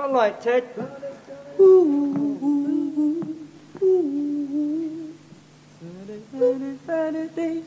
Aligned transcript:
Got 0.00 0.12
light, 0.12 0.40
Ted. 0.40 0.64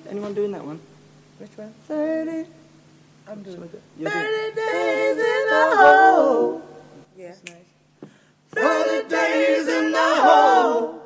Anyone 0.09 0.33
doing 0.33 0.51
that 0.53 0.65
one? 0.65 0.79
Which 1.37 1.51
one? 1.55 1.71
Thirty. 1.87 2.49
I'm 3.27 3.43
doing 3.43 3.61
it. 3.61 3.81
You're 3.99 4.09
doing 4.09 4.25
it. 4.25 4.55
days 4.55 5.17
in 5.17 5.45
the 5.51 5.75
hole. 5.77 6.61
Yeah. 7.15 7.33
Thirty 8.49 9.09
days 9.09 9.67
in 9.67 9.91
the 9.91 10.15
hole. 10.25 11.03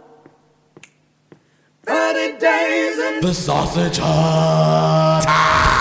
Thirty 1.83 2.39
days 2.39 2.99
in 2.99 3.21
The 3.21 3.33
Sausage 3.33 3.97
Hut. 3.97 5.76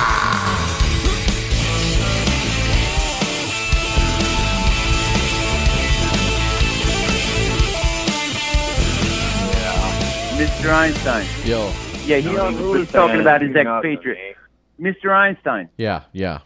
Mr. 10.66 10.74
Einstein. 10.74 11.26
Yo. 11.44 11.72
Yeah, 12.06 12.16
he 12.18 12.32
No, 12.34 12.44
was, 12.46 12.56
he 12.56 12.62
was 12.64 12.90
talking 12.90 13.20
about 13.20 13.40
his 13.40 13.54
he's 13.54 13.64
not 13.64 13.84
expatriate. 13.84 14.36
Mr. 14.80 15.10
Einstein, 15.14 15.68
Yeah, 15.76 16.02
yeah. 16.12 16.40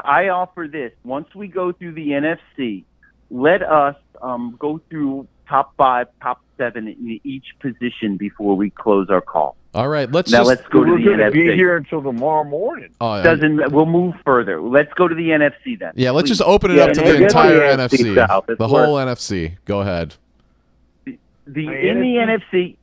I 0.00 0.28
offer 0.28 0.68
this. 0.70 0.92
Once 1.04 1.32
we 1.34 1.48
go 1.48 1.72
through 1.72 1.92
the 1.92 2.08
NFC, 2.10 2.84
let 3.30 3.62
us 3.62 3.96
um, 4.22 4.56
go 4.58 4.80
through 4.90 5.26
top 5.48 5.74
five, 5.76 6.08
top 6.22 6.40
seven 6.56 6.86
in 6.88 7.20
each 7.24 7.46
position 7.60 8.16
before 8.16 8.56
we 8.56 8.70
close 8.70 9.10
our 9.10 9.20
call. 9.20 9.56
All 9.74 9.88
right, 9.88 10.10
let's 10.10 10.30
now 10.30 10.38
just. 10.38 10.48
let's 10.48 10.62
go 10.68 10.84
to 10.84 10.90
We're 10.92 10.98
the 10.98 11.04
going 11.04 11.18
to 11.18 11.30
be 11.30 11.40
NFC. 11.40 11.54
here 11.54 11.76
until 11.76 12.02
tomorrow 12.02 12.44
morning. 12.44 12.90
Oh, 13.00 13.16
yeah. 13.16 13.22
Doesn't 13.22 13.72
we'll 13.72 13.86
move 13.86 14.14
further. 14.24 14.60
Let's 14.60 14.92
go 14.94 15.08
to 15.08 15.14
the 15.14 15.28
NFC 15.30 15.78
then. 15.78 15.92
Yeah, 15.94 16.10
let's 16.10 16.24
Please. 16.28 16.38
just 16.38 16.42
open 16.48 16.70
it 16.72 16.76
Yeah, 16.76 16.84
up 16.84 16.92
to 16.94 17.00
the 17.00 17.12
get 17.12 17.22
entire 17.22 17.60
NFC 17.76 18.14
NFC, 18.14 18.56
the 18.58 18.68
whole 18.68 18.94
NFC. 18.96 19.56
Go 19.64 19.80
ahead. 19.80 20.14
The 21.04 21.64
Hey, 21.66 21.88
in 21.88 22.00
the 22.00 22.14
NFC 22.16 22.76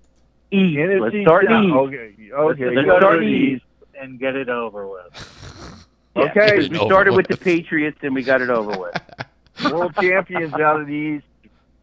East. 0.56 1.02
Let's 1.02 1.16
NFC 1.16 1.24
start 1.24 1.46
South. 1.48 1.64
East. 1.64 1.74
Okay, 1.76 1.96
okay. 2.34 2.66
Let's 2.66 2.76
you 2.76 2.84
start 2.84 3.02
go 3.02 3.22
East. 3.22 3.66
and 4.00 4.20
get 4.20 4.36
it 4.36 4.50
over 4.50 4.88
with. 4.88 5.32
Yeah, 6.18 6.32
Okay. 6.32 6.70
we 6.70 6.78
started 6.78 7.14
with 7.14 7.28
the 7.28 7.36
Patriots 7.36 7.98
and 8.02 8.16
we 8.16 8.24
got 8.24 8.42
it 8.42 8.50
over 8.50 8.72
with. 8.80 8.96
World 9.70 9.94
champions 10.00 10.54
out 10.54 10.80
of 10.80 10.88
the 10.88 10.94
East. 10.94 11.26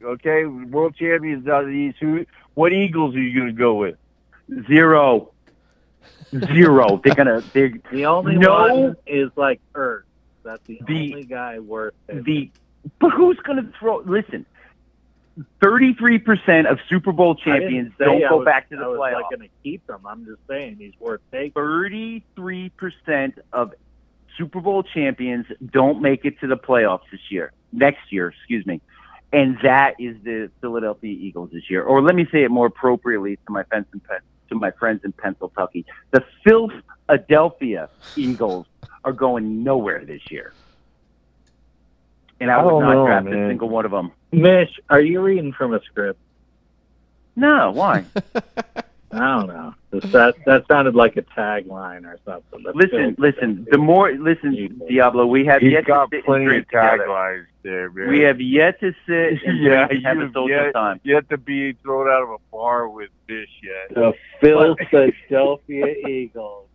Okay, 0.02 0.46
world 0.46 0.96
champions 0.96 1.46
out 1.46 1.64
of 1.64 1.66
the 1.68 1.74
East. 1.74 1.98
Who? 2.00 2.24
What 2.54 2.72
Eagles 2.72 3.14
are 3.14 3.20
you 3.20 3.38
going 3.38 3.46
to 3.54 3.58
go 3.58 3.74
with? 3.74 3.96
Zero. 4.66 5.32
Zero. 6.30 7.00
They're 7.04 7.14
gonna. 7.14 7.42
They're 7.52 7.72
The 7.92 8.06
only 8.06 8.36
No. 8.36 8.56
one 8.84 8.96
is 9.06 9.30
like 9.36 9.60
Ertz. 9.74 10.04
That's 10.44 10.66
the, 10.66 10.80
The- 10.86 11.12
only 11.12 11.24
guy 11.24 11.58
worth 11.58 11.94
it. 12.08 12.24
the. 12.24 12.50
But 13.00 13.10
who's 13.10 13.38
gonna 13.44 13.70
throw? 13.78 13.98
Listen. 13.98 14.44
Thirty-three 15.62 16.18
percent 16.18 16.66
of 16.66 16.78
Super 16.88 17.12
Bowl 17.12 17.34
champions 17.34 17.92
don't 17.98 18.20
go 18.20 18.38
was- 18.38 18.44
back 18.44 18.68
to 18.70 18.76
the 18.76 18.82
I 18.82 18.86
playoffs. 18.86 19.12
like 19.14 19.24
going 19.30 19.48
to 19.48 19.54
keep 19.62 19.86
them. 19.86 20.00
I'm 20.06 20.24
just 20.26 20.40
saying 20.48 20.76
he's 20.78 20.92
worth 21.00 21.20
taking. 21.30 21.52
Thirty-three 21.52 22.68
percent 22.70 23.38
of 23.52 23.72
Super 24.36 24.60
Bowl 24.60 24.82
champions 24.82 25.46
don't 25.70 26.02
make 26.02 26.24
it 26.24 26.38
to 26.40 26.46
the 26.46 26.56
playoffs 26.56 27.02
this 27.10 27.20
year. 27.30 27.52
Next 27.72 28.10
year, 28.10 28.28
excuse 28.28 28.66
me. 28.66 28.80
And 29.32 29.56
that 29.62 29.94
is 29.98 30.16
the 30.22 30.50
Philadelphia 30.60 31.16
Eagles 31.18 31.50
this 31.52 31.70
year. 31.70 31.82
Or 31.82 32.02
let 32.02 32.14
me 32.14 32.26
say 32.30 32.42
it 32.44 32.50
more 32.50 32.66
appropriately 32.66 33.36
to 33.36 33.52
my 33.52 33.62
friends 33.64 33.86
in 33.94 34.00
Pen- 34.00 34.20
to 34.50 34.54
my 34.54 34.70
friends 34.72 35.00
in 35.04 35.12
Pennsylvania. 35.12 35.84
The 36.10 36.22
Philadelphia 36.44 37.88
Eagles 38.16 38.66
are 39.04 39.12
going 39.12 39.64
nowhere 39.64 40.04
this 40.04 40.30
year. 40.30 40.52
And 42.42 42.50
I 42.50 42.56
I 42.58 42.62
would 42.64 42.70
don't 42.70 42.82
not 42.82 42.94
know, 42.94 43.06
draft 43.06 43.26
a 43.28 43.48
single 43.48 43.68
one 43.68 43.84
of 43.84 43.90
them. 43.92 44.12
Mish, 44.32 44.70
are 44.90 45.00
you 45.00 45.20
reading 45.20 45.52
from 45.52 45.72
a 45.74 45.80
script? 45.84 46.18
No, 47.36 47.70
why? 47.70 48.04
I 49.12 49.18
don't 49.18 49.46
know. 49.48 49.74
That 49.90 50.34
that 50.46 50.66
sounded 50.68 50.94
like 50.94 51.16
a 51.18 51.22
tagline 51.22 52.04
or 52.06 52.18
something. 52.24 52.62
The 52.62 52.72
listen, 52.74 53.14
Phil- 53.14 53.24
listen. 53.32 53.66
The 53.70 53.76
more 53.78 54.10
listen, 54.12 54.80
Diablo, 54.88 55.26
we 55.26 55.44
have 55.46 55.60
He's 55.60 55.72
yet 55.72 55.84
got 55.84 56.10
to 56.10 56.16
sit 56.16 56.24
plenty 56.24 56.46
and 56.46 56.56
of 56.56 56.68
taglines 56.68 57.44
there, 57.62 57.90
man. 57.90 58.08
We 58.08 58.20
have 58.20 58.40
yet 58.40 58.80
to 58.80 58.94
sit 59.06 59.42
and 59.46 59.62
yeah, 59.62 59.86
drink 59.86 59.92
and 59.92 60.06
have 60.06 60.16
a 60.16 60.20
you've 60.22 60.32
social 60.32 60.48
yet, 60.48 60.72
time. 60.72 61.00
yet 61.04 61.28
to 61.28 61.36
be 61.36 61.74
thrown 61.74 62.08
out 62.08 62.22
of 62.22 62.30
a 62.30 62.38
bar 62.50 62.88
with 62.88 63.10
fish 63.26 63.50
yet. 63.62 63.94
The 63.94 64.12
Philadelphia 64.40 65.86
Eagles. 66.08 66.68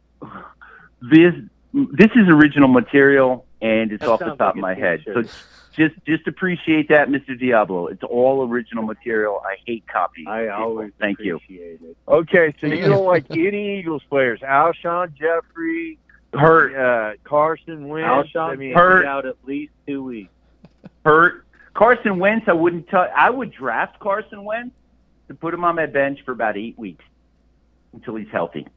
This 1.02 1.34
this 1.74 2.12
is 2.16 2.28
original 2.28 2.68
material, 2.70 3.46
and 3.62 3.91
it's 3.91 4.02
That 4.02 4.09
off 4.09 4.20
the 4.20 4.25
top 4.36 4.40
like 4.40 4.50
of 4.56 4.56
my 4.58 4.74
head. 4.75 5.02
So 5.06 5.24
t-shirt. 5.24 5.31
Just 5.78 5.96
just 6.08 6.28
appreciate 6.28 6.90
that, 6.90 7.08
Mr. 7.10 7.40
Diablo. 7.40 7.86
It's 7.88 8.02
all 8.04 8.48
original 8.48 8.84
material. 8.84 9.42
I 9.46 9.58
hate 9.66 9.88
copy. 9.88 10.26
I 10.28 10.48
always 10.48 10.92
Thank 11.00 11.20
you. 11.20 11.36
appreciate 11.36 11.82
it. 11.84 11.98
Okay, 12.08 12.56
so 12.60 12.66
you 12.68 12.88
don't 12.88 13.06
like 13.06 13.26
any 13.30 13.78
Eagles 13.80 14.02
players? 14.10 14.40
Alshon 14.40 15.14
Jeffery, 15.14 16.00
Hurt, 16.34 16.76
uh, 16.76 17.18
Carson 17.24 17.88
Wentz. 17.88 18.32
Alshon 18.34 18.50
I 18.54 18.56
mean, 18.56 18.74
Hurt. 18.74 19.06
out 19.06 19.28
at 19.28 19.36
least 19.46 19.72
two 19.86 20.04
weeks. 20.04 20.32
hurt. 21.06 21.46
Carson 21.76 22.18
Wentz, 22.18 22.48
I 22.48 22.54
wouldn't 22.54 22.88
tell. 22.90 23.08
I 23.16 23.30
would 23.30 23.52
draft 23.52 24.00
Carson 24.00 24.44
Wentz 24.44 24.74
to 25.28 25.36
put 25.36 25.54
him 25.54 25.64
on 25.64 25.76
my 25.76 25.86
bench 25.86 26.20
for 26.26 26.32
about 26.32 26.58
eight 26.58 26.78
weeks 26.80 27.06
until 27.94 28.16
he's 28.16 28.30
healthy. 28.32 28.68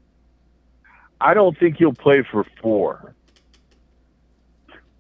I 1.19 1.32
don't 1.32 1.59
think 1.59 1.77
he'll 1.78 1.94
play 1.94 2.22
for 2.31 2.44
four. 2.61 3.15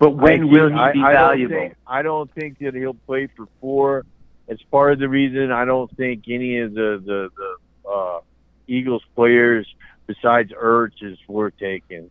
But 0.00 0.16
when 0.16 0.48
will 0.48 0.70
he 0.70 0.74
I- 0.74 0.92
be 0.92 1.00
I 1.02 1.12
don't 1.12 1.22
valuable? 1.22 1.54
think- 1.56 1.74
I 1.86 2.02
don't 2.02 2.30
think 2.34 2.58
that 2.58 2.74
he'll 2.74 2.94
play 2.94 3.28
for 3.36 3.46
four. 3.60 4.04
It's 4.48 4.62
part 4.64 4.94
of 4.94 4.98
the 4.98 5.08
reason 5.08 5.52
I 5.52 5.64
don't 5.64 5.94
think 5.96 6.24
any 6.28 6.58
of 6.58 6.74
the 6.74 7.00
the, 7.04 7.30
the 7.36 7.88
uh, 7.88 8.20
Eagles 8.66 9.04
players 9.14 9.66
besides 10.06 10.50
Ertz 10.52 11.02
is 11.02 11.18
worth 11.28 11.52
taking. 11.60 12.10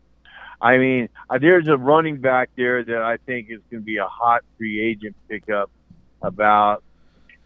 I 0.61 0.77
mean, 0.77 1.09
uh, 1.29 1.37
there's 1.39 1.67
a 1.67 1.77
running 1.77 2.17
back 2.17 2.49
there 2.55 2.83
that 2.83 3.01
I 3.01 3.17
think 3.17 3.47
is 3.49 3.59
going 3.71 3.81
to 3.81 3.85
be 3.85 3.97
a 3.97 4.05
hot 4.07 4.43
free 4.57 4.79
agent 4.81 5.15
pickup 5.27 5.69
about 6.21 6.83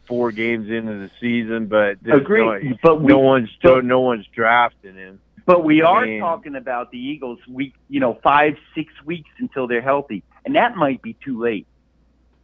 four 0.08 0.31
games 0.31 0.70
into 0.70 0.94
the 0.94 1.12
season, 1.22 1.68
but 1.68 1.98
Agree, 2.12 2.44
no, 2.44 2.75
but 2.84 3.02
we 3.02 3.08
no 3.14 3.20
one's 3.20 3.50
but- 3.64 3.86
no 3.86 4.02
one's 4.02 4.28
drafting 4.36 4.96
him. 4.96 5.20
But 5.46 5.64
we 5.64 5.81
I 5.81 5.88
are 5.90 6.06
mean- 6.06 6.20
talking 6.22 6.56
about 6.56 6.92
the 6.92 6.98
Eagles 7.00 7.40
week, 7.48 7.74
you 7.90 8.00
know, 8.00 8.14
five, 8.24 8.58
six 8.75 8.92
weeks 9.06 9.30
until 9.40 9.68
they're 9.68 9.81
healthy, 9.81 10.24
and 10.46 10.56
that 10.56 10.76
might 10.76 11.02
be 11.02 11.14
too 11.24 11.42
late. 11.42 11.68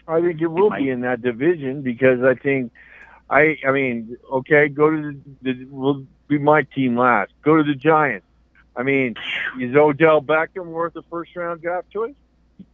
I 0.07 0.21
think 0.21 0.41
it 0.41 0.47
will 0.47 0.69
might. 0.71 0.79
be 0.79 0.89
in 0.89 1.01
that 1.01 1.21
division 1.21 1.81
because 1.81 2.23
I 2.23 2.33
think 2.35 2.71
I 3.29 3.57
I 3.67 3.71
mean 3.71 4.17
okay 4.31 4.67
go 4.69 4.89
to 4.89 5.21
the, 5.41 5.53
the 5.53 5.65
will 5.65 6.05
be 6.27 6.37
my 6.39 6.63
team 6.63 6.97
last 6.97 7.31
go 7.43 7.57
to 7.57 7.63
the 7.63 7.75
Giants. 7.75 8.25
I 8.75 8.83
mean 8.83 9.15
is 9.59 9.75
Odell 9.75 10.21
Beckham 10.21 10.67
worth 10.67 10.95
a 10.95 11.03
first 11.03 11.35
round 11.35 11.61
draft 11.61 11.89
choice? 11.91 12.15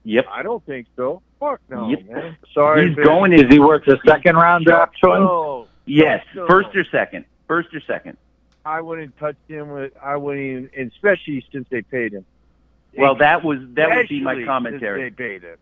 Yep, 0.04 0.26
I 0.32 0.44
don't 0.44 0.66
think 0.66 0.88
so. 0.96 1.22
Fuck 1.40 1.60
no, 1.70 1.90
Yep. 1.90 2.06
man. 2.10 2.38
Sorry, 2.54 2.88
he's 2.88 2.98
man. 2.98 3.06
going. 3.06 3.34
Is 3.34 3.46
he 3.50 3.60
worth 3.60 3.88
a 3.88 4.00
second 4.08 4.36
round 4.36 4.66
draft 4.66 4.96
choice? 4.96 5.20
No, 5.20 5.68
Yes, 5.86 6.26
No. 6.36 6.48
first 6.48 6.76
or 6.76 6.84
second, 6.86 7.26
first 7.48 7.74
or 7.76 7.82
second. 7.82 8.18
I 8.66 8.82
wouldn't 8.82 9.16
touch 9.20 9.36
him 9.48 9.70
with. 9.70 9.94
I 10.02 10.16
wouldn't 10.16 10.72
even, 10.74 10.88
especially 10.88 11.46
since 11.52 11.68
they 11.70 11.82
paid 11.84 12.14
him. 12.14 12.26
Well, 12.98 13.16
that 13.16 13.44
was 13.44 13.60
that 13.74 13.90
would 13.96 14.08
be 14.08 14.22
my 14.22 14.44
commentary. 14.46 15.10
They 15.10 15.16
paid 15.16 15.44
him. 15.44 15.58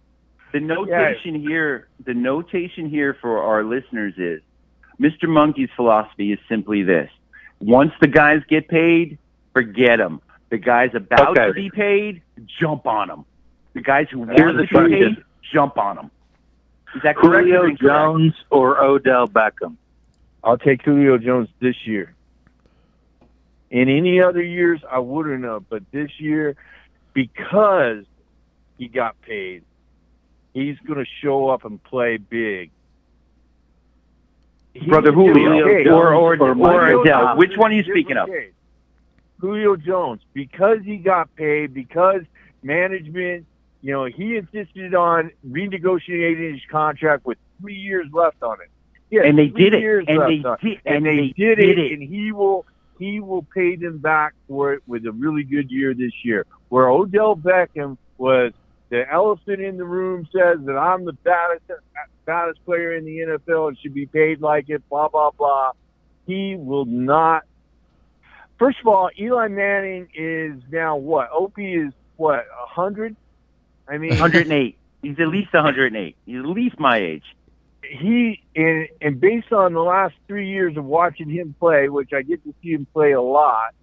The 0.51 0.59
notation 0.59 1.35
here, 1.35 1.87
the 2.05 2.13
notation 2.13 2.89
here 2.89 3.17
for 3.19 3.41
our 3.41 3.63
listeners 3.63 4.13
is, 4.17 4.41
Mr. 4.99 5.27
Monkey's 5.27 5.69
philosophy 5.75 6.31
is 6.31 6.39
simply 6.47 6.83
this: 6.83 7.09
once 7.59 7.91
the 8.01 8.07
guys 8.07 8.41
get 8.47 8.67
paid, 8.67 9.17
forget 9.53 9.97
them. 9.97 10.21
The 10.49 10.57
guys 10.59 10.91
about 10.93 11.31
Okay. 11.31 11.47
to 11.47 11.53
be 11.53 11.71
paid, 11.71 12.21
jump 12.59 12.85
on 12.85 13.07
them. 13.07 13.25
The 13.73 13.81
guys 13.81 14.07
who 14.11 14.25
Here's 14.25 14.39
want 14.39 14.57
the 14.57 14.61
to 14.67 14.67
be 14.67 14.67
question. 14.67 15.15
paid, 15.15 15.23
jump 15.51 15.77
on 15.79 15.95
them. 15.95 16.11
Is 16.95 17.01
that 17.01 17.15
correct? 17.15 17.47
Julio? 17.47 17.75
Jones 17.75 18.35
or 18.51 18.79
Odell 18.83 19.27
Beckham? 19.27 19.77
I'll 20.43 20.59
take 20.59 20.83
Julio 20.83 21.17
Jones 21.17 21.49
this 21.59 21.75
year. 21.87 22.13
In 23.71 23.89
any 23.89 24.21
other 24.21 24.43
years, 24.43 24.81
I 24.91 24.99
wouldn't 24.99 25.43
have, 25.43 25.67
but 25.67 25.81
this 25.91 26.11
year, 26.19 26.55
because 27.13 28.05
he 28.77 28.87
got 28.87 29.19
paid, 29.21 29.63
he's 30.53 30.77
going 30.85 30.99
to 31.03 31.09
show 31.21 31.49
up 31.49 31.65
and 31.65 31.81
play 31.83 32.17
big. 32.17 32.71
He- 34.73 34.87
Brother 34.87 35.11
Julio, 35.11 35.63
Okay, 35.67 35.87
or 35.89 36.13
or 36.13 36.35
or 36.35 36.49
or, 36.49 36.55
Michael 36.55 37.01
Adele. 37.03 37.27
Uh, 37.27 37.35
Which 37.35 37.55
one 37.55 37.71
are 37.71 37.75
you 37.75 37.83
speaking 37.83 38.17
of? 38.17 38.27
Okay. 38.29 38.49
Julio 39.39 39.75
Jones, 39.75 40.21
because 40.33 40.79
he 40.83 40.97
got 40.97 41.33
paid, 41.35 41.73
because 41.73 42.21
management, 42.63 43.45
you 43.81 43.91
know, 43.91 44.05
he 44.05 44.37
insisted 44.37 44.95
on 44.95 45.31
renegotiating 45.47 46.53
his 46.53 46.61
contract 46.71 47.25
with 47.25 47.37
three 47.59 47.75
years 47.75 48.07
left 48.13 48.41
on 48.41 48.61
it. 48.61 48.69
Yeah, 49.11 49.23
And 49.25 49.37
they 49.37 49.47
did 49.47 49.73
it. 49.73 49.83
And 50.07 50.07
they 50.07 50.47
on 50.47 50.57
did. 50.61 50.79
and, 50.85 50.95
And 50.95 51.05
they, 51.05 51.15
they 51.17 51.27
did, 51.37 51.55
did 51.59 51.77
it, 51.77 51.79
it. 51.79 51.91
and 51.91 52.01
he 52.01 52.31
will 52.31 52.65
he 52.99 53.19
will 53.19 53.43
pay 53.43 53.75
them 53.75 53.97
back 53.97 54.33
for 54.47 54.73
it 54.73 54.83
with 54.87 55.05
a 55.05 55.11
really 55.11 55.43
good 55.43 55.71
year 55.71 55.93
this 55.93 56.13
year. 56.23 56.45
Where 56.69 56.89
Odell 56.89 57.35
Beckham 57.35 57.97
was 58.17 58.53
the 58.89 59.11
elephant 59.11 59.61
in 59.61 59.77
the 59.77 59.85
room 59.85 60.27
says 60.31 60.59
that 60.65 60.77
I'm 60.77 61.05
the 61.05 61.13
baddest 61.13 61.63
baddest 62.25 62.63
player 62.65 62.95
in 62.95 63.05
the 63.05 63.17
NFL 63.19 63.69
and 63.69 63.77
should 63.79 63.93
be 63.93 64.05
paid 64.05 64.41
like 64.41 64.69
it. 64.69 64.87
Blah 64.89 65.09
blah 65.09 65.31
blah. 65.31 65.71
He 66.25 66.55
will 66.55 66.85
not. 66.85 67.43
First 68.59 68.79
of 68.79 68.87
all, 68.87 69.09
Eli 69.19 69.47
Manning 69.47 70.07
is 70.13 70.61
now 70.71 70.95
what? 70.95 71.31
OP 71.31 71.57
is 71.57 71.91
what? 72.17 72.39
A 72.39 72.67
hundred. 72.67 73.15
I 73.87 73.97
mean, 73.97 74.11
108. 74.11 74.77
He's 75.01 75.19
at 75.19 75.27
least 75.27 75.53
108. 75.53 76.15
He's 76.25 76.37
at 76.37 76.45
least 76.45 76.79
my 76.79 76.97
age. 76.97 77.23
He 77.83 78.41
and 78.55 78.87
and 79.01 79.19
based 79.19 79.51
on 79.51 79.73
the 79.73 79.81
last 79.81 80.15
three 80.27 80.49
years 80.49 80.77
of 80.77 80.85
watching 80.85 81.29
him 81.29 81.55
play, 81.59 81.89
which 81.89 82.13
I 82.13 82.21
get 82.21 82.43
to 82.43 82.53
see 82.61 82.71
him 82.71 82.87
play 82.93 83.11
a 83.11 83.21
lot. 83.21 83.73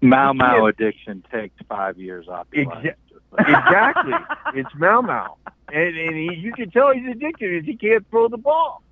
Mau 0.00 0.32
Mau 0.32 0.66
addiction 0.66 1.22
takes 1.30 1.54
five 1.68 1.98
years 1.98 2.26
off. 2.28 2.46
Exa- 2.52 2.94
Exactly, 3.38 4.14
it's 4.54 4.74
Mau 4.76 5.02
Mau, 5.02 5.36
and 5.72 5.96
and 5.96 6.16
he, 6.16 6.36
you 6.36 6.52
can 6.52 6.70
tell 6.70 6.92
he's 6.92 7.06
addicted 7.08 7.58
is 7.60 7.64
he 7.64 7.76
can't 7.76 8.04
throw 8.10 8.28
the 8.28 8.36
ball. 8.36 8.82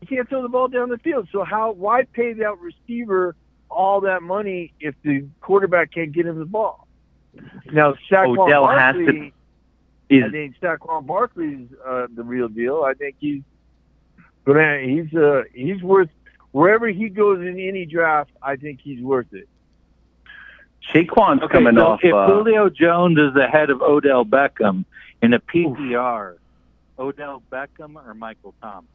He 0.00 0.06
can't 0.06 0.28
throw 0.28 0.42
the 0.42 0.48
ball 0.48 0.68
down 0.68 0.88
the 0.88 0.98
field. 0.98 1.28
So 1.30 1.44
how? 1.44 1.72
Why 1.72 2.02
pay 2.04 2.32
that 2.32 2.58
receiver 2.58 3.36
all 3.70 4.00
that 4.00 4.22
money 4.22 4.72
if 4.80 4.94
the 5.02 5.26
quarterback 5.40 5.92
can't 5.92 6.10
get 6.10 6.26
him 6.26 6.38
the 6.38 6.46
ball? 6.46 6.88
Now 7.70 7.94
Saquon 8.10 8.38
Odell 8.38 8.66
has 8.66 8.96
Barkley, 8.96 9.32
to- 10.10 10.24
I 10.26 10.30
think 10.30 10.56
Saquon 10.60 11.06
Barkley's 11.06 11.68
uh, 11.86 12.06
the 12.14 12.22
real 12.24 12.48
deal. 12.48 12.82
I 12.84 12.94
think 12.94 13.16
he's 13.18 13.42
gonna 14.44 14.78
he's 14.80 15.12
uh 15.14 15.42
he's 15.52 15.82
worth 15.82 16.08
wherever 16.52 16.88
he 16.88 17.08
goes 17.08 17.40
in 17.40 17.58
any 17.60 17.84
draft. 17.84 18.30
I 18.42 18.56
think 18.56 18.80
he's 18.82 19.02
worth 19.02 19.32
it. 19.32 19.48
Saquon's 20.92 21.42
Okay, 21.42 21.52
coming 21.52 21.74
so 21.76 21.86
off? 21.86 22.00
if 22.02 22.14
uh, 22.14 22.26
Julio 22.26 22.70
Jones 22.70 23.18
is 23.18 23.36
ahead 23.36 23.68
of 23.70 23.82
Odell 23.82 24.24
Beckham 24.24 24.84
in 25.20 25.34
a 25.34 25.38
PPR, 25.40 26.36
Odell 26.98 27.42
Beckham 27.52 27.96
or 27.96 28.14
Michael 28.14 28.54
Thomas? 28.62 28.88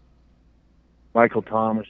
Michael 1.13 1.43
Thomas. 1.43 1.85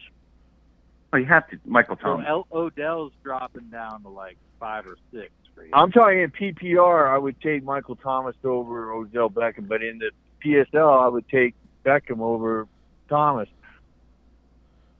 oh, 1.13 1.17
you 1.17 1.25
have 1.25 1.47
to. 1.49 1.59
Michael 1.65 1.95
So 2.01 2.17
Thomas. 2.21 2.45
Odell's 2.51 3.13
dropping 3.23 3.69
down 3.69 4.01
to 4.03 4.09
like 4.09 4.35
five 4.59 4.85
or 4.85 4.97
six 5.13 5.21
for 5.21 5.21
you. 5.21 5.42
I'm 5.73 5.91
talking 5.91 6.19
in 6.19 6.31
PPR. 6.31 7.09
I 7.09 7.17
would 7.17 7.39
take 7.41 7.63
Michael 7.63 7.95
Thomas 7.95 8.35
over 8.43 8.91
Odell 8.93 9.29
Beckham, 9.29 9.67
but 9.67 9.81
in 9.83 9.99
the 9.99 10.11
PSL, 10.43 11.03
I 11.03 11.07
would 11.07 11.27
take 11.29 11.55
Beckham 11.85 12.19
over 12.19 12.67
Thomas. 13.09 13.49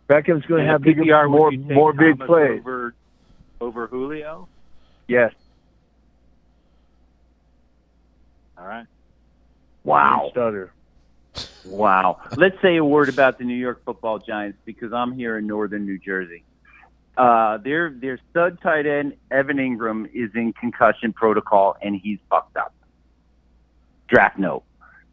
Beckham's 0.09 0.45
going 0.45 0.65
to 0.65 0.71
have 0.71 0.81
bigger, 0.81 1.03
PPR, 1.03 1.29
would 1.29 1.37
more 1.37 1.53
you 1.53 1.59
more 1.59 1.93
big 1.93 2.17
Thomas 2.17 2.27
plays. 2.27 2.59
over 2.59 2.93
over 3.61 3.87
Julio. 3.87 4.47
Yes. 5.07 5.33
All 8.57 8.65
right. 8.65 8.85
Wow. 9.83 10.29
Stutter. 10.31 10.71
Wow. 11.65 12.21
Let's 12.37 12.61
say 12.61 12.77
a 12.77 12.85
word 12.85 13.09
about 13.09 13.37
the 13.37 13.43
New 13.43 13.55
York 13.55 13.83
Football 13.85 14.19
Giants 14.19 14.57
because 14.65 14.93
I'm 14.93 15.13
here 15.13 15.37
in 15.37 15.47
northern 15.47 15.85
New 15.85 15.97
Jersey. 15.97 16.43
Uh, 17.15 17.57
their 17.57 17.91
their 17.91 18.19
stud 18.31 18.59
tight 18.61 18.87
end 18.87 19.13
Evan 19.29 19.57
Engram 19.57 20.09
is 20.13 20.31
in 20.33 20.51
concussion 20.53 21.13
protocol 21.13 21.77
and 21.81 21.95
he's 21.95 22.19
fucked 22.29 22.57
up. 22.57 22.73
Draft 24.07 24.39
note. 24.39 24.63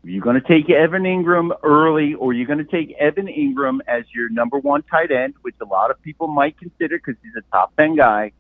You're 0.03 0.23
going 0.23 0.41
to 0.41 0.49
take 0.49 0.71
Evan 0.71 1.03
Engram 1.03 1.51
early, 1.63 2.15
or 2.15 2.33
you're 2.33 2.47
going 2.47 2.59
to 2.59 2.65
take 2.65 2.93
Evan 2.93 3.27
Engram 3.27 3.81
as 3.87 4.05
your 4.15 4.31
number 4.31 4.59
one 4.59 4.83
tight 4.85 5.11
end, 5.11 5.35
which 5.43 5.55
a 5.61 5.67
lot 5.67 5.91
of 5.91 6.01
people 6.01 6.27
might 6.27 6.59
consider 6.59 6.97
because 6.97 7.17
he's 7.23 7.35
a 7.37 7.43
top 7.53 7.77
ten 7.77 7.97
guy. 7.97 8.33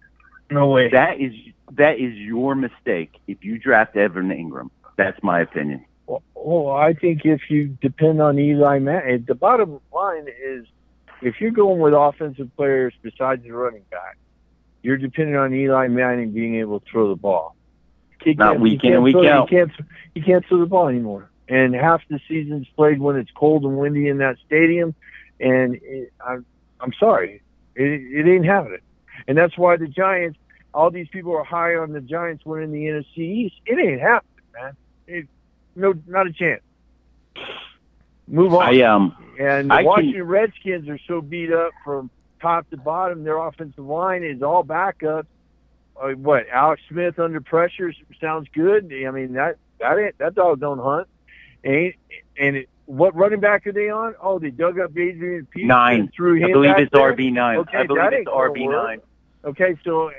No 0.50 0.68
way. 0.68 0.88
That 0.90 1.20
is 1.20 1.34
that 1.72 1.98
is 1.98 2.14
your 2.14 2.54
mistake 2.54 3.12
if 3.26 3.44
you 3.44 3.58
draft 3.58 3.94
Evan 3.96 4.30
Engram. 4.30 4.70
That's 4.96 5.22
my 5.22 5.40
opinion. 5.40 5.84
Well, 6.06 6.22
well, 6.34 6.74
I 6.74 6.94
think 6.94 7.24
if 7.24 7.42
you 7.50 7.76
depend 7.82 8.22
on 8.22 8.38
Eli 8.38 8.78
Manning, 8.78 9.24
the 9.28 9.34
bottom 9.34 9.80
line 9.92 10.26
is 10.42 10.66
if 11.22 11.40
you're 11.40 11.50
going 11.50 11.78
with 11.80 11.94
offensive 11.94 12.50
players 12.56 12.94
besides 13.02 13.42
the 13.42 13.50
running 13.50 13.84
back, 13.90 14.16
you're 14.82 14.96
depending 14.96 15.36
on 15.36 15.52
Eli 15.54 15.88
Manning 15.88 16.32
being 16.32 16.56
able 16.56 16.80
to 16.80 16.86
throw 16.90 17.08
the 17.08 17.16
ball. 17.16 17.54
He 18.22 18.34
Not 18.34 18.60
week 18.60 18.80
he 18.82 18.88
in 18.88 18.92
can't 18.94 19.02
week 19.02 19.14
throw- 19.14 19.28
out. 19.28 19.48
He 19.50 19.56
can't, 19.56 19.70
he 20.14 20.20
can't 20.22 20.44
throw 20.46 20.58
the 20.60 20.66
ball 20.66 20.88
anymore. 20.88 21.30
And 21.48 21.74
half 21.74 22.02
the 22.08 22.20
season's 22.28 22.68
played 22.76 23.00
when 23.00 23.16
it's 23.16 23.30
cold 23.34 23.64
and 23.64 23.76
windy 23.76 24.08
in 24.08 24.18
that 24.18 24.36
stadium. 24.46 24.94
And 25.40 25.76
it, 25.82 26.12
I'm, 26.24 26.44
I'm 26.80 26.92
sorry, 26.98 27.42
it, 27.74 27.82
it 27.84 28.30
ain't 28.30 28.44
happening. 28.44 28.80
And 29.26 29.36
that's 29.36 29.56
why 29.58 29.76
the 29.76 29.88
Giants, 29.88 30.38
all 30.72 30.90
these 30.90 31.08
people 31.08 31.34
are 31.36 31.44
high 31.44 31.74
on 31.74 31.92
the 31.92 32.00
Giants 32.00 32.44
winning 32.46 32.72
the 32.72 32.84
NFC 32.84 33.18
East. 33.18 33.56
It 33.66 33.78
ain't 33.78 34.00
happening, 34.00 34.44
man. 34.54 34.76
It, 35.06 35.28
no, 35.74 35.94
not 36.06 36.26
a 36.26 36.32
chance. 36.32 36.62
Move 38.28 38.54
on. 38.54 38.62
I 38.74 38.82
um 38.82 39.16
and 39.40 39.70
the 39.70 39.74
I 39.74 39.78
can- 39.78 39.86
Washington 39.86 40.22
Redskins 40.24 40.88
are 40.88 40.98
so 41.08 41.20
beat 41.20 41.52
up 41.52 41.72
from 41.84 42.10
top 42.40 42.68
to 42.70 42.76
bottom. 42.76 43.24
Their 43.24 43.38
offensive 43.38 43.84
line 43.84 44.22
is 44.22 44.42
all 44.42 44.62
backup. 44.62 45.26
Uh, 46.00 46.10
what 46.10 46.46
Alex 46.50 46.80
Smith 46.88 47.18
under 47.18 47.40
pressure 47.40 47.92
sounds 48.20 48.48
good. 48.54 48.92
I 49.06 49.10
mean 49.10 49.34
that 49.34 49.56
that 49.80 49.98
ain't, 49.98 50.18
that 50.18 50.34
dog 50.34 50.60
don't 50.60 50.78
hunt. 50.78 51.08
Ain't 51.64 51.96
and 52.38 52.56
it, 52.56 52.68
what 52.86 53.14
running 53.14 53.40
back 53.40 53.66
are 53.66 53.72
they 53.72 53.90
on? 53.90 54.14
Oh, 54.20 54.38
they 54.38 54.50
dug 54.50 54.78
up 54.80 54.90
Adrian 54.96 55.46
Peterson 55.46 55.68
Nine. 55.68 56.00
and 56.00 56.12
threw 56.14 56.34
him 56.36 56.44
I 56.50 56.52
believe 56.52 56.78
it's? 56.78 56.90
RB 56.92 57.32
nine. 57.32 57.58
Okay, 57.58 57.78
I 57.78 57.86
believe 57.86 58.12
it's 58.12 58.28
RB 58.28 58.70
nine. 58.70 59.00
Okay, 59.44 59.76
so 59.84 60.08
uh, 60.08 60.12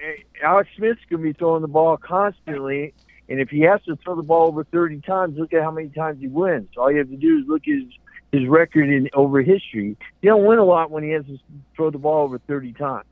Alex 0.43 0.69
Smith's 0.77 1.01
to 1.09 1.17
be 1.17 1.33
throwing 1.33 1.61
the 1.61 1.67
ball 1.67 1.97
constantly, 1.97 2.93
and 3.29 3.39
if 3.39 3.49
he 3.49 3.61
has 3.61 3.81
to 3.83 3.95
throw 3.97 4.15
the 4.15 4.23
ball 4.23 4.47
over 4.47 4.63
30 4.63 5.01
times, 5.01 5.37
look 5.37 5.53
at 5.53 5.61
how 5.61 5.69
many 5.71 5.89
times 5.89 6.19
he 6.19 6.27
wins. 6.27 6.69
All 6.77 6.91
you 6.91 6.97
have 6.99 7.09
to 7.09 7.17
do 7.17 7.39
is 7.39 7.47
look 7.47 7.61
at 7.67 7.73
his, 7.73 7.83
his 8.31 8.47
record 8.47 8.89
in 8.89 9.09
over 9.13 9.41
history. 9.41 9.97
He 10.21 10.27
don't 10.27 10.45
win 10.45 10.57
a 10.59 10.63
lot 10.63 10.89
when 10.91 11.03
he 11.03 11.09
has 11.11 11.25
to 11.25 11.37
throw 11.75 11.89
the 11.89 11.97
ball 11.97 12.23
over 12.23 12.37
30 12.39 12.73
times. 12.73 13.05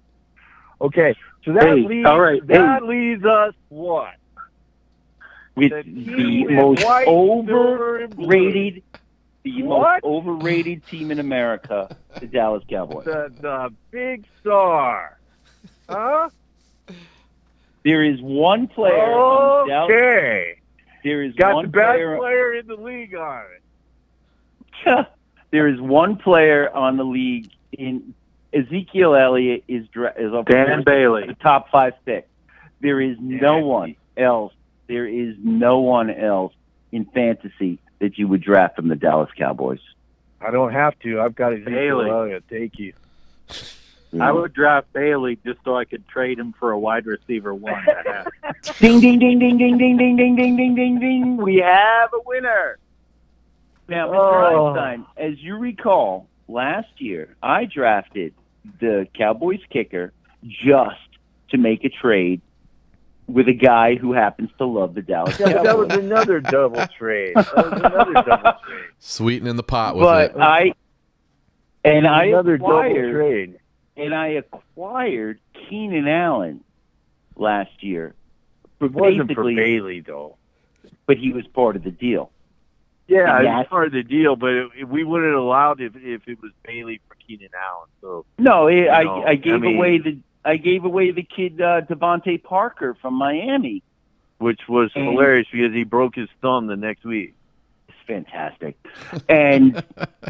Okay, 0.82 1.14
so 1.44 1.52
that 1.54 1.64
Hey, 1.64 1.86
leaves 1.88 2.08
all 2.08 2.20
right, 2.22 2.46
that 2.48 2.84
leaves 2.84 3.26
us 3.26 3.54
what? 3.68 4.14
With 5.56 5.72
The 5.72 5.84
the 5.84 6.46
most 6.48 6.86
white, 6.86 7.06
silver, 7.06 7.98
and 7.98 8.16
blue. 8.16 8.26
overrated, 8.28 8.84
the 9.44 9.64
What? 9.64 10.04
most 10.04 10.06
overrated 10.06 10.86
team 10.88 11.12
in 11.12 11.20
America, 11.20 11.94
the 12.20 12.28
Dallas 12.28 12.64
Cowboys. 12.70 13.04
The 13.04 13.30
the 13.42 13.74
big 13.92 14.24
star, 14.40 15.20
huh? 15.90 16.30
There 17.84 18.04
is 18.04 18.22
one 18.22 18.68
player. 18.68 18.94
on 18.94 19.68
the 19.68 19.74
Dallas, 19.74 19.92
Okay, 19.92 20.60
there 21.04 21.24
is 21.24 21.34
got 21.36 21.56
one 21.56 21.66
the 21.66 21.72
best 21.72 21.88
player. 21.96 22.18
player 22.18 22.54
in 22.54 22.68
the 22.68 22.76
league 22.76 23.16
on 23.16 23.42
it. 23.56 23.59
there 25.52 25.68
is 25.68 25.80
one 25.80 26.18
player 26.18 26.70
on 26.70 26.98
the 26.98 27.04
league 27.04 27.52
in 27.72 28.14
Ezekiel 28.54 29.16
Elliott 29.16 29.64
is 29.68 29.86
is 30.18 30.34
a 30.34 30.44
Dan 30.46 30.84
Bailey. 30.84 31.28
the 31.28 31.36
top 31.36 31.70
five 31.70 31.94
pick. 32.06 32.28
There 32.82 33.00
is 33.02 33.18
no 33.20 33.60
one 33.60 33.96
else. 34.18 34.54
There 34.88 35.06
is 35.06 35.36
no 35.40 35.80
one 35.80 36.10
else 36.10 36.54
in 36.92 37.06
fantasy 37.06 37.80
that 38.00 38.18
you 38.18 38.28
would 38.28 38.42
draft 38.42 38.76
from 38.76 38.88
the 38.88 38.96
Dallas 38.96 39.30
Cowboys. 39.38 39.82
I 40.42 40.52
don't 40.52 40.72
have 40.72 40.98
to. 41.00 41.20
I've 41.20 41.36
got 41.36 41.54
Ezekiel 41.54 41.74
Bailey. 41.74 42.10
Elliott. 42.10 42.44
Thank 42.50 42.80
you. 42.80 42.94
I 44.20 44.32
would 44.32 44.54
draft 44.54 44.92
Bailey 44.94 45.38
just 45.46 45.60
so 45.64 45.78
I 45.78 45.86
could 45.86 46.08
trade 46.08 46.40
him 46.40 46.54
for 46.58 46.72
a 46.72 46.80
wide 46.80 47.06
receiver 47.06 47.54
one. 47.54 47.86
Ding 48.80 49.00
ding 49.00 49.20
ding 49.20 49.38
ding 49.38 49.58
ding 49.58 49.78
ding 49.78 49.98
ding 49.98 50.16
ding 50.16 50.36
ding 50.36 50.56
ding 50.56 50.76
ding 50.76 51.00
ding. 51.00 51.38
We 51.38 51.58
have 51.58 52.10
a 52.14 52.22
winner. 52.26 52.80
Now, 53.90 54.08
Mr. 54.10 54.16
Oh. 54.54 54.68
Einstein, 54.76 55.06
as 55.18 55.40
you 55.40 55.56
recall, 55.58 56.28
last 56.48 56.90
year 56.98 57.36
I 57.42 57.66
drafted 57.66 58.34
the 58.80 59.08
Cowboys 59.18 59.62
kicker 59.70 60.14
just 60.48 60.96
to 61.50 61.58
make 61.58 61.84
a 61.84 61.90
trade 61.90 62.42
with 63.28 63.48
a 63.48 63.54
guy 63.54 63.96
who 63.96 64.14
happens 64.14 64.50
to 64.58 64.66
love 64.66 64.96
the 64.96 65.02
Dallas 65.02 65.40
Yeah, 65.40 65.62
that 65.64 65.78
was 65.78 65.90
another 65.94 66.40
double 66.40 66.86
trade. 66.98 67.36
That 67.36 67.56
was 67.56 67.74
another 67.80 68.14
double 68.14 68.60
trade. 68.66 68.84
Sweetening 69.00 69.56
the 69.56 69.64
pot 69.64 69.96
with 69.96 70.04
But 70.04 70.32
it. 70.32 70.38
I 70.38 70.74
and 71.84 72.08
I 72.08 72.26
another 72.26 72.58
double 72.58 72.78
acquired 72.80 73.14
trade. 73.14 73.60
and 73.98 74.14
I 74.16 74.28
acquired 74.30 75.40
Keenan 75.70 76.08
Allen 76.08 76.64
last 77.36 77.84
year. 77.84 78.14
For 78.80 78.86
It 78.86 78.92
wasn't 78.94 79.20
for 79.34 79.44
basically, 79.44 79.56
Bailey 79.56 80.00
though. 80.02 80.38
but 81.06 81.18
he 81.18 81.32
was 81.32 81.46
part 81.48 81.76
of 81.76 81.84
the 81.84 81.92
deal. 81.92 82.32
Yeah, 83.10 83.42
Yes. 83.42 83.62
it's 83.62 83.70
part 83.70 83.88
of 83.88 83.94
the 83.94 84.04
deal, 84.04 84.36
but 84.36 84.50
it, 84.78 84.88
we 84.88 85.04
wouldn't 85.04 85.32
have 85.32 85.40
allowed 85.42 85.82
if 85.82 85.96
if 85.96 86.28
it 86.28 86.42
was 86.42 86.52
Bailey 86.64 87.02
for 87.08 87.16
Keenan 87.16 87.50
Allen. 87.54 87.88
So 88.02 88.26
No, 88.38 88.68
it, 88.68 88.88
I 88.90 89.04
know, 89.04 89.24
I 89.26 89.36
gave 89.36 89.54
I 89.54 89.58
mean- 89.58 89.76
away 89.78 89.98
the 89.98 90.18
I 90.46 90.56
gave 90.58 90.86
away 90.86 91.12
the 91.12 91.24
kid 91.24 91.60
uh, 91.60 91.82
DeVante 91.82 92.42
Parker 92.42 92.96
from 93.02 93.16
Miami. 93.16 93.84
which 94.38 94.62
was 94.70 94.90
And- 94.96 95.06
hilarious 95.06 95.48
because 95.52 95.74
he 95.74 95.84
broke 95.84 96.16
his 96.16 96.30
thumb 96.42 96.68
the 96.68 96.78
next 96.78 97.04
week. 97.04 97.34
It's 97.90 97.98
fantastic, 98.08 98.78
and 99.28 99.84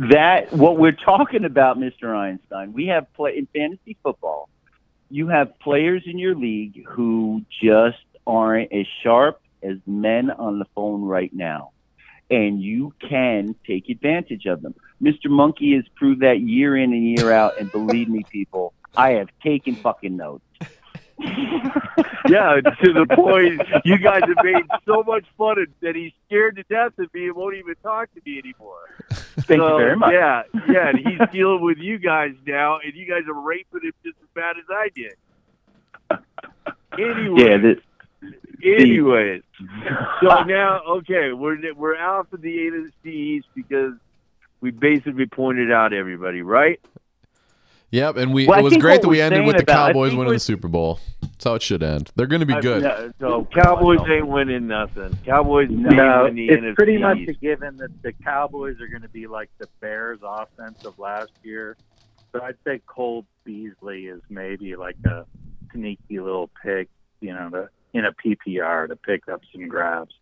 that 0.09 0.51
what 0.53 0.77
we're 0.77 0.91
talking 0.93 1.45
about, 1.45 1.77
Mr. 1.77 2.15
Einstein. 2.15 2.74
We 2.74 2.88
have 2.88 3.12
play 3.13 3.38
in 3.38 3.45
fantasy 3.53 3.98
football. 4.01 4.50
You 5.12 5.27
have 5.27 5.57
players 5.59 6.03
in 6.05 6.17
your 6.17 6.36
league 6.36 6.86
who 6.88 7.43
just 7.62 7.98
aren't 8.25 8.71
as 8.74 8.86
sharp 9.03 9.41
as 9.63 9.77
men 9.86 10.31
on 10.31 10.59
the 10.59 10.65
phone 10.75 11.03
right 11.03 11.33
now. 11.33 11.71
And 12.29 12.62
you 12.62 12.93
can 13.07 13.55
take 13.65 13.89
advantage 13.89 14.45
of 14.45 14.62
them. 14.62 14.75
Mr. 15.01 15.29
Monkey 15.29 15.75
has 15.75 15.86
proved 15.95 16.21
that 16.21 16.41
year 16.41 16.75
in 16.77 16.93
and 16.93 17.17
year 17.17 17.31
out, 17.31 17.59
and 17.59 17.71
believe 17.71 18.09
me, 18.09 18.24
people, 18.29 18.74
I 18.95 19.12
have 19.12 19.29
taken 19.43 19.75
fucking 19.75 20.15
notes. 20.15 20.43
yeah, 21.19 22.62
to 22.62 22.93
the 22.93 23.05
point 23.13 23.62
you 23.83 23.98
guys 23.98 24.21
have 24.21 24.43
made 24.43 24.63
so 24.86 25.03
much 25.03 25.25
fun 25.38 25.59
of 25.59 25.67
that 25.81 25.93
he's 25.95 26.13
scared 26.27 26.55
to 26.55 26.63
death 26.63 26.98
of 26.98 27.13
me 27.13 27.27
and 27.27 27.36
won't 27.36 27.55
even 27.55 27.75
talk 27.83 28.07
to 28.13 28.21
me 28.25 28.39
anymore. 28.39 28.95
Thank 29.09 29.59
So, 29.59 29.71
you 29.74 29.77
very 29.77 29.95
much. 29.98 30.13
Yeah, 30.13 30.43
yeah, 30.69 30.89
and 30.89 31.00
he's 31.00 31.19
dealing 31.31 31.62
with 31.62 31.77
you 31.77 31.98
guys 31.98 32.31
now, 32.48 32.79
and 32.79 32.93
you 32.93 33.05
guys 33.05 33.24
are 33.27 33.33
raping 33.39 33.81
him 33.83 33.91
just 34.05 34.17
as 34.21 34.29
bad 34.33 34.55
as 34.57 34.65
I 34.69 34.89
did. 34.95 35.13
Anyway, 36.98 37.43
Yeah, 37.43 37.57
this, 37.57 37.77
anyways, 38.63 39.41
so 40.21 40.43
now 40.43 40.81
okay, 40.97 41.33
we're 41.33 41.73
we're 41.75 41.95
out 41.97 42.29
for 42.29 42.37
the 42.37 42.55
AFC 42.57 43.05
East 43.11 43.47
because 43.55 43.93
we 44.61 44.71
basically 44.71 45.25
pointed 45.25 45.71
out 45.71 45.93
everybody, 45.93 46.41
right? 46.41 46.79
Yep, 47.91 48.17
and 48.17 48.33
we 48.35 48.45
Well, 48.45 48.59
it 48.59 48.63
was 48.63 48.77
great 48.77 49.01
that 49.01 49.07
we 49.07 49.19
ended 49.19 49.45
with 49.47 49.55
the 49.57 49.63
about- 49.63 49.87
Cowboys 49.87 50.13
winning 50.13 50.33
the 50.33 50.39
Super 50.39 50.67
Bowl. 50.67 50.99
That's 51.21 51.43
how 51.43 51.55
it 51.55 51.63
should 51.63 51.81
end. 51.81 52.11
They're 52.15 52.27
going 52.27 52.41
to 52.41 52.45
be 52.45 52.53
I- 52.53 52.61
good. 52.61 52.83
no, 52.83 53.11
so 53.19 53.47
Cowboys 53.51 53.99
ain't 54.07 54.27
winning 54.27 54.67
nothing. 54.67 55.17
Cowboys 55.25 55.69
ain't 55.71 55.79
No, 55.79 56.23
winning 56.25 56.35
the 56.47 56.53
it's 56.53 56.61
NFC 56.63 56.75
pretty 56.75 56.97
much 56.99 57.17
East. 57.17 57.29
a 57.31 57.33
given 57.33 57.77
that 57.77 57.89
the 58.03 58.13
Cowboys 58.13 58.79
are 58.79 58.87
going 58.87 59.01
to 59.01 59.09
be 59.09 59.25
like 59.25 59.49
the 59.57 59.67
Bears' 59.79 60.19
offense 60.23 60.85
of 60.85 60.99
last 60.99 61.31
year. 61.43 61.77
So 62.31 62.41
I'd 62.43 62.57
say 62.63 62.79
Cole 62.85 63.25
Beasley 63.43 64.05
is 64.05 64.21
maybe 64.29 64.75
like 64.75 64.97
a 65.05 65.25
sneaky 65.71 66.19
little 66.19 66.51
pick, 66.61 66.89
you 67.21 67.33
know, 67.33 67.49
to, 67.49 67.69
in 67.93 68.05
a 68.05 68.12
PPR 68.12 68.88
to 68.88 68.96
pick 68.96 69.27
up 69.27 69.41
some 69.51 69.67
grabs. 69.67 70.13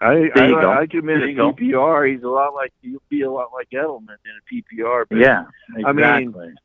I 0.00 0.30
I, 0.34 0.48
go. 0.48 0.72
I 0.72 0.86
commit 0.86 1.22
a 1.22 1.32
go. 1.32 1.52
PPR. 1.52 2.12
He's 2.12 2.22
a 2.22 2.28
lot 2.28 2.54
like 2.54 2.72
you'll 2.82 3.02
be 3.08 3.22
a 3.22 3.30
lot 3.30 3.50
like 3.52 3.70
Edelman 3.70 4.16
in 4.24 4.32
a 4.36 4.84
PPR. 4.84 5.04
But 5.08 5.18
Yeah, 5.18 5.44
I 5.84 5.92
mean. 5.92 6.56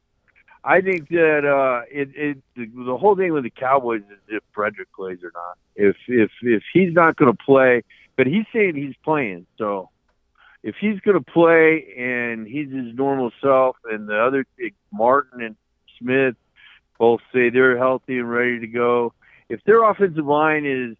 I 0.63 0.81
think 0.81 1.07
that 1.09 1.45
uh, 1.45 1.85
it, 1.89 2.09
it 2.13 2.37
the, 2.55 2.65
the 2.65 2.97
whole 2.97 3.15
thing 3.15 3.31
with 3.31 3.43
the 3.43 3.49
Cowboys 3.49 4.01
is 4.01 4.17
if 4.27 4.43
Frederick 4.53 4.89
plays 4.93 5.19
or 5.23 5.31
not. 5.33 5.57
If 5.75 5.95
if 6.07 6.31
if 6.41 6.63
he's 6.73 6.93
not 6.93 7.15
going 7.15 7.31
to 7.31 7.37
play, 7.37 7.83
but 8.17 8.27
he's 8.27 8.43
saying 8.51 8.75
he's 8.75 8.95
playing, 9.03 9.45
so 9.57 9.91
if 10.63 10.75
he's 10.81 10.99
going 10.99 11.17
to 11.17 11.31
play 11.31 11.93
and 11.97 12.45
he's 12.45 12.69
his 12.69 12.93
normal 12.93 13.31
self, 13.41 13.77
and 13.85 14.09
the 14.09 14.19
other 14.19 14.45
Martin 14.91 15.41
and 15.41 15.55
Smith 15.97 16.35
both 16.99 17.21
say 17.33 17.49
they're 17.49 17.77
healthy 17.77 18.17
and 18.19 18.29
ready 18.29 18.59
to 18.59 18.67
go. 18.67 19.13
If 19.49 19.63
their 19.63 19.83
offensive 19.83 20.25
line 20.25 20.65
is 20.65 20.97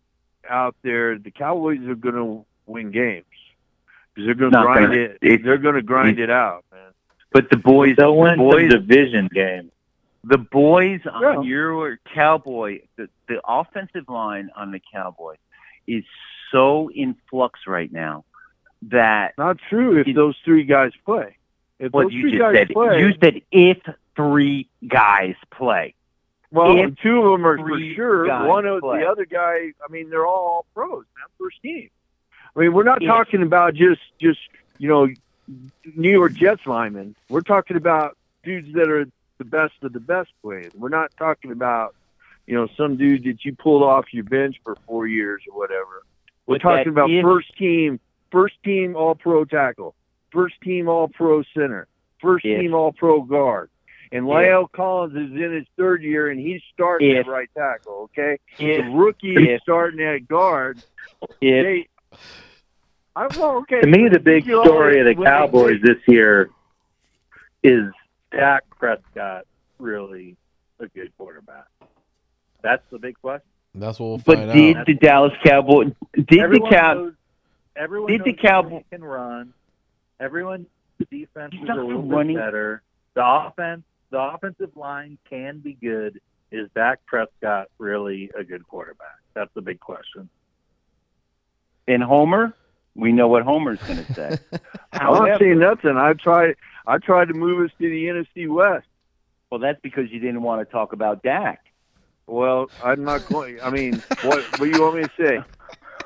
out 0.49 0.75
there, 0.81 1.17
the 1.17 1.31
Cowboys 1.31 1.81
are 1.87 1.95
going 1.95 2.15
to 2.15 2.45
win 2.65 2.91
games 2.91 3.25
because 4.13 4.25
they're 4.25 4.35
going 4.35 4.51
to 4.53 4.61
grind 4.61 4.85
gonna- 4.87 4.93
it. 4.95 5.17
it- 5.21 5.43
They're 5.43 5.57
going 5.57 5.75
to 5.75 5.81
grind 5.81 6.19
it 6.19 6.29
out, 6.29 6.63
man. 6.71 6.91
but 7.31 7.49
the 7.49 7.57
boys, 7.57 7.95
They'll 7.97 8.13
the 8.15 8.19
win 8.21 8.37
boys, 8.37 8.71
some 8.71 8.85
division 8.85 9.27
game. 9.33 9.71
the 10.23 10.37
boys 10.37 11.01
on 11.11 11.21
Yeah. 11.21 11.41
your 11.41 11.97
Cowboy, 12.13 12.81
the, 12.95 13.09
the 13.27 13.41
offensive 13.47 14.07
line 14.09 14.49
on 14.55 14.71
the 14.71 14.81
Cowboy 14.91 15.35
is 15.85 16.03
so 16.51 16.89
in 16.89 17.15
flux 17.29 17.61
right 17.67 17.91
now 17.91 18.23
that 18.83 19.33
Not 19.37 19.57
true 19.69 19.97
if 19.97 20.07
It- 20.07 20.15
those 20.15 20.37
three 20.45 20.63
guys 20.63 20.91
play. 21.05 21.35
If 21.79 21.91
what 21.93 22.03
those 22.03 22.13
you 22.13 22.21
three 22.21 22.31
just 22.31 22.41
guys 22.41 22.55
said. 22.55 22.69
play, 22.69 22.99
You 23.01 23.13
said 23.21 23.41
if 23.51 23.77
three 24.15 24.67
guys 24.87 25.35
play. 25.51 25.93
Well, 26.51 26.75
two 27.01 27.21
of 27.21 27.31
them 27.31 27.45
are 27.45 27.57
for 27.57 27.79
sure. 27.95 28.47
One 28.47 28.65
of 28.65 28.81
play. 28.81 28.99
the 29.01 29.05
other 29.07 29.25
guy, 29.25 29.73
I 29.87 29.91
mean, 29.91 30.09
they're 30.09 30.25
all 30.27 30.65
pros, 30.73 31.03
man, 31.17 31.27
first 31.39 31.61
team. 31.61 31.89
I 32.55 32.59
mean, 32.61 32.73
we're 32.73 32.83
not 32.83 33.01
talking 33.03 33.43
about 33.43 33.73
just 33.75 34.01
just 34.19 34.39
you 34.77 34.87
know 34.89 35.07
New 35.95 36.11
York 36.11 36.33
Jets 36.33 36.65
linemen. 36.65 37.15
We're 37.29 37.41
talking 37.41 37.77
about 37.77 38.17
dudes 38.43 38.73
that 38.73 38.89
are 38.89 39.05
the 39.37 39.45
best 39.45 39.73
of 39.83 39.93
the 39.93 39.99
best 39.99 40.29
players. 40.41 40.73
We're 40.75 40.89
not 40.89 41.11
talking 41.17 41.51
about 41.51 41.95
you 42.47 42.55
know 42.55 42.67
some 42.77 42.97
dude 42.97 43.25
that 43.25 43.43
you 43.45 43.55
pulled 43.55 43.83
off 43.83 44.13
your 44.13 44.23
bench 44.23 44.55
for 44.63 44.75
four 44.87 45.05
years 45.07 45.41
or 45.51 45.57
whatever. 45.57 46.03
We're 46.45 46.55
But 46.55 46.61
talking 46.61 46.87
about 46.89 47.09
if- 47.11 47.23
first 47.23 47.55
team, 47.57 47.99
first 48.31 48.55
team 48.63 48.95
All 48.95 49.15
Pro 49.15 49.43
tackle, 49.45 49.93
first 50.31 50.55
team 50.61 50.87
All 50.87 51.09
Pro 51.09 51.43
center, 51.53 51.87
first 52.21 52.45
If- 52.45 52.59
team 52.59 52.73
All 52.73 52.93
Pro 52.93 53.21
guard. 53.21 53.69
And 54.11 54.25
La'el 54.25 54.71
Collins 54.71 55.13
is 55.15 55.31
in 55.31 55.53
his 55.53 55.65
third 55.77 56.01
year, 56.01 56.29
and 56.29 56.39
he's 56.39 56.61
starting 56.73 57.11
If- 57.11 57.25
at 57.27 57.31
right 57.31 57.49
tackle. 57.55 58.09
Okay, 58.17 58.37
If 58.57 58.85
the 58.85 58.91
rookie 58.91 59.35
is 59.35 59.61
starting 59.61 59.99
at 60.01 60.27
guard. 60.27 60.79
if 61.21 61.65
They, 61.65 61.87
I 63.15 63.27
well, 63.37 63.57
okay. 63.57 63.81
To 63.81 63.87
me, 63.87 64.07
the 64.09 64.19
big 64.19 64.45
You 64.45 64.63
story 64.63 64.99
of 64.99 65.05
the 65.05 65.11
always- 65.11 65.17
when 65.17 65.23
they- 65.25 65.29
Cowboys 65.29 65.81
this 65.81 65.97
year 66.07 66.49
is 67.63 67.91
Dak 68.31 68.63
Prescott 68.77 69.45
really 69.79 70.37
a 70.79 70.87
good 70.87 71.11
quarterback. 71.17 71.65
That's 72.61 72.83
the 72.91 72.99
big 72.99 73.19
question. 73.21 73.47
That's 73.75 73.99
what 73.99 74.07
we'll 74.07 74.17
but 74.19 74.37
find 74.37 74.51
did 74.53 74.77
out. 74.77 74.85
the 74.85 74.93
Dallas 74.95 75.33
Cowboy 75.43 75.91
did 76.13 76.39
everyone 76.39 76.69
the 76.69 76.75
Cow 76.75 76.93
knows, 76.93 77.13
everyone 77.75 78.11
did 78.11 78.23
the 78.23 78.31
knows 78.31 78.41
Cowboy- 78.41 78.83
can 78.89 79.03
run. 79.03 79.53
Everyone 80.19 80.65
the 80.97 81.05
defense 81.05 81.53
He's 81.53 81.63
is 81.63 81.69
a 81.69 81.73
little 81.75 82.01
running. 82.03 82.35
bit 82.37 82.43
better. 82.45 82.81
The 83.13 83.23
offense, 83.25 83.83
the 84.09 84.19
offensive 84.19 84.75
line 84.75 85.17
can 85.29 85.59
be 85.59 85.73
good. 85.73 86.19
Is 86.51 86.69
Dak 86.75 87.05
Prescott 87.05 87.67
really 87.77 88.31
a 88.37 88.43
good 88.43 88.65
quarterback? 88.67 89.17
That's 89.33 89.53
the 89.53 89.61
big 89.61 89.79
question. 89.79 90.29
and 91.87 92.01
Homer? 92.01 92.53
We 92.95 93.11
know 93.11 93.27
what 93.27 93.43
Homer's 93.43 93.79
going 93.83 94.03
to 94.03 94.13
say. 94.13 94.37
I'm 94.93 95.13
not 95.13 95.39
saying 95.39 95.59
nothing. 95.59 95.97
I 95.97 96.13
tried. 96.13 96.55
I 96.87 96.97
tried 96.97 97.27
to 97.27 97.33
move 97.33 97.63
us 97.63 97.71
to 97.79 97.89
the 97.89 98.05
NFC 98.05 98.47
West. 98.47 98.87
well, 99.51 99.59
that's 99.59 99.79
because 99.81 100.09
you 100.09 100.19
didn't 100.19 100.41
want 100.41 100.65
to 100.67 100.71
talk 100.71 100.93
about 100.93 101.21
Dak. 101.21 101.63
Well, 102.25 102.69
I'm 102.83 103.03
not 103.03 103.25
going. 103.27 103.61
I 103.61 103.69
mean, 103.69 104.01
what? 104.23 104.43
What 104.59 104.59
do 104.59 104.67
you 104.67 104.81
want 104.81 104.95
me 104.97 105.03
to 105.03 105.11
say? 105.17 105.43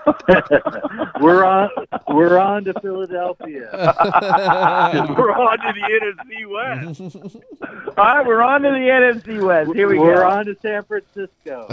we're 1.22 1.44
on. 1.44 1.70
We're 2.08 2.38
on 2.38 2.64
to 2.66 2.74
Philadelphia. 2.82 3.70
We're 5.18 5.32
on 5.34 5.58
to 5.60 5.74
the 5.74 5.86
NFC 6.02 6.46
West. 6.50 7.96
All 7.98 8.06
right, 8.06 8.26
we're 8.26 8.42
on 8.42 8.62
to 8.62 8.70
the 8.70 8.76
NFC 8.76 9.42
West. 9.44 9.74
Here 9.74 9.88
we 9.88 9.96
go. 9.96 10.04
we're 10.04 10.24
on 10.24 10.46
to 10.46 10.56
San 10.62 10.84
Francisco. 10.84 11.70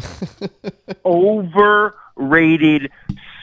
Overrated, 1.04 2.90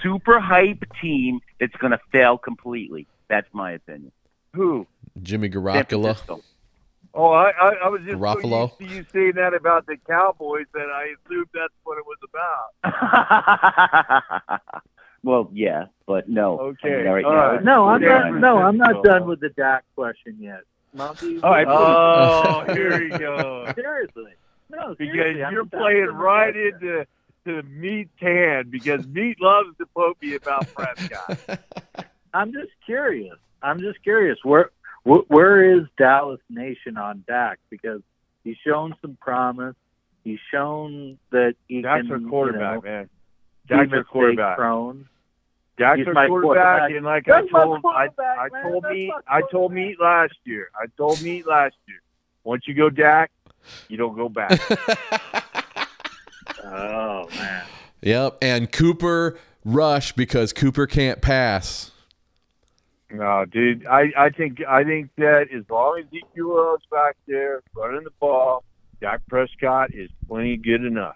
super 0.02 0.40
hype 0.40 0.84
team 1.02 1.40
that's 1.60 1.76
going 1.78 1.92
to 1.92 2.00
fail 2.12 2.38
completely. 2.38 3.08
That's 3.28 3.48
my 3.54 3.72
opinion. 3.72 4.12
Who? 4.54 4.88
Jimmy 5.22 5.52
San 5.52 5.62
Garoppolo. 5.62 6.42
Francisco. 7.16 7.18
Oh, 7.22 7.32
I, 7.32 7.50
I, 7.52 7.74
I 7.86 7.88
was 7.90 8.02
just 8.02 8.18
Garofalo? 8.18 8.70
so 8.70 8.76
used 8.80 8.80
to 8.80 8.86
you 8.96 9.06
saying 9.14 9.34
that 9.36 9.54
about 9.54 9.86
the 9.86 9.98
Cowboys 10.08 10.66
that 10.74 10.88
I 10.94 11.14
assumed 11.26 11.48
that's 11.54 11.74
what 11.84 11.98
it 11.98 12.06
was 12.06 12.18
about. 12.84 14.62
well, 15.24 15.50
yeah, 15.54 15.86
but 16.06 16.30
no. 16.30 16.60
Okay, 16.60 16.94
I 16.94 16.98
mean, 16.98 17.08
all 17.08 17.14
right, 17.16 17.24
now 17.24 17.30
right. 17.36 17.48
it's- 17.56 17.66
No, 17.66 17.88
I'm 17.88 18.02
not. 18.02 18.34
No, 18.40 18.58
I'm 18.60 18.78
not 18.78 18.98
uh, 18.98 19.02
done 19.02 19.28
with 19.28 19.40
the 19.40 19.50
Dak 19.50 19.84
question 19.96 20.38
yet. 20.40 20.62
Monkey. 20.94 21.42
All 21.42 21.52
right, 21.52 21.68
Oh, 21.68 22.64
here 22.74 23.02
you 23.04 23.18
go. 23.18 23.72
seriously. 23.76 24.34
No, 24.70 24.96
Because 24.98 25.14
seriously, 25.14 25.44
I'm 25.44 25.54
you're 25.54 25.66
done 25.66 25.80
playing 25.82 26.06
right 26.08 26.54
question. 26.54 27.06
into 27.46 27.48
to 27.48 27.62
Meat's 27.70 28.10
hand 28.20 28.72
because 28.72 29.06
Meat 29.06 29.40
loves 29.40 29.78
to 29.78 29.86
poke 29.96 30.20
me 30.22 30.34
about 30.36 30.68
Prescott. 30.74 31.60
I'm 32.34 32.52
just 32.54 32.72
curious. 32.86 33.36
I'm 33.62 33.80
just 33.80 34.02
curious. 34.04 34.38
Where 34.44 34.72
wh- 35.06 35.30
where 35.30 35.78
is 35.78 35.86
Dallas 35.98 36.42
Nation 36.50 36.98
on 36.98 37.24
Dak? 37.28 37.60
Because 37.70 38.02
he's 38.44 38.58
shown 38.66 38.96
some 39.02 39.18
promise. 39.22 39.76
He's 40.24 40.40
shown 40.52 41.18
that 41.32 41.56
he 41.68 41.82
That's 41.82 42.02
can. 42.04 42.12
our 42.12 42.18
you 42.20 42.30
quarterback, 42.30 42.84
know, 42.84 42.90
man. 42.90 43.04
be 43.06 43.10
That's 43.70 43.80
our 43.80 43.86
mistake 43.86 44.08
quarterback. 44.08 44.58
Prone. 44.58 45.08
Jack's 45.78 46.00
He's 46.00 46.08
our 46.08 46.14
my 46.14 46.28
quarterback, 46.28 46.80
quarterback. 46.80 46.96
and 46.98 47.06
like 47.06 47.30
I 47.30 47.42
That's 47.42 47.52
my 47.52 47.64
told, 47.64 47.78
I, 47.78 47.82
quarterback, 47.82 48.38
I 48.40 48.50
man. 48.50 48.64
told 48.72 48.84
That's 48.84 48.94
me, 48.94 49.08
my 49.08 49.20
I 49.28 49.40
told 49.42 49.52
quarterback. 49.52 49.76
Meat 49.76 50.00
last 50.00 50.34
year. 50.46 50.70
I 50.76 50.86
told 50.98 51.22
Meat 51.22 51.46
last 51.48 51.76
year. 51.88 51.98
Once 52.44 52.64
you 52.68 52.74
go 52.74 52.90
Dak, 52.90 53.32
you 53.90 53.98
don't 53.98 54.16
go 54.16 54.30
back. 54.30 54.60
Oh 56.64 57.28
man. 57.36 57.64
yep, 58.02 58.38
and 58.42 58.72
Cooper 58.72 59.38
rush 59.64 60.14
because 60.14 60.52
Cooper 60.54 60.88
can't 60.88 61.22
pass. 61.22 61.92
No, 63.18 63.46
dude. 63.46 63.86
I, 63.88 64.12
I 64.18 64.30
think 64.30 64.64
I 64.68 64.84
think 64.84 65.10
that 65.18 65.48
as 65.56 65.64
long 65.70 66.00
as 66.00 66.06
Ezekiel 66.08 66.78
is 66.80 66.86
back 66.92 67.16
there 67.28 67.62
running 67.76 68.04
the 68.04 68.12
ball, 68.20 68.64
Dak 69.02 69.22
Prescott 69.28 69.94
is 69.94 70.10
plenty 70.28 70.58
good 70.58 70.84
enough. 70.84 71.16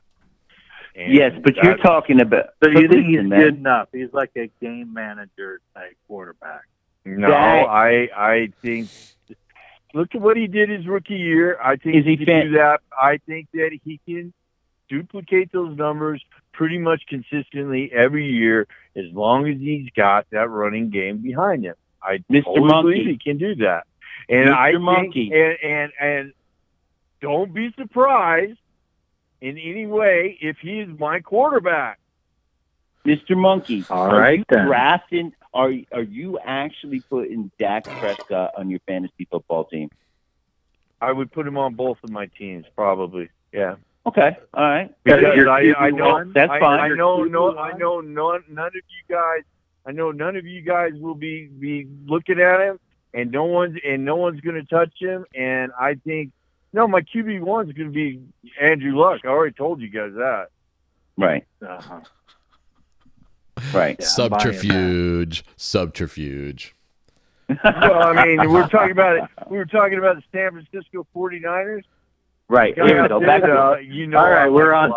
And 0.96 1.14
yes, 1.14 1.32
but 1.44 1.56
you're 1.58 1.78
talking 1.78 2.20
about. 2.22 2.48
So 2.64 2.70
you 2.70 2.88
think 2.88 3.06
he's 3.08 3.24
man, 3.24 3.40
good 3.40 3.58
enough? 3.58 3.90
He's 3.92 4.12
like 4.14 4.32
a 4.36 4.50
game 4.62 4.94
manager 4.94 5.62
type 5.74 5.96
quarterback. 6.08 6.64
No, 7.06 7.28
Dak- 7.30 7.68
I 7.68 8.10
I 8.16 8.50
think. 8.62 8.90
Look 9.94 10.14
at 10.14 10.22
what 10.22 10.38
he 10.38 10.46
did 10.48 10.70
his 10.70 10.86
rookie 10.86 11.16
year. 11.16 11.58
I 11.64 11.76
think 11.76 11.96
Is 11.96 12.06
he 12.06 12.18
can 12.18 12.48
do 12.48 12.52
that. 12.58 12.82
I 12.92 13.18
think 13.26 13.48
that 13.54 13.72
he 13.84 14.00
can. 14.06 14.34
duplicate 14.90 15.52
those 15.52 15.78
numbers 15.78 16.24
pretty 16.52 16.80
much 16.80 17.04
consistently 17.08 17.92
every 17.94 18.26
year 18.28 18.68
as 18.96 19.06
long 19.14 19.48
as 19.48 19.58
he's 19.60 19.88
got 19.96 20.26
that 20.32 20.50
running 20.50 20.90
game 20.90 21.18
behind 21.20 21.64
him. 21.64 21.76
I 22.02 22.18
Mr. 22.32 22.44
totally 22.46 22.68
Monkey. 22.68 23.04
he 23.06 23.18
can 23.18 23.38
do 23.38 23.56
that. 23.56 23.84
And 24.30 24.50
Mr. 24.50 24.54
I 24.56 24.72
think, 24.72 24.82
Monkey. 24.82 25.32
and, 25.34 25.58
and 25.64 25.92
and 26.00 26.34
don't 27.22 27.54
be 27.54 27.74
surprised 27.78 28.58
in 29.42 29.58
any 29.58 29.86
way 29.86 30.38
if 30.42 30.58
he 30.62 30.80
is 30.80 30.90
my 31.00 31.20
quarterback. 31.20 32.00
Mr. 33.06 33.36
Monkey, 33.38 33.86
All 33.90 34.10
are 34.10 34.20
right, 34.20 34.40
you 34.40 34.46
then. 34.50 34.66
drafting? 34.68 35.34
Are 35.54 35.72
are 35.92 36.04
you 36.04 36.38
actually 36.44 37.00
putting 37.02 37.50
Dak 37.58 37.86
Prescott 37.86 38.52
on 38.58 38.70
your 38.70 38.80
fantasy 38.86 39.26
football 39.32 39.66
team? 39.66 39.90
I 41.02 41.12
would 41.12 41.32
put 41.32 41.48
him 41.48 41.58
on 41.58 41.76
both 41.76 41.98
of 42.04 42.10
my 42.10 42.26
teams, 42.38 42.66
probably. 42.76 43.30
Yeah. 43.54 43.76
Okay, 44.06 44.38
all 44.54 44.64
right. 44.64 44.94
Because 45.04 45.22
Your 45.22 45.50
I, 45.50 45.74
I 45.74 45.90
know 45.92 46.24
That's 46.34 46.52
I, 46.52 46.60
fine. 46.60 46.80
I 46.80 46.96
know 46.96 47.24
no 47.24 47.58
I 47.58 47.74
know 47.78 48.00
none 48.02 48.44
none 48.50 48.68
of 48.68 48.74
you 48.76 49.16
guys 49.16 49.44
I 49.86 49.92
know 49.92 50.12
none 50.12 50.36
of 50.36 50.46
you 50.46 50.62
guys 50.62 50.92
will 50.96 51.16
be 51.16 51.48
be 51.48 51.88
looking 52.06 52.40
at 52.40 52.60
him 52.62 52.80
and 53.14 53.32
no 53.32 53.46
one's 53.46 53.78
and 53.86 54.06
no 54.06 54.16
one's 54.18 54.40
gonna 54.42 54.64
touch 54.66 54.94
him 55.00 55.26
and 55.34 55.72
I 55.80 55.96
think 55.96 56.32
no 56.74 56.88
my 56.88 57.02
QB 57.02 57.42
one's 57.42 57.72
gonna 57.74 57.90
be 57.90 58.22
Andrew 58.62 58.98
Luck. 59.00 59.22
I 59.24 59.28
already 59.30 59.54
told 59.56 59.82
you 59.82 59.90
guys 59.90 60.12
that. 60.16 60.48
Right, 61.18 61.46
Uh-huh. 61.66 62.00
right. 63.74 63.98
Yeah, 64.00 64.06
I'm 64.24 64.30
buying 64.30 64.42
that. 64.42 64.54
subterfuge, 64.56 65.44
subterfuge. 65.58 66.76
well, 67.64 68.04
I 68.04 68.26
mean, 68.26 68.52
we're 68.52 68.68
talking 68.68 68.92
about 68.92 69.18
it. 69.18 69.24
We 69.50 69.58
were 69.58 69.66
talking 69.66 69.98
about 69.98 70.18
the 70.18 70.24
San 70.32 70.52
Francisco 70.52 71.06
49ers. 71.16 71.84
Right. 72.50 72.74
Here 72.74 72.84
we 72.84 73.08
go. 73.08 73.20
Back 73.20 73.44
to 73.44 73.52
uh, 73.54 73.76
you 73.78 74.08
know, 74.08 74.18
All 74.18 74.26
I 74.26 74.30
right, 74.32 74.48
we're 74.52 74.74
on. 74.74 74.92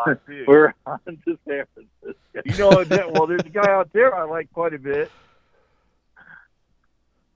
We're 0.47 0.73
on 0.87 0.99
to 1.07 1.39
San 1.47 1.65
Francisco. 1.75 2.15
You 2.47 2.57
know, 2.59 3.11
well, 3.13 3.27
there's 3.27 3.43
a 3.43 3.51
guy 3.51 3.71
out 3.71 3.93
there 3.93 4.15
I 4.15 4.25
like 4.25 4.51
quite 4.55 4.73
a 4.73 4.79
bit. 4.79 5.11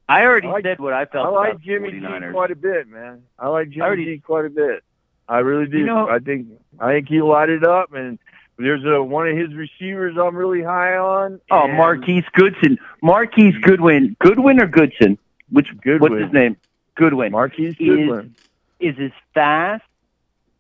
I 0.09 0.23
already 0.23 0.49
I 0.49 0.53
like- 0.53 0.65
said 0.65 0.79
what 0.79 0.93
I 0.93 1.05
felt 1.05 1.27
I 1.27 1.31
like 1.31 1.61
Jimmy 1.61 1.91
G 1.91 1.99
49ers. 1.99 2.33
quite 2.33 2.51
a 2.51 2.57
bit, 2.57 2.89
man. 2.89 3.23
I 3.39 3.49
like 3.49 3.71
Jimmy 3.71 3.83
already- 3.83 4.05
G 4.05 4.19
quite 4.19 4.45
a 4.47 4.51
bit. 4.51 4.85
I 5.29 5.41
really 5.41 5.67
do. 5.67 5.79
You 5.79 5.87
know- 5.87 6.09
I 6.09 6.19
think 6.21 6.47
I 6.79 6.93
think 6.93 7.09
he 7.09 7.21
lighted 7.21 7.65
up, 7.65 7.93
and 7.93 8.19
there's 8.57 8.85
a 8.85 9.03
one 9.03 9.29
of 9.29 9.37
his 9.37 9.53
receivers 9.55 10.17
I'm 10.17 10.37
really 10.37 10.63
high 10.63 10.97
on. 10.97 11.41
Oh, 11.51 11.67
Marquise 11.69 12.25
Goodson. 12.33 12.79
Marquise 13.03 13.57
Goodwin. 13.63 14.17
Goodwin 14.21 14.63
or 14.63 14.67
Goodson? 14.67 15.19
Which 15.51 15.69
Goodwin. 15.83 16.13
What's 16.13 16.25
his 16.25 16.33
name? 16.33 16.57
Goodwin. 16.95 17.33
Marquise 17.33 17.75
He 17.77 17.91
is- 17.91 17.97
Goodwin. 17.99 18.35
is 18.81 18.97
as 18.99 19.11
fast 19.35 19.83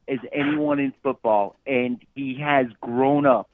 as 0.09 0.19
anyone 0.33 0.79
in 0.79 0.93
football, 1.03 1.57
and 1.67 2.01
he 2.15 2.39
has 2.41 2.67
grown 2.81 3.27
up. 3.27 3.51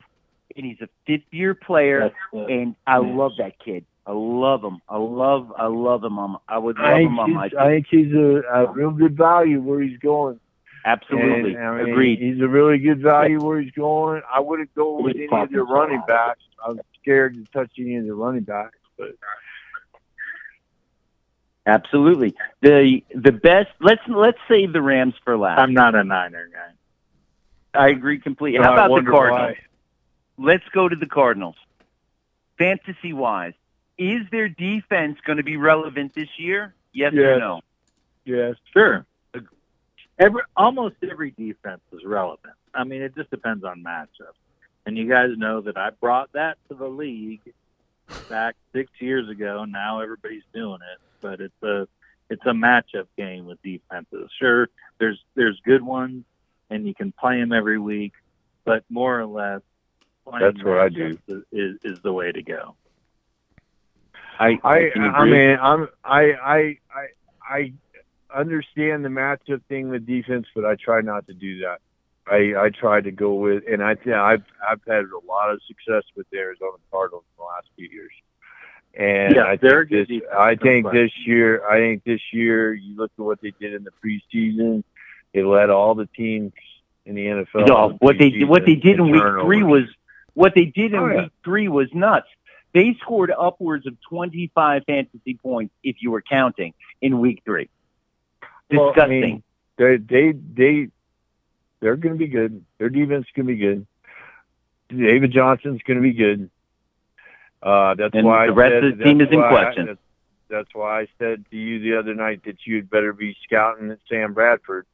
And 0.54 0.66
he's 0.66 0.80
a 0.82 0.88
fifth-year 1.06 1.54
player, 1.54 2.10
That's, 2.32 2.50
and 2.50 2.76
I 2.86 3.00
man. 3.00 3.16
love 3.16 3.32
that 3.38 3.58
kid. 3.58 3.86
I 4.06 4.12
love 4.12 4.62
him. 4.62 4.82
I 4.88 4.98
love. 4.98 5.50
I 5.56 5.66
love 5.66 6.04
him. 6.04 6.18
On, 6.18 6.36
I 6.46 6.58
would 6.58 6.76
love 6.76 6.86
I 6.86 7.00
him 7.00 7.18
on 7.18 7.32
my 7.32 7.48
team. 7.48 7.58
I 7.58 7.68
think 7.68 7.86
he's 7.88 8.12
a, 8.12 8.42
a 8.52 8.72
real 8.72 8.90
good 8.90 9.16
value 9.16 9.62
where 9.62 9.80
he's 9.80 9.98
going. 9.98 10.38
Absolutely, 10.84 11.54
And, 11.54 11.64
I 11.64 11.78
mean, 11.82 11.92
agreed. 11.92 12.18
He's 12.18 12.42
a 12.42 12.48
really 12.48 12.78
good 12.78 13.00
value 13.00 13.40
where 13.42 13.60
he's 13.60 13.70
going. 13.72 14.20
I 14.30 14.40
wouldn't 14.40 14.74
go 14.74 15.00
with 15.00 15.16
any 15.16 15.28
of 15.30 15.50
the 15.50 15.62
running 15.62 16.02
backs. 16.06 16.40
I'm 16.66 16.80
scared 17.00 17.34
to 17.34 17.44
touch 17.52 17.70
any 17.78 17.96
of 17.96 18.04
the 18.04 18.14
running 18.14 18.42
backs. 18.42 18.76
But 18.98 19.14
Absolutely. 21.64 22.34
The 22.60 23.02
the 23.14 23.32
best. 23.32 23.68
Let's 23.80 24.02
let's 24.08 24.38
save 24.48 24.72
the 24.72 24.82
Rams 24.82 25.14
for 25.24 25.36
last. 25.36 25.60
I'm 25.60 25.74
not 25.74 25.94
a 25.94 26.02
Niner 26.02 26.48
guy. 26.52 27.80
I 27.80 27.88
agree 27.88 28.18
completely. 28.18 28.62
How 28.62 28.72
about 28.72 28.88
the 28.88 29.08
Cardinals? 29.08 29.56
why. 30.38 30.44
Let's 30.44 30.64
go 30.74 30.88
to 30.88 30.96
the 30.96 31.06
Cardinals. 31.06 31.56
Fantasy 32.58 33.12
wise, 33.12 33.54
is 33.96 34.22
their 34.30 34.48
defense 34.48 35.18
going 35.24 35.38
to 35.38 35.44
be 35.44 35.56
relevant 35.56 36.14
this 36.14 36.28
year? 36.38 36.74
Yes, 36.92 37.14
or 37.14 37.38
no? 37.38 37.60
Yes. 38.24 38.56
Sure. 38.72 39.06
Every 40.18 40.42
almost 40.56 40.96
every 41.08 41.30
defense 41.30 41.80
is 41.92 42.04
relevant. 42.04 42.54
I 42.74 42.84
mean, 42.84 43.02
it 43.02 43.14
just 43.14 43.30
depends 43.30 43.64
on 43.64 43.82
matchup. 43.82 44.34
And 44.84 44.96
you 44.96 45.08
guys 45.08 45.30
know 45.36 45.60
that 45.62 45.76
I 45.76 45.90
brought 45.90 46.32
that 46.32 46.58
to 46.68 46.74
the 46.74 46.88
league 46.88 47.40
back 48.28 48.56
six 48.72 48.90
years 48.98 49.28
ago. 49.28 49.62
And 49.62 49.72
now 49.72 50.00
everybody's 50.00 50.42
doing 50.52 50.78
it, 50.80 51.00
but 51.22 51.40
it's 51.40 51.62
a 51.62 51.88
it's 52.28 52.42
a 52.44 52.52
matchup 52.52 53.06
game 53.16 53.46
with 53.46 53.62
defenses. 53.62 54.30
Sure, 54.38 54.68
there's 54.98 55.22
there's 55.34 55.58
good 55.64 55.82
ones, 55.82 56.24
and 56.68 56.86
you 56.86 56.94
can 56.94 57.12
play 57.12 57.40
them 57.40 57.52
every 57.52 57.78
week, 57.78 58.12
but 58.64 58.84
more 58.90 59.18
or 59.18 59.26
less, 59.26 59.60
playing 60.26 60.44
That's 60.44 60.64
what 60.64 60.78
I 60.78 60.88
do. 60.88 61.16
matchups 61.28 61.44
Is, 61.52 61.76
is 61.84 61.98
the 62.02 62.12
way 62.12 62.32
to 62.32 62.42
go. 62.42 62.76
I 64.38 64.58
I 64.64 64.90
can 64.92 65.02
I 65.02 65.24
mean 65.24 65.58
I'm 65.60 65.88
I 66.04 66.32
I 66.32 66.78
I 66.94 67.06
I 67.42 67.72
understand 68.34 69.04
the 69.04 69.08
matchup 69.08 69.62
thing 69.68 69.88
with 69.88 70.06
defense, 70.06 70.46
but 70.54 70.64
I 70.64 70.74
try 70.76 71.00
not 71.00 71.26
to 71.28 71.34
do 71.34 71.60
that. 71.60 71.78
I 72.26 72.54
I 72.56 72.70
try 72.70 73.00
to 73.00 73.10
go 73.10 73.34
with, 73.34 73.64
and 73.70 73.82
I 73.82 73.94
think 73.94 74.16
I've 74.16 74.44
I've 74.68 74.80
had 74.86 75.04
a 75.04 75.26
lot 75.26 75.50
of 75.50 75.60
success 75.66 76.04
with 76.16 76.26
the 76.30 76.38
Arizona 76.38 76.78
Cardinals 76.90 77.24
in 77.36 77.42
the 77.42 77.44
last 77.44 77.68
few 77.76 77.88
years. 77.88 78.12
And 78.94 79.34
Yeah, 79.36 79.44
I 79.44 79.56
think 79.56 79.88
this 79.90 80.08
I 80.36 80.54
think 80.56 80.90
this 80.92 81.10
year 81.26 81.66
I 81.66 81.78
think 81.78 82.04
this 82.04 82.20
year 82.32 82.72
you 82.74 82.94
look 82.96 83.10
at 83.18 83.22
what 83.24 83.40
they 83.40 83.52
did 83.58 83.74
in 83.74 83.84
the 83.84 83.90
preseason. 84.04 84.84
They 85.32 85.42
led 85.42 85.70
all 85.70 85.94
the 85.94 86.06
teams 86.14 86.52
in 87.06 87.14
the 87.14 87.24
NFL. 87.26 87.68
No, 87.68 87.90
in 87.90 87.96
what 87.96 88.18
they 88.18 88.30
what 88.44 88.66
they 88.66 88.74
did 88.74 88.98
in 88.98 89.10
week 89.10 89.20
turnovers. 89.22 89.44
three 89.46 89.62
was 89.62 89.84
what 90.34 90.54
they 90.54 90.66
did 90.66 90.92
in 90.92 90.98
Oh, 90.98 91.06
yeah. 91.08 91.22
week 91.22 91.32
three 91.44 91.68
was 91.68 91.88
nuts. 91.94 92.26
They 92.74 92.94
scored 93.00 93.30
upwards 93.30 93.86
of 93.86 93.96
twenty 94.08 94.50
five 94.54 94.82
fantasy 94.86 95.38
points 95.42 95.74
if 95.82 95.96
you 96.00 96.10
were 96.10 96.22
counting 96.22 96.74
in 97.00 97.18
week 97.18 97.42
three. 97.46 97.68
Well, 98.70 98.90
I 98.90 98.92
Disgusting. 98.92 99.20
mean, 99.20 99.42
they 99.78 99.96
they 99.96 100.32
they 100.32 100.88
they're 101.80 101.96
going 101.96 102.14
to 102.14 102.18
be 102.18 102.28
good. 102.28 102.62
Their 102.78 102.88
defense 102.90 103.26
is 103.26 103.32
going 103.34 103.46
to 103.48 103.52
be 103.54 103.58
good. 103.58 103.86
David 104.88 105.32
Johnson's 105.32 105.80
going 105.82 105.96
to 105.96 106.02
be 106.02 106.12
good. 106.12 106.50
Uh, 107.62 107.94
that's 107.94 108.14
And 108.14 108.26
why 108.26 108.46
the 108.46 108.52
rest 108.52 108.72
said, 108.72 108.84
of 108.84 108.98
the 108.98 109.04
team 109.04 109.20
is 109.20 109.28
in 109.30 109.38
why 109.40 109.46
I- 109.46 109.50
question. 109.50 109.86
that's, 109.86 109.98
that's 110.48 110.74
why 110.74 111.00
I 111.02 111.06
said 111.18 111.44
to 111.50 111.56
you 111.56 111.78
the 111.80 111.98
other 111.98 112.14
night 112.14 112.42
that 112.44 112.56
you'd 112.66 112.90
better 112.90 113.12
be 113.12 113.36
scouting 113.44 113.90
at 113.90 113.98
Sam 114.08 114.34
Bradford 114.34 114.86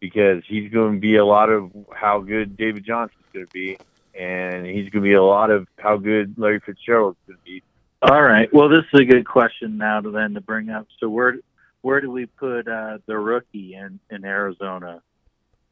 because 0.00 0.42
he's 0.46 0.70
going 0.72 0.94
to 0.94 1.00
be 1.00 1.16
a 1.16 1.24
lot 1.24 1.50
of 1.50 1.70
how 1.94 2.20
good 2.20 2.56
David 2.56 2.84
Johnson's 2.84 3.24
going 3.32 3.46
to 3.46 3.52
be, 3.52 3.76
and 4.18 4.64
he's 4.66 4.88
going 4.90 5.02
to 5.02 5.08
be 5.08 5.14
a 5.14 5.22
lot 5.22 5.50
of 5.50 5.66
how 5.78 5.96
good 5.96 6.34
Larry 6.38 6.60
Fitzgerald's 6.60 7.18
going 7.26 7.38
to 7.38 7.44
be. 7.44 7.62
All 8.02 8.22
right. 8.22 8.52
Well, 8.52 8.68
this 8.68 8.84
is 8.92 9.00
a 9.00 9.04
good 9.04 9.26
question 9.26 9.76
now 9.78 10.00
to 10.00 10.10
then 10.10 10.34
to 10.34 10.40
bring 10.40 10.68
up. 10.70 10.86
So 11.00 11.08
where 11.08 11.36
where 11.82 12.00
do 12.00 12.10
we 12.10 12.26
put 12.26 12.68
uh, 12.68 12.98
the 13.06 13.18
rookie 13.18 13.74
in 13.74 13.98
in 14.10 14.24
Arizona? 14.24 15.02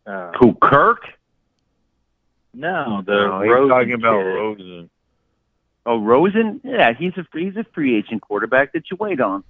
Uh, 0.06 0.32
Who 0.40 0.54
Kirk? 0.54 1.02
no, 2.54 3.02
the 3.06 3.12
No, 3.12 3.40
he's 3.42 3.50
Rosen 3.50 3.68
talking 3.68 3.92
about 3.94 4.18
kid. 4.22 4.26
Rosen. 4.28 4.90
Oh, 5.84 5.98
Rosen? 5.98 6.60
Yeah, 6.64 6.92
he's 6.96 7.12
a 7.16 7.26
he's 7.36 7.56
a 7.56 7.64
free 7.74 7.96
agent 7.98 8.22
quarterback 8.22 8.72
that 8.74 8.90
you 8.90 8.96
wait 8.98 9.20
on. 9.20 9.42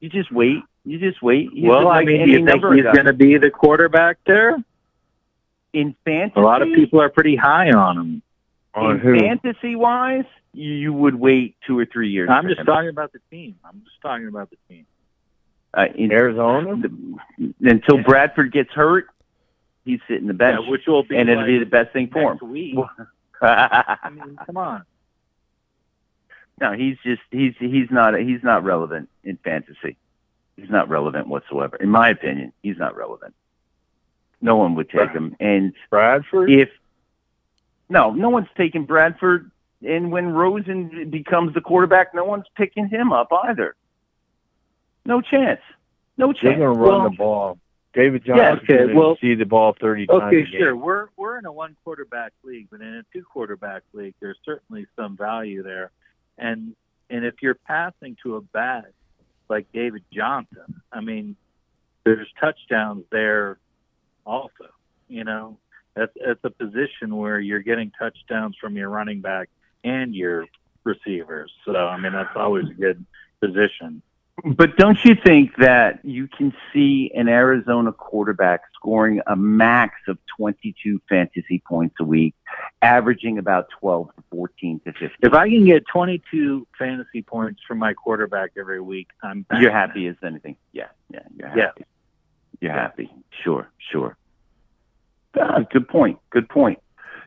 You 0.00 0.08
just 0.08 0.30
wait. 0.32 0.58
You 0.84 0.98
just 0.98 1.22
wait. 1.22 1.50
He's 1.52 1.64
Well, 1.64 1.88
I 1.88 2.04
mean, 2.04 2.24
do 2.26 2.30
you 2.32 2.44
think 2.46 2.64
he's 2.74 2.84
guys. 2.84 2.94
going 2.94 3.06
to 3.06 3.12
be 3.12 3.38
the 3.38 3.50
quarterback 3.50 4.18
there? 4.26 4.56
in 5.72 5.94
fantasy? 6.04 6.38
A 6.38 6.42
lot 6.44 6.60
of 6.60 6.68
people 6.74 7.00
are 7.00 7.08
pretty 7.08 7.34
high 7.34 7.70
on 7.70 7.96
him. 7.98 8.22
On 8.74 8.90
in 8.92 8.98
who? 8.98 9.18
fantasy 9.18 9.74
wise, 9.74 10.24
you, 10.52 10.70
you 10.70 10.92
would 10.92 11.14
wait 11.14 11.56
two 11.66 11.78
or 11.78 11.86
three 11.86 12.10
years. 12.10 12.28
I'm 12.30 12.46
just 12.46 12.60
him. 12.60 12.66
talking 12.66 12.90
about 12.90 13.12
the 13.12 13.20
team. 13.30 13.56
I'm 13.64 13.80
just 13.84 14.00
talking 14.02 14.28
about 14.28 14.50
the 14.50 14.56
team. 14.68 14.84
uh, 15.72 15.86
in, 15.94 16.12
Arizona? 16.12 16.74
until 17.62 18.02
Bradford 18.02 18.52
gets 18.52 18.70
hurt. 18.72 19.06
He's 19.86 20.00
sitting 20.06 20.26
the 20.26 20.34
bench, 20.34 20.60
Yeah, 20.62 20.70
which 20.70 20.82
will 20.86 21.02
be 21.04 21.16
and 21.16 21.28
it'll 21.30 21.46
be 21.46 21.58
the 21.58 21.64
best 21.64 21.92
thing 21.94 22.08
for 22.12 22.32
him. 22.32 22.50
week. 22.50 22.76
I 23.40 24.10
mean, 24.12 24.38
come 24.46 24.56
on. 24.58 24.84
No, 26.62 26.72
he's 26.72 26.96
just 27.04 27.20
he's 27.32 27.54
he's 27.58 27.90
not 27.90 28.14
he's 28.18 28.42
not 28.44 28.62
relevant 28.64 29.08
in 29.24 29.36
fantasy. 29.38 29.96
He's 30.56 30.70
not 30.70 30.88
relevant 30.88 31.26
whatsoever, 31.26 31.76
in 31.76 31.88
my 31.88 32.08
opinion. 32.10 32.52
He's 32.62 32.78
not 32.78 32.96
relevant. 32.96 33.34
No 34.40 34.56
one 34.56 34.76
would 34.76 34.88
take 34.88 35.10
him, 35.10 35.34
and 35.40 35.72
Bradford? 35.90 36.50
if 36.50 36.68
no, 37.88 38.10
no 38.10 38.28
one's 38.28 38.46
taking 38.56 38.84
Bradford, 38.84 39.50
and 39.84 40.12
when 40.12 40.28
Rosen 40.28 41.10
becomes 41.10 41.52
the 41.52 41.60
quarterback, 41.60 42.14
no 42.14 42.24
one's 42.24 42.46
picking 42.56 42.88
him 42.88 43.12
up 43.12 43.28
either. 43.44 43.74
No 45.04 45.20
chance. 45.20 45.60
No 46.16 46.32
chance. 46.32 46.42
They're 46.42 46.58
going 46.58 46.74
to 46.74 46.80
run 46.80 47.00
Well- 47.00 47.10
the 47.10 47.16
ball. 47.16 47.58
David 47.94 48.22
Yeah, 48.24 48.54
Johnson's 48.54 48.70
okay, 48.70 48.94
well- 48.94 49.16
see 49.20 49.34
the 49.34 49.44
ball 49.44 49.74
30 49.78 50.06
times 50.06 50.22
Okay, 50.22 50.36
a 50.40 50.44
game. 50.44 50.60
sure. 50.60 50.76
We're 50.76 51.08
we're 51.18 51.38
in 51.38 51.44
a 51.44 51.52
one 51.52 51.76
quarterback 51.84 52.32
league, 52.42 52.68
but 52.70 52.80
in 52.80 52.86
a 52.94 53.02
two 53.12 53.22
quarterback 53.24 53.82
league, 53.92 54.14
there's 54.20 54.38
certainly 54.46 54.86
some 54.96 55.14
value 55.16 55.62
there. 55.62 55.90
And 56.38 56.74
and 57.10 57.24
if 57.24 57.34
you're 57.42 57.54
passing 57.54 58.16
to 58.22 58.36
a 58.36 58.40
bat 58.40 58.92
like 59.48 59.66
David 59.72 60.02
Johnson, 60.12 60.82
I 60.92 61.00
mean, 61.00 61.36
there's 62.04 62.28
touchdowns 62.40 63.04
there 63.10 63.58
also. 64.24 64.68
You 65.08 65.24
know, 65.24 65.58
That's 65.94 66.12
that's 66.24 66.40
a 66.44 66.50
position 66.50 67.16
where 67.16 67.38
you're 67.38 67.60
getting 67.60 67.92
touchdowns 67.98 68.56
from 68.60 68.76
your 68.76 68.88
running 68.88 69.20
back 69.20 69.50
and 69.84 70.14
your 70.14 70.46
receivers. 70.84 71.52
So 71.64 71.76
I 71.76 71.98
mean 71.98 72.12
that's 72.12 72.34
always 72.34 72.64
a 72.70 72.74
good 72.74 73.04
position. 73.40 74.02
But 74.44 74.76
don't 74.76 74.98
you 75.04 75.14
think 75.14 75.56
that 75.58 76.00
you 76.04 76.26
can 76.26 76.54
see 76.72 77.10
an 77.14 77.28
Arizona 77.28 77.92
quarterback 77.92 78.62
scoring 78.74 79.20
a 79.26 79.36
max 79.36 79.94
of 80.08 80.18
22 80.36 81.00
fantasy 81.08 81.62
points 81.68 81.96
a 82.00 82.04
week, 82.04 82.34
averaging 82.80 83.36
about 83.38 83.66
12 83.78 84.08
to 84.16 84.22
14 84.30 84.80
to 84.80 84.92
15? 84.92 85.10
If 85.20 85.34
I 85.34 85.48
can 85.48 85.66
get 85.66 85.84
22 85.86 86.66
fantasy 86.78 87.22
points 87.22 87.60
from 87.68 87.78
my 87.78 87.92
quarterback 87.92 88.52
every 88.58 88.80
week, 88.80 89.08
I'm 89.22 89.42
back. 89.42 89.60
You're 89.60 89.70
happy 89.70 90.06
as 90.06 90.16
anything. 90.24 90.56
Yeah, 90.72 90.86
yeah, 91.10 91.20
you're 91.36 91.48
happy. 91.48 91.60
Yeah. 91.60 91.84
You're 92.60 92.72
Yeah. 92.72 92.80
happy. 92.80 93.10
Sure, 93.44 93.68
sure. 93.90 94.16
Ah, 95.38 95.60
good 95.70 95.88
point. 95.88 96.18
Good 96.30 96.48
point. 96.48 96.78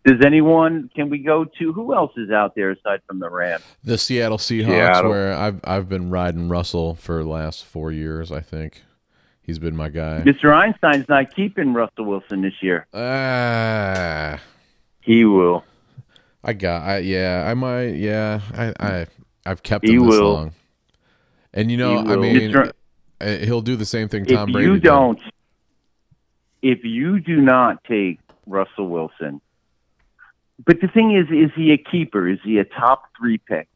Does 0.05 0.23
anyone? 0.23 0.89
Can 0.95 1.09
we 1.09 1.17
go 1.19 1.45
to 1.45 1.73
who 1.73 1.95
else 1.95 2.11
is 2.15 2.29
out 2.29 2.53
there 2.55 2.71
aside 2.71 3.01
from 3.07 3.19
the 3.19 3.29
Rams? 3.29 3.63
The 3.83 3.97
Seattle 3.97 4.37
Seahawks, 4.37 4.65
Seattle. 4.67 5.09
where 5.09 5.33
I've 5.33 5.59
I've 5.63 5.89
been 5.89 6.09
riding 6.11 6.47
Russell 6.47 6.93
for 6.95 7.23
the 7.23 7.29
last 7.29 7.65
four 7.65 7.91
years. 7.91 8.31
I 8.31 8.39
think 8.41 8.83
he's 9.41 9.57
been 9.57 9.75
my 9.75 9.89
guy. 9.89 10.21
Mr. 10.23 10.53
Einstein's 10.55 11.09
not 11.09 11.33
keeping 11.35 11.73
Russell 11.73 12.05
Wilson 12.05 12.41
this 12.43 12.53
year. 12.61 12.85
Ah, 12.93 14.39
He 15.01 15.25
will. 15.25 15.63
I 16.43 16.53
got. 16.53 16.83
I 16.83 16.97
yeah. 16.99 17.43
I 17.49 17.55
might. 17.55 17.95
Yeah. 17.95 18.41
I 18.53 18.73
I 18.79 19.07
I've 19.45 19.63
kept 19.63 19.87
He 19.87 19.95
him 19.95 20.05
this 20.07 20.19
will. 20.19 20.33
long. 20.33 20.51
And 21.53 21.71
you 21.71 21.77
know, 21.77 21.97
I 21.97 22.15
mean, 22.15 22.35
Mr. 22.51 22.71
uh, 23.21 23.37
he'll 23.45 23.61
do 23.61 23.75
the 23.75 23.85
same 23.85 24.07
thing 24.07 24.25
Tom 24.25 24.49
if 24.49 24.53
Brady 24.53 24.67
you 24.71 24.79
don't, 24.79 25.19
if 26.61 26.83
you 26.83 27.19
do 27.19 27.41
not 27.41 27.83
take 27.85 28.19
Russell 28.45 28.87
Wilson, 28.89 29.39
but 30.63 30.79
the 30.81 30.87
thing 30.87 31.15
is, 31.15 31.27
is 31.29 31.51
he 31.55 31.71
a 31.71 31.77
keeper? 31.77 32.27
Is 32.29 32.39
he 32.43 32.59
a 32.59 32.63
top 32.65 33.03
three 33.17 33.37
pick? 33.37 33.67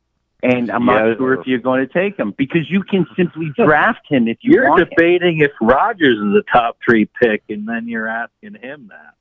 And 0.42 0.72
I'm 0.72 0.88
Yeah. 0.88 1.08
not 1.10 1.18
sure 1.18 1.34
if 1.34 1.46
you're 1.48 1.60
going 1.60 1.86
to 1.86 1.94
take 1.94 2.18
him 2.18 2.34
because 2.38 2.70
you 2.70 2.84
can 2.84 3.06
simply 3.18 3.52
draft 3.58 4.08
him 4.08 4.28
if 4.28 4.38
you 4.42 4.54
You're 4.54 4.70
want. 4.70 4.82
him. 4.84 4.88
debating 4.90 5.40
if 5.42 5.52
Rodgers 5.62 6.18
is 6.18 6.34
a 6.36 6.44
top 6.52 6.78
three 6.86 7.10
pick, 7.22 7.44
and 7.50 7.68
then 7.68 7.88
you're 7.88 8.08
asking 8.08 8.56
him 8.56 8.88
that. 8.90 9.16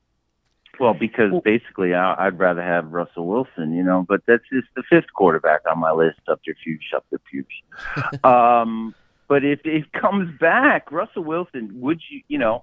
Well, 0.79 0.95
because 0.95 1.33
basically, 1.43 1.93
I, 1.95 2.27
I'd 2.27 2.39
rather 2.39 2.63
have 2.63 2.93
Russell 2.93 3.27
Wilson, 3.27 3.73
you 3.73 3.83
know. 3.83 4.05
But 4.09 4.21
that's 4.29 4.45
just 4.53 4.69
the 4.77 4.85
fifth 4.89 5.13
quarterback 5.13 5.63
on 5.69 5.81
my 5.81 5.91
list. 5.91 6.21
Subterfuge, 6.25 6.83
subterfuge. 6.93 7.65
um, 8.25 8.95
but 9.27 9.45
if 9.45 9.59
it 9.65 9.93
comes 9.93 10.39
back, 10.39 10.93
Russell 10.93 11.25
Wilson, 11.25 11.71
would 11.81 12.01
you, 12.09 12.23
you 12.29 12.39
know, 12.39 12.63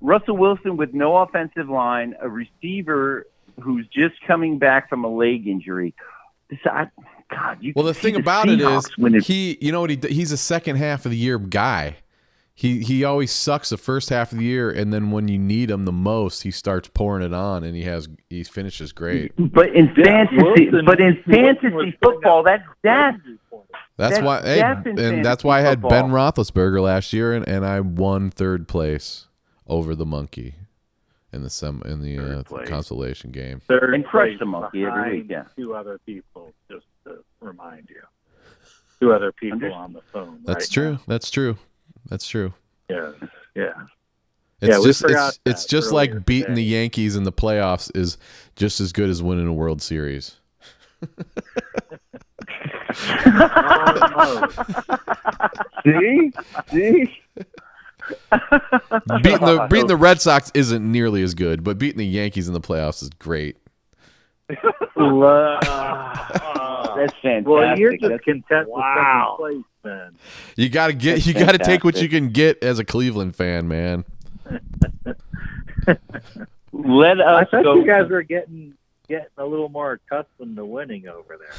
Russell 0.00 0.36
Wilson 0.36 0.76
with 0.76 0.94
no 0.94 1.16
offensive 1.16 1.68
line, 1.68 2.14
a 2.20 2.28
receiver 2.28 3.26
who's 3.60 3.86
just 3.88 4.14
coming 4.26 4.58
back 4.58 4.88
from 4.88 5.04
a 5.04 5.08
leg 5.08 5.46
injury. 5.46 5.94
This, 6.50 6.58
I, 6.66 6.86
God, 7.30 7.58
you 7.60 7.72
Well, 7.74 7.84
the 7.84 7.92
can 7.94 8.02
see 8.02 8.12
thing 8.12 8.20
about 8.20 8.48
it 8.48 8.60
is, 8.60 8.66
Seahawks 8.66 8.98
when 8.98 9.20
he, 9.20 9.58
you 9.60 9.72
know 9.72 9.80
what 9.80 9.90
he, 9.90 9.98
he's 10.08 10.32
a 10.32 10.36
second 10.36 10.76
half 10.76 11.04
of 11.06 11.10
the 11.10 11.16
year 11.16 11.38
guy. 11.38 11.96
He 12.54 12.80
he 12.82 13.02
always 13.02 13.32
sucks 13.32 13.70
the 13.70 13.78
first 13.78 14.10
half 14.10 14.30
of 14.30 14.38
the 14.38 14.44
year, 14.44 14.70
and 14.70 14.92
then 14.92 15.10
when 15.10 15.26
you 15.26 15.38
need 15.38 15.70
him 15.70 15.86
the 15.86 15.92
most, 15.92 16.42
he 16.42 16.50
starts 16.50 16.86
pouring 16.92 17.24
it 17.24 17.32
on, 17.32 17.64
and 17.64 17.74
he 17.74 17.84
has 17.84 18.08
he 18.28 18.44
finishes 18.44 18.92
great. 18.92 19.32
but 19.38 19.74
in 19.74 19.86
Yeah, 19.96 20.26
fantasy, 20.26 20.36
Wilson- 20.68 20.84
but 20.84 21.00
in 21.00 21.22
fantasy 21.26 21.96
football, 22.02 22.40
up 22.40 22.44
that's 22.44 22.62
that's 22.82 23.16
That's 23.96 24.18
That's- 24.18 24.22
why, 24.22 24.42
hey, 24.42 24.60
and 25.06 25.24
that's 25.24 25.42
why 25.42 25.58
I 25.58 25.60
had 25.62 25.80
Ben. 25.80 26.10
Roethlisberger 26.10 26.82
last 26.82 27.12
year, 27.14 27.32
and, 27.32 27.48
and 27.48 27.64
I 27.64 27.80
won 27.80 28.30
third 28.30 28.68
place 28.68 29.28
over 29.66 29.94
the 29.94 30.06
monkey 30.06 30.54
in 31.32 31.42
the 31.42 31.50
sem 31.50 31.82
in 31.86 32.00
the 32.02 32.16
Third 32.16 32.38
uh, 32.38 32.42
place. 32.44 32.68
consolation 32.68 33.30
game. 33.30 33.60
Third 33.66 33.94
And 33.94 34.04
crush 34.04 34.38
the 34.38 34.46
monkey 34.46 34.84
every 34.84 35.18
week, 35.20 35.26
yeah. 35.30 35.44
Two 35.56 35.74
other 35.74 35.98
people, 36.06 36.52
just 36.70 36.86
to 37.04 37.24
remind 37.40 37.88
you. 37.90 38.00
Two 39.00 39.12
other 39.12 39.32
people 39.32 39.54
Under- 39.64 39.72
on 39.72 39.92
the 39.92 40.02
phone. 40.12 40.40
That's 40.44 40.66
right 40.66 40.70
true. 40.72 40.92
now. 40.92 41.00
That's 41.08 41.30
true. 41.30 41.56
That's 42.08 42.26
true. 42.28 42.52
Yeah, 42.88 43.12
yeah. 43.54 43.72
It's 44.60 44.70
Yeah, 44.70 44.78
we 44.78 44.84
just 44.84 45.00
forgot 45.02 45.38
it's, 45.44 45.62
it's 45.62 45.66
just 45.66 45.90
like 45.92 46.10
earlier 46.10 46.20
beating 46.20 46.54
the. 46.54 46.62
Yankees 46.62 47.16
in 47.16 47.24
the 47.24 47.32
playoffs 47.32 47.90
is 47.96 48.16
just 48.54 48.80
as 48.80 48.92
good 48.92 49.10
as 49.10 49.20
winning 49.22 49.48
a 49.48 49.52
World 49.52 49.82
Series. 49.82 50.36
See? 55.84 56.32
See? 56.70 57.18
beating 59.22 59.40
the 59.40 59.66
beating 59.70 59.86
the 59.86 59.96
Red 59.96 60.20
Sox 60.20 60.50
isn't 60.54 60.90
nearly 60.90 61.22
as 61.22 61.34
good, 61.34 61.62
but 61.64 61.78
beating 61.78 61.98
the 61.98 62.06
Yankees 62.06 62.48
in 62.48 62.54
the 62.54 62.60
playoffs 62.60 63.02
is 63.02 63.10
great. 63.18 63.56
that's 64.48 64.60
fantastic. 67.22 67.46
well, 67.46 67.78
you're 67.78 67.92
just 67.92 68.02
That's- 68.02 68.20
content 68.24 68.68
Wow. 68.68 69.36
with 69.38 69.48
second 69.48 69.64
place, 69.64 69.64
man. 69.84 70.16
You 70.56 70.68
got 70.68 70.88
to 70.88 70.92
get 70.92 71.14
That's 71.14 71.26
you 71.26 71.34
got 71.34 71.52
to 71.52 71.58
take 71.58 71.84
what 71.84 72.00
you 72.00 72.08
can 72.08 72.28
get 72.30 72.62
as 72.62 72.78
a 72.78 72.84
Cleveland 72.84 73.34
fan, 73.36 73.68
man. 73.68 74.04
Let 76.72 77.20
I 77.20 77.42
us 77.42 77.48
thought 77.50 77.64
go. 77.64 77.74
you 77.74 77.86
guys 77.86 78.08
were 78.08 78.22
getting 78.22 78.74
getting 79.08 79.26
a 79.36 79.44
little 79.44 79.68
more 79.68 79.92
accustomed 79.92 80.56
to 80.56 80.64
winning 80.64 81.06
over 81.08 81.36
there. 81.38 81.54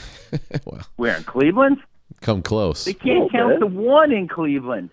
well, 0.66 0.82
we're 0.98 1.16
in 1.16 1.24
Cleveland? 1.24 1.78
come 2.22 2.42
close. 2.42 2.86
They 2.86 2.94
can't 2.94 3.30
count 3.32 3.54
bit. 3.54 3.60
the 3.60 3.66
one 3.68 4.12
in 4.12 4.28
Cleveland. 4.30 4.90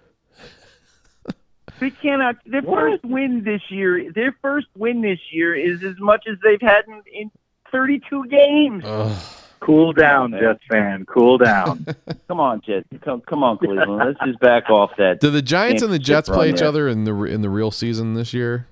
They 1.81 1.91
cannot. 1.91 2.37
Their 2.47 2.63
What? 2.63 2.79
first 2.81 3.05
win 3.05 3.43
this 3.45 3.63
year. 3.71 4.13
Their 4.13 4.37
first 4.43 4.67
win 4.77 5.01
this 5.01 5.19
year 5.33 5.55
is 5.55 5.83
as 5.83 5.99
much 5.99 6.27
as 6.31 6.37
they've 6.45 6.61
had 6.61 6.85
in, 6.87 7.03
in 7.13 7.31
32 7.73 8.27
games. 8.27 8.85
Ugh. 8.87 9.17
Cool 9.61 9.93
down, 9.93 10.31
man. 10.31 10.41
Jets 10.41 10.65
fan. 10.71 11.05
Cool 11.07 11.37
down. 11.39 11.85
Come 12.29 12.41
on, 12.41 12.63
Jets. 12.63 12.87
Come, 13.05 13.21
come 13.21 13.43
on, 13.45 13.59
Cleveland. 13.59 13.97
Let's 13.99 14.19
just 14.25 14.41
back 14.41 14.71
off 14.71 14.91
that. 14.97 15.21
Do 15.21 15.29
the 15.31 15.43
Giants 15.43 15.83
and 15.83 15.93
the 15.93 15.99
Jets 15.99 16.31
play 16.31 16.49
each 16.51 16.61
there. 16.61 16.69
other 16.69 16.89
in 16.89 17.05
the 17.05 17.15
in 17.25 17.43
the 17.43 17.51
real 17.51 17.71
season 17.71 18.15
this 18.15 18.33
year? 18.33 18.67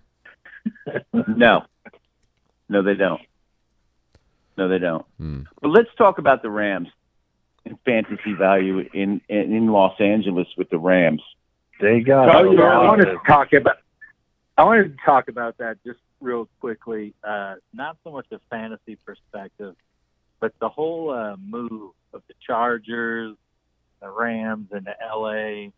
No, 1.12 1.62
no, 2.70 2.82
they 2.82 2.94
don't. 2.94 3.20
No, 4.56 4.68
they 4.68 4.78
don't. 4.78 5.04
Hmm. 5.18 5.42
But 5.60 5.68
let's 5.68 5.90
talk 5.98 6.16
about 6.18 6.40
the 6.42 6.50
Rams 6.50 6.88
and 7.66 7.78
fantasy 7.84 8.32
value 8.32 8.78
in 8.94 9.20
in, 9.28 9.52
in 9.54 9.66
Los 9.68 10.00
Angeles 10.00 10.48
with 10.56 10.70
the 10.70 10.78
Rams. 10.78 11.22
They 11.80 12.00
got 12.00 12.34
Oh, 12.34 12.50
yeah, 12.52 12.62
I 12.62 12.84
wanted 12.84 13.06
to 13.06 13.18
talk 13.26 13.52
about. 13.52 13.76
I 14.56 14.64
wanted 14.64 14.96
to 14.96 15.04
talk 15.04 15.28
about 15.28 15.58
that 15.58 15.78
just 15.84 16.00
real 16.20 16.48
quickly. 16.60 17.14
Uh, 17.22 17.56
not 17.72 17.96
so 18.02 18.10
much 18.10 18.26
a 18.32 18.40
fantasy 18.50 18.96
perspective, 18.96 19.76
but 20.40 20.52
the 20.60 20.68
whole 20.68 21.10
uh, 21.10 21.36
move 21.36 21.92
of 22.12 22.22
the 22.26 22.34
Chargers, 22.44 23.36
the 24.00 24.10
Rams, 24.10 24.68
into 24.72 24.92
LA. 25.00 25.70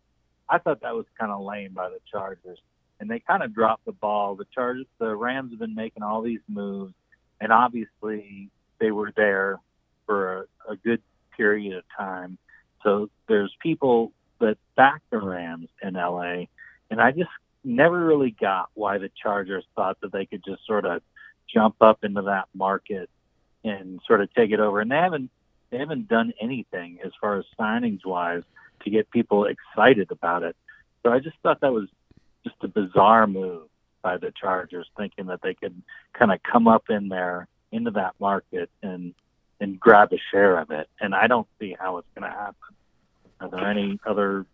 I 0.49 0.57
thought 0.57 0.81
that 0.81 0.95
was 0.95 1.05
kind 1.19 1.31
of 1.31 1.41
lame 1.41 1.73
by 1.73 1.89
the 1.89 1.99
Chargers, 2.11 2.59
and 2.99 3.09
they 3.09 3.19
kind 3.19 3.43
of 3.43 3.53
dropped 3.53 3.85
the 3.85 3.91
ball. 3.91 4.35
The 4.35 4.47
Chargers, 4.53 4.87
the 4.99 5.15
Rams 5.15 5.51
have 5.51 5.59
been 5.59 5.75
making 5.75 6.01
all 6.01 6.21
these 6.21 6.41
moves, 6.47 6.93
and 7.39 7.51
obviously 7.51 8.49
they 8.79 8.91
were 8.91 9.13
there 9.15 9.59
for 10.07 10.47
a, 10.67 10.71
a 10.71 10.75
good 10.75 11.01
period 11.37 11.77
of 11.77 11.83
time. 11.95 12.37
So 12.83 13.09
there's 13.27 13.55
people 13.61 14.11
that 14.41 14.57
back 14.75 15.01
the 15.09 15.19
Rams 15.19 15.69
in 15.81 15.93
LA, 15.93 16.45
and 16.89 17.01
I 17.01 17.11
just 17.11 17.29
never 17.63 18.05
really 18.05 18.31
got 18.31 18.69
why 18.73 18.97
the 18.97 19.09
Chargers 19.21 19.65
thought 19.75 19.97
that 20.01 20.11
they 20.11 20.25
could 20.25 20.43
just 20.43 20.65
sort 20.65 20.85
of 20.85 21.01
jump 21.53 21.75
up 21.81 22.03
into 22.03 22.23
that 22.23 22.47
market 22.53 23.09
and 23.63 23.99
sort 24.07 24.21
of 24.21 24.33
take 24.33 24.51
it 24.51 24.59
over. 24.59 24.81
And 24.81 24.91
they 24.91 24.95
haven't 24.95 25.29
they 25.69 25.77
haven't 25.77 26.07
done 26.07 26.33
anything 26.41 26.99
as 27.05 27.11
far 27.19 27.39
as 27.39 27.45
signings 27.57 28.05
wise 28.05 28.43
to 28.83 28.89
get 28.89 29.09
people 29.09 29.45
excited 29.45 30.11
about 30.11 30.43
it. 30.43 30.55
So 31.03 31.11
I 31.11 31.19
just 31.19 31.37
thought 31.41 31.61
that 31.61 31.71
was 31.71 31.87
just 32.43 32.57
a 32.63 32.67
bizarre 32.67 33.25
move 33.25 33.63
by 34.01 34.17
the 34.17 34.33
Chargers, 34.39 34.87
thinking 34.97 35.27
that 35.27 35.41
they 35.41 35.53
could 35.53 35.81
kind 36.13 36.31
of 36.31 36.39
come 36.43 36.67
up 36.67 36.89
in 36.89 37.07
there 37.07 37.47
into 37.71 37.91
that 37.91 38.15
market 38.19 38.69
and 38.83 39.13
and 39.59 39.79
grab 39.79 40.11
a 40.11 40.17
share 40.31 40.57
of 40.57 40.71
it. 40.71 40.89
And 40.99 41.13
I 41.13 41.27
don't 41.27 41.47
see 41.59 41.75
how 41.79 41.97
it's 41.97 42.07
going 42.15 42.29
to 42.29 42.35
happen. 42.35 42.75
Are 43.41 43.49
there 43.49 43.69
any 43.69 43.99
other 44.05 44.45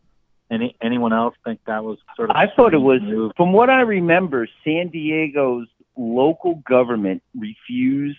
any 0.49 0.75
anyone 0.81 1.13
else 1.13 1.35
think 1.43 1.59
that 1.67 1.83
was 1.83 1.97
sort 2.15 2.29
of? 2.29 2.35
I 2.35 2.45
thought 2.55 2.73
it 2.73 2.79
was, 2.79 3.01
move? 3.01 3.33
from 3.35 3.51
what 3.51 3.69
I 3.69 3.81
remember, 3.81 4.47
San 4.63 4.89
Diego's 4.89 5.67
local 5.97 6.55
government 6.67 7.21
refused 7.37 8.17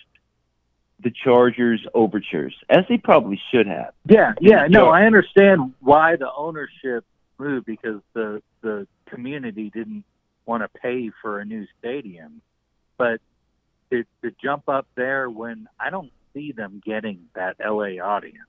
the 1.00 1.12
Chargers' 1.24 1.86
overtures, 1.94 2.54
as 2.68 2.84
they 2.88 2.98
probably 2.98 3.40
should 3.50 3.66
have. 3.66 3.94
Yeah, 4.04 4.34
yeah, 4.40 4.66
no, 4.68 4.88
I 4.88 5.04
understand 5.04 5.74
why 5.80 6.16
the 6.16 6.28
ownership 6.36 7.04
moved 7.38 7.66
because 7.66 8.00
the 8.14 8.42
the 8.60 8.86
community 9.08 9.70
didn't 9.70 10.04
want 10.44 10.62
to 10.62 10.80
pay 10.80 11.10
for 11.22 11.40
a 11.40 11.44
new 11.44 11.66
stadium, 11.78 12.42
but 12.98 13.20
to 13.90 14.04
to 14.22 14.32
jump 14.42 14.68
up 14.68 14.86
there 14.96 15.30
when 15.30 15.68
I 15.80 15.90
don't 15.90 16.10
see 16.34 16.52
them 16.52 16.82
getting 16.84 17.26
that 17.34 17.56
LA 17.64 18.02
audience, 18.02 18.48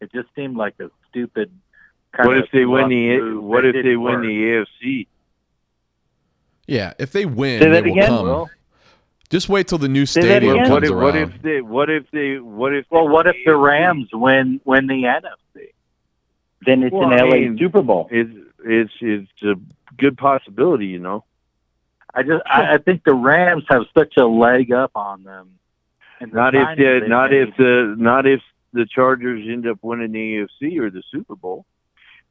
it 0.00 0.12
just 0.12 0.28
seemed 0.36 0.56
like 0.56 0.74
a 0.80 0.90
stupid. 1.10 1.50
Kind 2.12 2.28
What 2.28 2.36
of 2.38 2.44
if 2.44 2.50
they 2.50 2.64
win 2.64 2.88
the 2.88 3.18
move 3.20 3.44
What 3.44 3.64
if 3.64 3.74
they 3.84 3.96
win 3.96 4.14
work. 4.14 4.22
the 4.22 4.64
AFC? 4.82 5.06
Yeah, 6.66 6.92
if 6.98 7.12
they 7.12 7.24
win, 7.26 7.60
Say 7.60 7.68
they 7.68 7.72
that 7.80 7.84
will 7.84 7.92
again? 7.92 8.06
come. 8.06 8.26
Well, 8.26 8.50
Just 9.28 9.48
wait 9.48 9.68
till 9.68 9.78
the 9.78 9.88
new 9.88 10.06
stadium 10.06 10.58
comes 10.58 10.70
What 10.70 10.84
if, 10.84 10.90
around. 10.90 11.02
what 11.02 11.16
if 11.16 11.42
they? 11.42 11.60
What 11.60 11.90
if 11.90 12.10
they? 12.10 12.38
What 12.38 12.74
if? 12.74 12.86
Well, 12.90 13.08
what 13.08 13.26
if 13.26 13.36
the 13.44 13.54
Rams 13.56 14.08
win 14.12 14.60
win 14.64 14.86
the 14.86 15.04
NFC? 15.04 15.68
Then 16.66 16.82
it's 16.82 16.92
Well, 16.92 17.12
an 17.12 17.20
I 17.20 17.22
LA 17.24 17.34
mean- 17.36 17.58
Super 17.58 17.82
Bowl. 17.82 18.08
It's 18.10 18.30
it's 18.64 18.92
it's 19.00 19.42
a 19.42 19.54
good 19.98 20.16
possibility, 20.18 20.86
you 20.86 20.98
know. 20.98 21.24
I 22.12 22.22
just 22.24 22.42
I, 22.44 22.74
I 22.74 22.78
think 22.78 23.04
the 23.04 23.14
Rams 23.14 23.64
have 23.68 23.82
such 23.96 24.16
a 24.16 24.26
leg 24.26 24.72
up 24.72 24.90
on 24.96 25.22
them. 25.22 25.58
And 26.20 26.32
the 26.32 26.36
Not 26.36 26.54
if 26.54 26.66
signings 26.66 26.76
the 26.76 26.98
they've 27.00 27.08
not 27.08 27.30
made. 27.30 27.48
if 27.48 27.56
the 27.56 27.94
not 27.98 28.26
if 28.26 28.40
the 28.72 28.86
Chargers 28.86 29.46
end 29.48 29.66
up 29.66 29.78
winning 29.82 30.12
the 30.12 30.46
AFC 30.62 30.78
or 30.78 30.90
the 30.90 31.02
Super 31.10 31.36
Bowl. 31.36 31.64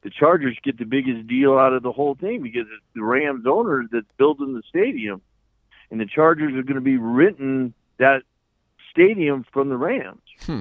The 0.02 0.10
Chargers 0.10 0.56
get 0.62 0.78
the 0.78 0.84
biggest 0.84 1.26
deal 1.26 1.58
out 1.58 1.74
of 1.74 1.82
the 1.82 1.92
whole 1.92 2.14
thing 2.14 2.42
because 2.42 2.66
it's 2.74 2.84
the 2.94 3.02
Rams 3.02 3.44
owner 3.46 3.86
that's 3.90 4.10
building 4.16 4.54
the 4.54 4.62
stadium, 4.68 5.20
and 5.90 6.00
the 6.00 6.06
Chargers 6.06 6.54
are 6.54 6.62
going 6.62 6.76
to 6.76 6.80
be 6.80 6.96
renting 6.96 7.74
that 7.98 8.22
stadium 8.90 9.44
from 9.52 9.68
the 9.68 9.76
Rams. 9.76 10.22
Hmm. 10.42 10.60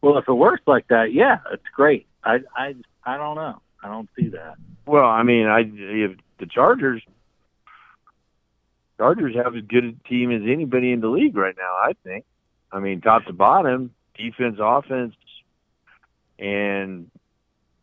Well, 0.00 0.16
if 0.18 0.28
it 0.28 0.32
works 0.32 0.62
like 0.66 0.88
that, 0.88 1.12
yeah, 1.12 1.38
it's 1.52 1.68
great. 1.74 2.06
I 2.24 2.40
I 2.56 2.74
I 3.04 3.16
don't 3.18 3.36
know. 3.36 3.60
I 3.82 3.88
don't 3.88 4.08
see 4.18 4.28
that. 4.28 4.54
Well, 4.86 5.04
I 5.04 5.22
mean, 5.22 5.46
I 5.46 5.60
if 5.60 6.16
the 6.38 6.46
Chargers 6.46 7.02
Chargers 8.98 9.34
have 9.36 9.54
as 9.54 9.64
good 9.64 9.84
a 9.84 10.08
team 10.08 10.30
as 10.30 10.42
anybody 10.46 10.92
in 10.92 11.00
the 11.00 11.08
league 11.08 11.36
right 11.36 11.54
now. 11.56 11.74
I 11.82 11.92
think. 12.04 12.24
I 12.72 12.80
mean, 12.80 13.00
top 13.00 13.24
to 13.26 13.32
bottom, 13.32 13.94
defense, 14.16 14.56
offense, 14.60 15.14
and 16.38 17.10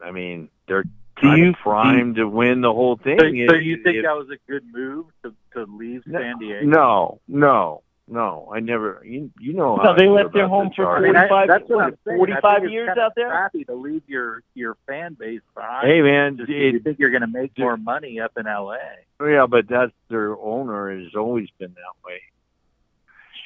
I 0.02 0.12
mean 0.12 0.50
they're 0.68 0.84
Do 0.84 0.90
kind 1.22 1.38
you- 1.40 1.50
of 1.50 1.56
primed 1.56 2.16
to 2.16 2.26
win 2.28 2.62
the 2.62 2.74
whole 2.74 2.98
thing. 2.98 3.18
So, 3.20 3.26
so 3.26 3.56
you 3.56 3.78
think 3.84 3.98
if- 3.98 4.04
that 4.04 4.16
was 4.18 4.30
a 4.30 4.38
good 4.52 4.64
move 4.72 5.08
to 5.24 5.34
to 5.54 5.66
leave 5.66 6.06
No, 6.08 6.20
San 6.20 6.38
Diego? 6.40 6.66
No, 6.66 7.20
no, 7.28 7.82
no. 8.08 8.52
I 8.52 8.60
never. 8.60 9.02
You, 9.06 9.30
you 9.40 9.54
know. 9.54 9.76
how 9.78 9.84
No, 9.84 9.90
I 9.92 9.94
they 9.96 10.02
feel 10.06 10.14
left 10.14 10.34
their 10.34 10.48
home 10.48 10.70
the 10.70 10.76
for 10.84 10.98
I 10.98 11.00
mean, 11.02 11.16
I, 11.16 11.28
45 11.28 11.48
that's 11.48 11.70
what 11.70 11.84
I'm 11.86 11.98
saying. 12.08 12.18
45 12.18 12.44
I 12.44 12.54
think 12.56 12.64
it's 12.66 12.72
years 12.74 12.88
kinda 12.88 13.02
out 13.02 13.14
there? 13.16 13.32
Happy 13.32 13.64
to 13.66 13.74
leave 13.76 14.02
your 14.08 14.42
your 14.56 14.76
fan 14.88 15.14
base 15.14 15.42
behind. 15.54 15.88
Hey 15.88 16.02
man, 16.02 16.38
just 16.38 16.48
'cause 16.48 16.56
you 16.56 16.80
think 16.80 16.98
you're 17.00 17.12
going 17.12 17.22
to 17.22 17.28
make 17.28 17.52
it- 17.56 17.62
more 17.62 17.78
money 17.78 18.20
up 18.20 18.32
in 18.38 18.48
LA. 18.48 18.78
Oh, 19.20 19.28
yeah, 19.28 19.46
but 19.46 19.68
that's 19.68 19.94
their 20.10 20.36
owner 20.38 21.00
has 21.00 21.14
always 21.16 21.50
been 21.60 21.74
that 21.76 22.08
way. 22.08 22.20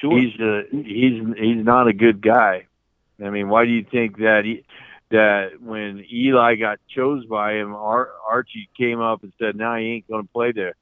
Sure. 0.00 0.16
he's 0.18 0.38
a, 0.40 0.62
he's 0.70 1.22
he's 1.36 1.64
not 1.64 1.88
a 1.88 1.92
good 1.92 2.20
guy. 2.22 2.66
I 3.22 3.30
mean, 3.30 3.48
why 3.48 3.64
do 3.64 3.70
you 3.70 3.84
think 3.84 4.18
that 4.18 4.44
he, 4.44 4.64
that 5.10 5.60
when 5.60 6.04
Eli 6.12 6.56
got 6.56 6.78
chose 6.88 7.24
by 7.26 7.54
him, 7.54 7.74
Ar, 7.74 8.10
Archie 8.28 8.68
came 8.76 9.00
up 9.00 9.22
and 9.22 9.32
said, 9.38 9.56
"No, 9.56 9.74
he 9.74 9.86
ain't 9.86 10.08
going 10.08 10.22
to 10.22 10.32
play 10.32 10.52
there," 10.52 10.74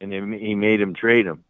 and 0.00 0.12
then 0.12 0.32
he 0.32 0.54
made 0.54 0.80
him 0.80 0.94
trade 0.94 1.26
him. 1.26 1.44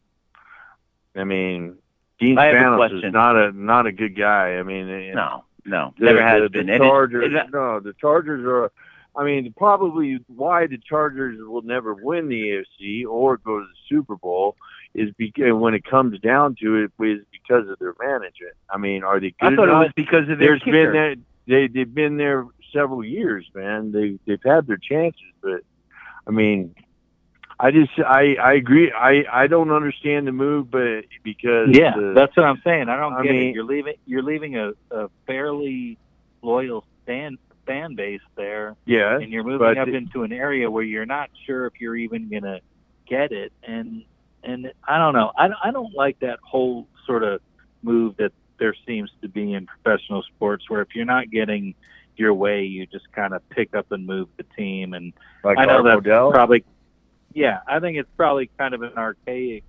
I 1.16 1.24
mean, 1.24 1.79
Dean 2.20 2.38
I 2.38 2.46
have 2.46 2.55
a 2.55 2.77
Spanos 2.77 3.05
is 3.05 3.12
not 3.12 3.37
a 3.37 3.53
not 3.53 3.87
a 3.87 3.92
good 3.92 4.16
guy. 4.16 4.57
I 4.57 4.62
mean, 4.62 4.87
no, 5.14 5.44
no, 5.64 5.94
never 5.98 6.22
has 6.22 6.42
the, 6.42 6.51
been. 6.51 6.66
The 6.66 6.79
Chargers, 6.79 7.33
it- 7.33 7.51
no, 7.53 7.81
the 7.81 7.94
Chargers 7.94 8.44
are. 8.44 8.70
I 9.16 9.24
mean, 9.24 9.53
probably 9.57 10.20
why 10.29 10.68
the 10.68 10.79
Chargers 10.79 11.38
will 11.40 11.62
never 11.62 11.94
win 11.94 12.29
the 12.29 12.62
AFC 12.81 13.05
or 13.05 13.37
go 13.38 13.59
to 13.59 13.64
the 13.64 13.74
Super 13.88 14.14
Bowl 14.14 14.55
is 14.94 15.11
because 15.16 15.53
when 15.53 15.74
it 15.74 15.85
comes 15.85 16.18
down 16.20 16.57
to 16.62 16.77
it, 16.77 16.90
is 17.05 17.24
because 17.33 17.68
of 17.68 17.79
their 17.79 17.94
management. 18.01 18.55
I 18.70 18.79
mean, 18.79 19.05
are 19.05 19.20
they 19.20 19.31
good 19.40 19.53
I 19.53 19.57
thought 19.57 19.68
it 19.68 19.70
enough? 19.70 19.83
was 19.85 19.92
because 19.96 20.22
of 20.29 20.38
their 20.38 20.59
There's 20.59 20.62
kicker. 20.62 20.92
been 20.92 20.92
that 20.92 21.16
they 21.46 21.66
they've 21.68 21.94
been 21.94 22.16
there 22.16 22.46
several 22.72 23.05
years, 23.05 23.48
man. 23.55 23.92
They 23.92 24.18
they've 24.27 24.42
had 24.44 24.66
their 24.66 24.77
chances, 24.79 25.20
but 25.40 25.61
I 26.27 26.31
mean, 26.31 26.74
I 27.61 27.70
just 27.70 27.90
I 27.98 28.35
I 28.40 28.53
agree. 28.55 28.92
I 28.92 29.24
I 29.33 29.46
don't 29.46 29.70
understand 29.70 30.27
the 30.27 30.33
move, 30.33 30.70
but 30.70 31.03
because 31.22 31.68
Yeah, 31.72 31.94
the, 31.96 32.12
that's 32.14 32.37
what 32.37 32.46
I'm 32.46 32.61
saying. 32.64 32.88
I 32.88 32.96
don't 32.96 33.14
I 33.14 33.22
get 33.22 33.33
mean- 33.33 33.48
it. 33.51 33.55
You're 33.55 33.64
leaving 33.64 33.94
you're 34.07 34.22
leaving 34.22 34.57
a, 34.57 34.72
a 34.90 35.09
fairly 35.27 35.98
loyal 36.42 36.85
fan 37.07 37.37
fan 37.66 37.94
base 37.94 38.20
there, 38.37 38.77
yeah, 38.87 39.18
and 39.18 39.31
you're 39.31 39.44
moving 39.44 39.77
up 39.77 39.87
the- 39.87 39.94
into 39.94 40.22
an 40.22 40.33
area 40.33 40.70
where 40.70 40.83
you're 40.85 41.05
not 41.07 41.29
sure 41.46 41.66
if 41.66 41.74
you're 41.81 41.96
even 41.96 42.29
going 42.31 42.44
to 42.44 42.61
get 43.07 43.31
it. 43.33 43.53
And 43.62 44.05
and 44.48 44.72
I 44.87 44.98
don't 44.98 45.12
know. 45.12 45.30
I 45.37 45.48
I 45.62 45.70
don't 45.70 45.94
like 45.94 46.18
that 46.20 46.38
whole 46.42 46.88
sort 47.06 47.22
of 47.22 47.40
move 47.82 48.16
that 48.16 48.32
there 48.58 48.74
seems 48.87 49.11
to 49.22 49.28
be 49.28 49.52
in 49.52 49.66
professional 49.66 50.22
sports, 50.22 50.64
where 50.68 50.80
if 50.80 50.88
you're 50.94 51.04
not 51.04 51.30
getting 51.30 51.74
your 52.16 52.34
way, 52.34 52.64
you 52.64 52.87
just 52.87 53.11
kind 53.12 53.34
of 53.34 53.48
pick 53.50 53.76
up 53.76 53.92
and 53.92 54.06
move 54.06 54.28
the 54.37 54.44
team 54.56 54.94
and 54.94 55.12
like 55.44 55.58
I 55.58 55.66
know 55.66 55.84
that's 55.84 56.04
probably, 56.04 56.64
yeah, 57.32 57.61
I 57.68 57.78
think 57.78 57.98
it's 57.98 58.08
probably 58.16 58.50
kind 58.58 58.74
of 58.74 58.82
an 58.82 58.94
archaic 58.96 59.62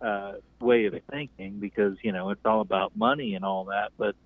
uh, 0.00 0.32
way 0.60 0.86
of 0.86 0.94
thinking 1.10 1.58
because 1.60 1.96
you 2.02 2.12
know 2.12 2.30
it's 2.30 2.44
all 2.44 2.60
about 2.60 2.96
money 2.96 3.34
and 3.34 3.44
all 3.44 3.66
that. 3.66 3.92
But 3.96 4.16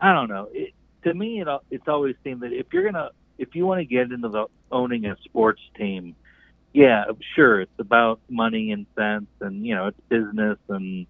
I 0.00 0.12
don't 0.12 0.28
know. 0.28 0.48
It, 0.52 0.72
to 1.04 1.12
me, 1.12 1.42
it, 1.42 1.48
it's 1.70 1.88
always 1.88 2.16
seemed 2.24 2.40
that 2.40 2.52
if 2.52 2.66
you're 2.72 2.84
gonna, 2.84 3.10
if 3.38 3.54
you 3.54 3.66
want 3.66 3.80
to 3.80 3.84
get 3.84 4.10
into 4.10 4.28
the 4.28 4.46
owning 4.72 5.04
a 5.04 5.16
sports 5.24 5.60
team, 5.76 6.16
yeah, 6.74 7.04
sure, 7.36 7.60
it's 7.60 7.78
about 7.78 8.18
money 8.28 8.72
and 8.72 8.84
sense, 8.96 9.28
and 9.40 9.64
you 9.64 9.76
know 9.76 9.86
it's 9.86 10.00
business 10.08 10.58
and 10.68 11.06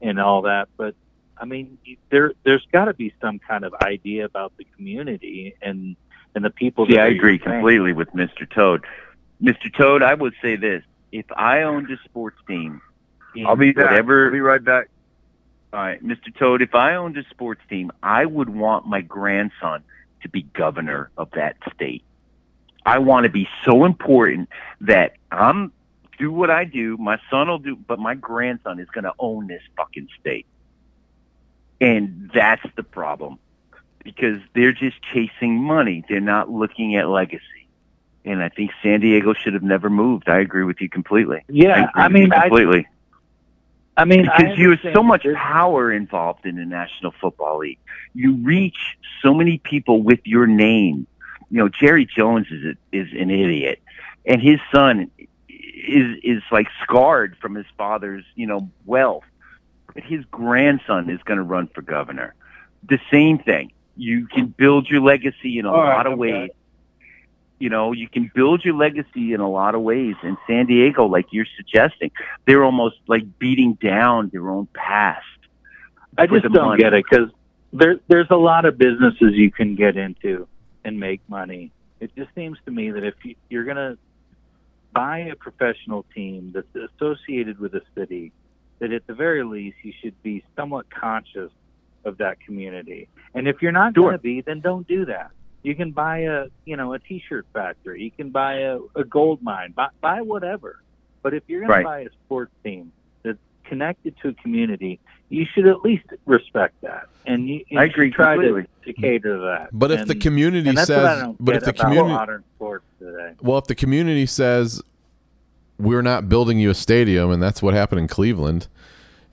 and 0.00 0.18
all 0.18 0.42
that. 0.42 0.68
But 0.78 0.94
I 1.36 1.44
mean, 1.44 1.76
there 2.10 2.32
there's 2.44 2.66
got 2.72 2.86
to 2.86 2.94
be 2.94 3.12
some 3.20 3.38
kind 3.38 3.64
of 3.64 3.74
idea 3.82 4.24
about 4.24 4.54
the 4.56 4.64
community 4.74 5.54
and 5.60 5.96
and 6.34 6.42
the 6.42 6.50
people. 6.50 6.86
See, 6.86 6.94
that 6.94 7.02
I 7.02 7.08
agree 7.08 7.36
your 7.36 7.52
completely 7.52 7.92
with 7.92 8.08
Mr. 8.12 8.50
Toad. 8.52 8.84
Mr. 9.42 9.72
Toad, 9.76 10.02
I 10.02 10.14
would 10.14 10.32
say 10.40 10.56
this: 10.56 10.82
if 11.12 11.26
I 11.36 11.62
owned 11.62 11.90
a 11.90 12.02
sports 12.08 12.38
team, 12.48 12.80
I'll 13.46 13.54
be 13.54 13.72
back. 13.72 13.90
whatever 13.90 14.26
I'll 14.26 14.32
be 14.32 14.40
right 14.40 14.64
back. 14.64 14.88
All 15.74 15.80
right, 15.80 16.02
Mr. 16.02 16.34
Toad, 16.38 16.62
if 16.62 16.74
I 16.74 16.94
owned 16.94 17.18
a 17.18 17.24
sports 17.28 17.60
team, 17.68 17.92
I 18.02 18.24
would 18.24 18.48
want 18.48 18.86
my 18.86 19.02
grandson 19.02 19.84
to 20.22 20.28
be 20.30 20.42
governor 20.42 21.10
of 21.18 21.30
that 21.32 21.56
state. 21.74 22.02
I 22.86 22.98
want 22.98 23.24
to 23.24 23.30
be 23.30 23.48
so 23.64 23.84
important 23.84 24.48
that 24.82 25.14
I'm 25.30 25.72
do 26.18 26.32
what 26.32 26.50
I 26.50 26.64
do, 26.64 26.96
my 26.96 27.18
son 27.30 27.48
will 27.48 27.58
do, 27.58 27.76
but 27.76 27.98
my 27.98 28.14
grandson 28.14 28.78
is 28.78 28.88
going 28.88 29.04
to 29.04 29.12
own 29.18 29.48
this 29.48 29.60
fucking 29.76 30.08
state. 30.18 30.46
And 31.78 32.30
that's 32.32 32.66
the 32.74 32.82
problem 32.82 33.38
because 34.02 34.40
they're 34.54 34.72
just 34.72 34.96
chasing 35.12 35.62
money. 35.62 36.04
They're 36.08 36.20
not 36.20 36.48
looking 36.48 36.96
at 36.96 37.08
legacy. 37.08 37.42
And 38.24 38.42
I 38.42 38.48
think 38.48 38.70
San 38.82 39.00
Diego 39.00 39.34
should 39.34 39.52
have 39.52 39.62
never 39.62 39.90
moved. 39.90 40.30
I 40.30 40.38
agree 40.38 40.64
with 40.64 40.80
you 40.80 40.88
completely. 40.88 41.44
Yeah, 41.48 41.90
agree 41.90 42.02
I 42.02 42.08
mean, 42.08 42.30
completely 42.30 42.86
I 43.96 44.04
mean, 44.04 44.28
I 44.28 44.42
because 44.42 44.58
you 44.58 44.70
have 44.70 44.94
so 44.94 45.02
much 45.02 45.26
power 45.34 45.90
involved 45.90 46.44
in 46.44 46.56
the 46.56 46.66
National 46.66 47.12
Football 47.12 47.58
League. 47.58 47.78
You 48.14 48.34
reach 48.36 48.98
so 49.22 49.32
many 49.32 49.58
people 49.58 50.02
with 50.02 50.20
your 50.24 50.46
name. 50.46 51.06
You 51.50 51.58
know, 51.58 51.68
Jerry 51.68 52.06
Jones 52.06 52.46
is 52.50 52.64
a, 52.64 52.96
is 52.96 53.08
an 53.12 53.30
idiot, 53.30 53.80
and 54.24 54.42
his 54.42 54.58
son 54.72 55.10
is 55.48 56.18
is 56.22 56.42
like 56.50 56.66
scarred 56.82 57.36
from 57.40 57.54
his 57.54 57.66
father's 57.76 58.24
you 58.34 58.46
know 58.46 58.70
wealth. 58.84 59.24
But 59.94 60.02
his 60.04 60.24
grandson 60.30 61.08
is 61.08 61.22
going 61.22 61.38
to 61.38 61.44
run 61.44 61.68
for 61.68 61.82
governor. 61.82 62.34
The 62.88 62.98
same 63.10 63.38
thing. 63.38 63.72
You 63.96 64.26
can 64.26 64.48
build 64.48 64.90
your 64.90 65.00
legacy 65.00 65.58
in 65.58 65.64
a 65.64 65.72
All 65.72 65.80
right, 65.80 65.96
lot 65.96 66.06
of 66.06 66.14
okay. 66.14 66.18
ways. 66.20 66.50
You 67.58 67.70
know, 67.70 67.92
you 67.92 68.06
can 68.06 68.30
build 68.34 68.62
your 68.62 68.74
legacy 68.74 69.32
in 69.32 69.40
a 69.40 69.48
lot 69.48 69.74
of 69.74 69.80
ways. 69.80 70.14
In 70.22 70.36
San 70.46 70.66
Diego, 70.66 71.06
like 71.06 71.26
you're 71.30 71.46
suggesting, 71.56 72.10
they're 72.44 72.62
almost 72.62 72.96
like 73.06 73.38
beating 73.38 73.74
down 73.74 74.28
their 74.28 74.50
own 74.50 74.66
past. 74.74 75.24
I 76.18 76.26
just 76.26 76.42
don't 76.42 76.52
money. 76.52 76.82
get 76.82 76.92
it 76.92 77.04
because 77.10 77.30
there 77.72 77.98
there's 78.08 78.30
a 78.30 78.36
lot 78.36 78.66
of 78.66 78.76
businesses 78.76 79.32
you 79.34 79.50
can 79.50 79.74
get 79.74 79.96
into 79.96 80.46
and 80.86 80.98
make 80.98 81.20
money. 81.28 81.72
It 82.00 82.12
just 82.16 82.30
seems 82.34 82.58
to 82.64 82.70
me 82.70 82.90
that 82.92 83.04
if 83.04 83.14
you, 83.24 83.34
you're 83.50 83.64
gonna 83.64 83.96
buy 84.92 85.18
a 85.30 85.34
professional 85.36 86.06
team 86.14 86.54
that's 86.54 86.90
associated 87.00 87.58
with 87.58 87.74
a 87.74 87.82
city, 87.98 88.32
that 88.80 88.92
at 88.92 89.02
the 89.08 89.14
very 89.14 89.44
least 89.44 89.76
you 89.82 89.92
should 90.02 90.14
be 90.22 90.42
somewhat 90.58 90.86
conscious 90.90 91.50
of 92.04 92.16
that 92.18 92.38
community. 92.46 93.08
And 93.34 93.48
if 93.48 93.56
you're 93.60 93.72
not 93.72 93.94
Sure. 93.94 94.04
going 94.04 94.12
to 94.16 94.22
be, 94.22 94.42
then 94.46 94.60
don't 94.60 94.86
do 94.86 95.06
that. 95.06 95.30
You 95.64 95.74
can 95.74 95.90
buy 95.92 96.20
a 96.20 96.44
you 96.64 96.76
know 96.76 96.94
a 96.94 97.00
T-shirt 97.00 97.46
factory. 97.52 98.02
You 98.02 98.12
can 98.12 98.30
buy 98.30 98.60
a, 98.60 98.78
a 98.94 99.04
gold 99.04 99.42
mine. 99.42 99.72
Buy, 99.74 99.88
buy 100.00 100.20
whatever. 100.22 100.76
But 101.24 101.34
if 101.34 101.42
you're 101.48 101.60
going 101.60 101.70
Right. 101.70 101.78
to 101.80 101.84
buy 101.84 102.00
a 102.02 102.08
sports 102.24 102.52
team 102.64 102.92
connected 103.68 104.14
to 104.22 104.28
a 104.28 104.32
community, 104.34 104.98
you 105.28 105.44
should 105.52 105.66
at 105.66 105.80
least 105.82 106.04
respect 106.24 106.74
that. 106.82 107.06
And 107.26 107.48
you, 107.48 107.64
you 107.68 107.78
I 107.78 107.84
agree 107.84 108.08
should 108.08 108.14
try 108.14 108.36
to, 108.36 108.42
completely. 108.42 108.66
to 108.84 108.92
cater 109.00 109.36
to 109.36 109.42
that. 109.42 109.68
But 109.72 109.90
if 109.90 110.06
the 110.06 110.14
community 110.14 110.68
and 110.68 110.78
that's 110.78 110.88
what 110.90 110.98
I 111.04 111.14
says, 111.14 111.22
don't 111.22 111.44
but 111.44 111.52
get 111.52 111.62
if 111.62 111.64
the 111.66 111.72
community, 111.72 112.08
modern 112.14 112.44
sports 112.56 112.84
today. 112.98 113.32
well, 113.40 113.58
if 113.58 113.64
the 113.64 113.74
community 113.74 114.26
says 114.26 114.80
we're 115.78 116.02
not 116.02 116.28
building 116.28 116.58
you 116.58 116.70
a 116.70 116.74
stadium, 116.74 117.30
and 117.30 117.42
that's 117.42 117.60
what 117.62 117.74
happened 117.74 118.00
in 118.00 118.08
Cleveland. 118.08 118.68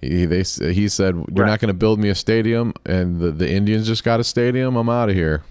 He 0.02 0.26
they 0.26 0.43
he 0.74 0.89
said 0.89 1.15
you're 1.15 1.24
Right. 1.30 1.46
not 1.52 1.60
going 1.62 1.69
to 1.69 1.74
build 1.74 1.98
me 2.00 2.10
a 2.10 2.15
stadium, 2.15 2.74
and 2.86 3.22
the, 3.22 3.32
the 3.32 3.50
Indians 3.50 3.88
just 3.88 4.04
got 4.04 4.19
a 4.19 4.24
stadium. 4.26 4.76
I'm 4.76 4.89
out 4.89 5.08
of 5.10 5.15
here. 5.15 5.43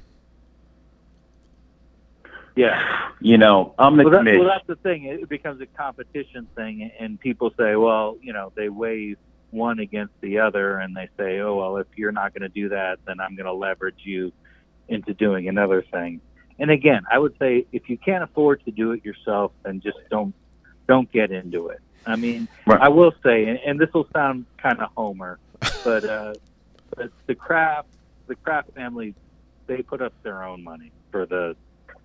Yeah. 2.56 3.10
You 3.20 3.38
know, 3.38 3.74
I'm 3.78 3.96
the 3.96 4.04
Well, 4.04 4.24
that, 4.24 4.38
well, 4.38 4.48
that's 4.48 4.66
the 4.66 4.76
thing. 4.76 5.04
It 5.04 5.28
becomes 5.28 5.60
a 5.60 5.66
competition 5.66 6.48
thing, 6.56 6.90
and 6.98 7.18
people 7.20 7.52
say, 7.56 7.76
well, 7.76 8.16
you 8.20 8.32
know, 8.32 8.52
they 8.56 8.68
weigh 8.68 9.16
one 9.52 9.78
against 9.78 10.14
the 10.20 10.38
other, 10.40 10.78
and 10.78 10.96
they 10.96 11.08
say, 11.16 11.38
"Oh 11.40 11.56
well, 11.56 11.76
if 11.76 11.86
you're 11.94 12.10
not 12.12 12.34
going 12.34 12.42
to 12.42 12.48
do 12.48 12.70
that, 12.70 12.98
then 13.06 13.20
I'm 13.20 13.36
going 13.36 13.46
to 13.46 13.52
leverage 13.52 14.00
you 14.02 14.32
into 14.88 15.14
doing 15.14 15.46
another 15.48 15.82
thing." 15.82 16.20
And 16.58 16.70
again, 16.70 17.02
I 17.10 17.18
would 17.18 17.36
say 17.38 17.66
if 17.70 17.88
you 17.88 17.96
can't 17.98 18.24
afford 18.24 18.64
to 18.64 18.70
do 18.70 18.92
it 18.92 19.04
yourself, 19.04 19.52
then 19.62 19.80
just 19.80 19.98
don't 20.10 20.34
don't 20.88 21.10
get 21.12 21.30
into 21.30 21.68
it. 21.68 21.80
I 22.04 22.16
mean, 22.16 22.48
Right. 22.66 22.80
I 22.80 22.88
will 22.88 23.12
say, 23.22 23.44
and, 23.44 23.58
and 23.64 23.78
this 23.78 23.92
will 23.94 24.08
sound 24.12 24.46
kind 24.58 24.80
of 24.80 24.90
Homer, 24.96 25.38
but 25.84 26.04
uh, 26.04 26.34
but 26.96 27.10
the 27.26 27.34
Kraft 27.34 27.88
the 28.26 28.34
Kraft 28.34 28.72
family 28.74 29.14
they 29.66 29.82
put 29.82 30.02
up 30.02 30.14
their 30.22 30.42
own 30.42 30.64
money 30.64 30.90
for 31.10 31.26
the 31.26 31.54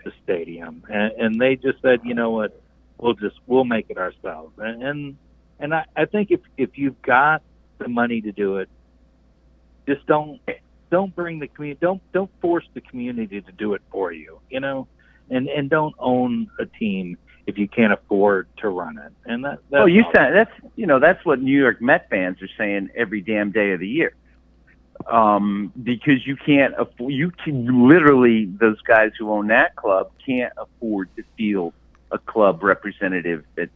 the 0.03 0.12
stadium, 0.23 0.83
and, 0.89 1.12
and 1.13 1.41
they 1.41 1.55
just 1.55 1.81
said, 1.81 2.01
you 2.03 2.13
know 2.13 2.31
what, 2.31 2.62
we'll 2.97 3.13
just 3.13 3.36
we'll 3.45 3.65
make 3.65 3.88
it 3.89 3.97
ourselves, 3.97 4.53
and 4.57 4.83
and, 4.83 5.17
and 5.60 5.73
I, 5.73 5.86
I 5.95 6.05
think 6.05 6.31
if 6.31 6.41
if 6.57 6.77
you've 6.77 7.01
got 7.01 7.41
the 7.77 7.88
money 7.88 8.21
to 8.21 8.31
do 8.31 8.57
it, 8.57 8.69
just 9.88 10.05
don't 10.07 10.39
don't 10.89 11.15
bring 11.15 11.39
the 11.39 11.47
community 11.47 11.79
don't 11.81 12.01
don't 12.13 12.31
force 12.41 12.65
the 12.73 12.81
community 12.81 13.41
to 13.41 13.51
do 13.53 13.73
it 13.73 13.81
for 13.91 14.12
you, 14.12 14.39
you 14.49 14.60
know, 14.60 14.88
and 15.29 15.47
and 15.47 15.69
don't 15.69 15.95
own 15.99 16.49
a 16.60 16.65
team 16.65 17.17
if 17.45 17.57
you 17.57 17.67
can't 17.67 17.93
afford 17.93 18.47
to 18.57 18.69
run 18.69 18.97
it, 18.97 19.12
and 19.25 19.43
that 19.45 19.60
that's 19.69 19.81
Oh, 19.81 19.86
you 19.86 20.03
said 20.15 20.31
that's 20.33 20.51
you 20.75 20.86
know 20.86 20.99
that's 20.99 21.23
what 21.25 21.41
New 21.41 21.57
York 21.57 21.81
Met 21.81 22.10
fans 22.10 22.41
are 22.41 22.49
saying 22.57 22.89
every 22.95 23.21
damn 23.21 23.51
day 23.51 23.71
of 23.71 23.79
the 23.79 23.88
year. 23.88 24.13
Um, 25.10 25.72
because 25.82 26.26
you 26.26 26.36
can't 26.36 26.74
afford, 26.78 27.13
you 27.13 27.32
can 27.43 27.88
literally 27.89 28.46
those 28.60 28.82
guys 28.82 29.12
who 29.17 29.32
own 29.32 29.48
that 29.48 29.76
club 29.76 30.08
can't 30.26 30.54
afford 30.58 31.10
to 31.17 31.24
field 31.38 31.74
a 32.12 32.20
club 32.20 32.63
representative 32.63 33.43
that 33.56 33.70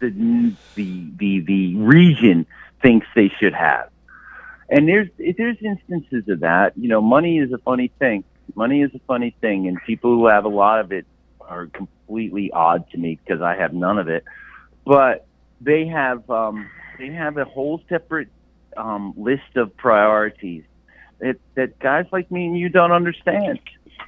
the 0.00 0.56
the 0.76 1.12
the 1.18 1.40
the 1.46 1.76
region 1.76 2.46
thinks 2.82 3.06
they 3.14 3.30
should 3.40 3.54
have. 3.54 3.88
And 4.68 4.88
there's 4.88 5.08
there's 5.18 5.58
instances 5.62 6.24
of 6.28 6.40
that. 6.40 6.72
You 6.76 6.88
know, 6.88 7.00
money 7.00 7.38
is 7.38 7.52
a 7.52 7.58
funny 7.58 7.92
thing. 7.98 8.24
Money 8.54 8.82
is 8.82 8.90
a 8.94 9.00
funny 9.06 9.36
thing, 9.40 9.68
and 9.68 9.78
people 9.86 10.14
who 10.14 10.26
have 10.26 10.44
a 10.44 10.48
lot 10.48 10.80
of 10.80 10.92
it 10.92 11.06
are 11.40 11.68
completely 11.74 12.50
odd 12.52 12.84
to 12.92 12.98
me 12.98 13.18
because 13.24 13.42
I 13.42 13.56
have 13.56 13.72
none 13.72 13.98
of 13.98 14.08
it. 14.08 14.24
But 14.84 15.26
they 15.60 15.86
have 15.86 16.28
um, 16.30 16.68
they 16.98 17.08
have 17.08 17.36
a 17.36 17.44
whole 17.44 17.80
separate 17.88 18.28
um, 18.76 19.14
list 19.16 19.56
of 19.56 19.76
priorities 19.76 20.64
that 21.20 21.36
that 21.54 21.78
guys 21.78 22.06
like 22.12 22.30
me 22.30 22.46
and 22.46 22.58
you 22.58 22.68
don't 22.68 22.92
understand, 22.92 23.58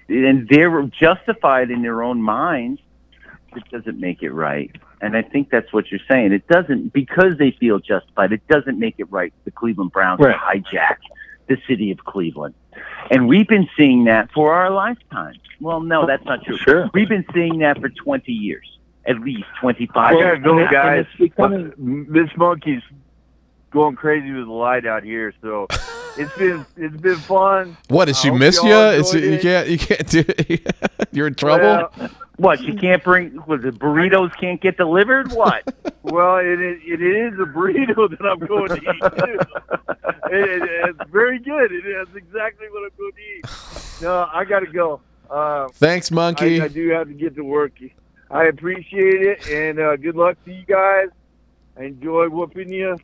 and 0.08 0.48
they're 0.48 0.82
justified 1.00 1.70
in 1.70 1.82
their 1.82 2.02
own 2.02 2.20
minds. 2.22 2.80
It 3.54 3.62
doesn't 3.70 3.98
make 3.98 4.22
it 4.22 4.30
right, 4.32 4.70
and 5.00 5.16
I 5.16 5.22
think 5.22 5.48
that's 5.50 5.72
what 5.72 5.90
you're 5.90 6.00
saying. 6.10 6.32
It 6.32 6.46
doesn't 6.48 6.92
because 6.92 7.38
they 7.38 7.52
feel 7.52 7.78
justified. 7.78 8.32
It 8.32 8.46
doesn't 8.48 8.78
make 8.78 8.96
it 8.98 9.10
right. 9.10 9.32
The 9.44 9.50
Cleveland 9.50 9.92
Browns 9.92 10.20
Right. 10.20 10.36
hijack 10.36 10.96
the 11.48 11.56
city 11.66 11.90
of 11.90 11.98
Cleveland, 12.04 12.54
and 13.10 13.28
we've 13.28 13.48
been 13.48 13.68
seeing 13.76 14.04
that 14.04 14.30
for 14.32 14.52
our 14.52 14.70
lifetime. 14.70 15.34
Well, 15.60 15.80
no, 15.80 16.06
that's 16.06 16.24
not 16.26 16.44
true. 16.44 16.58
Sure. 16.58 16.90
We've 16.92 17.08
been 17.08 17.24
seeing 17.32 17.60
that 17.60 17.80
for 17.80 17.88
20 17.88 18.30
years, 18.30 18.78
at 19.06 19.20
least 19.20 19.44
25 19.62 19.96
I 19.96 20.12
gotta 20.12 20.24
years. 20.24 20.44
go, 20.44 20.68
guys. 20.70 21.06
becoming- 21.18 22.06
This 22.10 22.28
monkey's 22.36 22.82
going 23.76 23.94
crazy 23.94 24.32
with 24.32 24.46
the 24.46 24.52
light 24.52 24.86
out 24.86 25.04
here, 25.04 25.34
so 25.42 25.66
it's 26.16 26.34
been 26.38 26.64
it's 26.78 26.96
been 26.96 27.16
fun. 27.16 27.76
What 27.88 28.06
did 28.06 28.16
she 28.16 28.30
miss 28.30 28.62
you? 28.62 28.74
It's, 28.74 29.12
enjoyed 29.12 29.32
you 29.32 29.38
can't 29.38 29.68
you 29.68 29.78
can't 29.78 30.08
do 30.08 30.24
it. 30.26 30.76
You're 31.12 31.26
in 31.26 31.34
trouble. 31.34 31.90
Well, 31.96 32.10
What? 32.36 32.62
You 32.62 32.74
can't 32.74 33.04
bring? 33.04 33.38
Was 33.46 33.60
the 33.62 33.70
burritos 33.70 34.34
can't 34.40 34.60
get 34.62 34.78
delivered? 34.78 35.30
What? 35.32 35.62
well, 36.02 36.38
it 36.38 36.58
is, 36.58 36.80
it 36.86 37.02
is 37.02 37.34
a 37.34 37.44
burrito 37.44 38.08
that 38.08 38.26
I'm 38.26 38.38
going 38.38 38.68
to 38.68 38.76
eat 38.76 39.02
too. 39.18 39.38
it, 40.34 40.62
it, 40.62 40.88
it's 40.88 41.10
very 41.10 41.38
good. 41.38 41.70
It 41.70 41.86
is 41.86 42.08
exactly 42.16 42.68
what 42.70 42.84
I'm 42.84 42.96
going 42.98 43.12
to 43.12 43.20
eat. 43.20 44.02
No, 44.02 44.28
I 44.32 44.44
got 44.46 44.60
to 44.60 44.72
go. 44.72 45.00
Uh, 45.28 45.68
Thanks, 45.74 46.10
monkey. 46.10 46.62
I, 46.62 46.64
I 46.64 46.68
do 46.68 46.88
have 46.90 47.08
to 47.08 47.14
get 47.14 47.34
to 47.36 47.42
work. 47.42 47.72
I 48.30 48.44
appreciate 48.44 49.22
it, 49.22 49.48
and 49.48 49.78
uh, 49.78 49.96
good 49.96 50.16
luck 50.16 50.42
to 50.46 50.52
you 50.52 50.64
guys. 50.64 51.08
I 51.78 51.84
enjoy 51.84 52.28
whooping 52.30 52.72
you. 52.72 52.96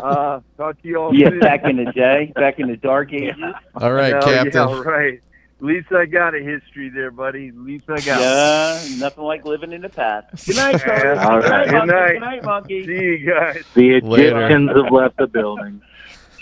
Uh, 0.00 0.40
talk 0.56 0.80
to 0.82 0.88
you 0.88 0.96
all 0.96 1.14
yeah, 1.14 1.28
soon. 1.30 1.40
back 1.40 1.64
in 1.64 1.76
the 1.84 1.92
day, 1.92 2.32
back 2.34 2.58
in 2.58 2.68
the 2.68 2.76
dark 2.76 3.12
ages. 3.12 3.36
All 3.74 3.92
right, 3.92 4.12
No, 4.12 4.20
Captain. 4.20 4.68
Yeah, 4.68 4.82
right. 4.82 5.20
At 5.60 5.64
least 5.64 5.92
I 5.92 6.04
got 6.06 6.34
a 6.34 6.40
history 6.40 6.90
there, 6.90 7.10
buddy. 7.10 7.48
At 7.48 7.56
least 7.56 7.84
I 7.88 8.00
got. 8.00 8.20
Yeah, 8.20 8.96
nothing 8.98 9.24
like 9.24 9.44
living 9.44 9.72
in 9.72 9.82
the 9.82 9.88
past. 9.88 10.28
Good 10.46 10.56
night, 10.56 10.82
Yeah. 10.86 11.00
fellas. 11.00 11.18
All 11.24 11.40
Good 11.40 11.50
right. 11.50 11.50
night, 11.50 11.70
Good 11.70 11.76
monkey. 11.76 11.92
night. 11.94 12.12
Good 12.12 12.20
night, 12.20 12.44
monkey. 12.44 12.86
See 12.86 12.92
you 12.92 13.30
guys. 13.30 13.64
The 13.74 14.00
Later. 14.00 14.36
Egyptians 14.46 14.70
have 14.76 14.92
left 14.92 15.16
the 15.16 15.26
building. 15.26 15.80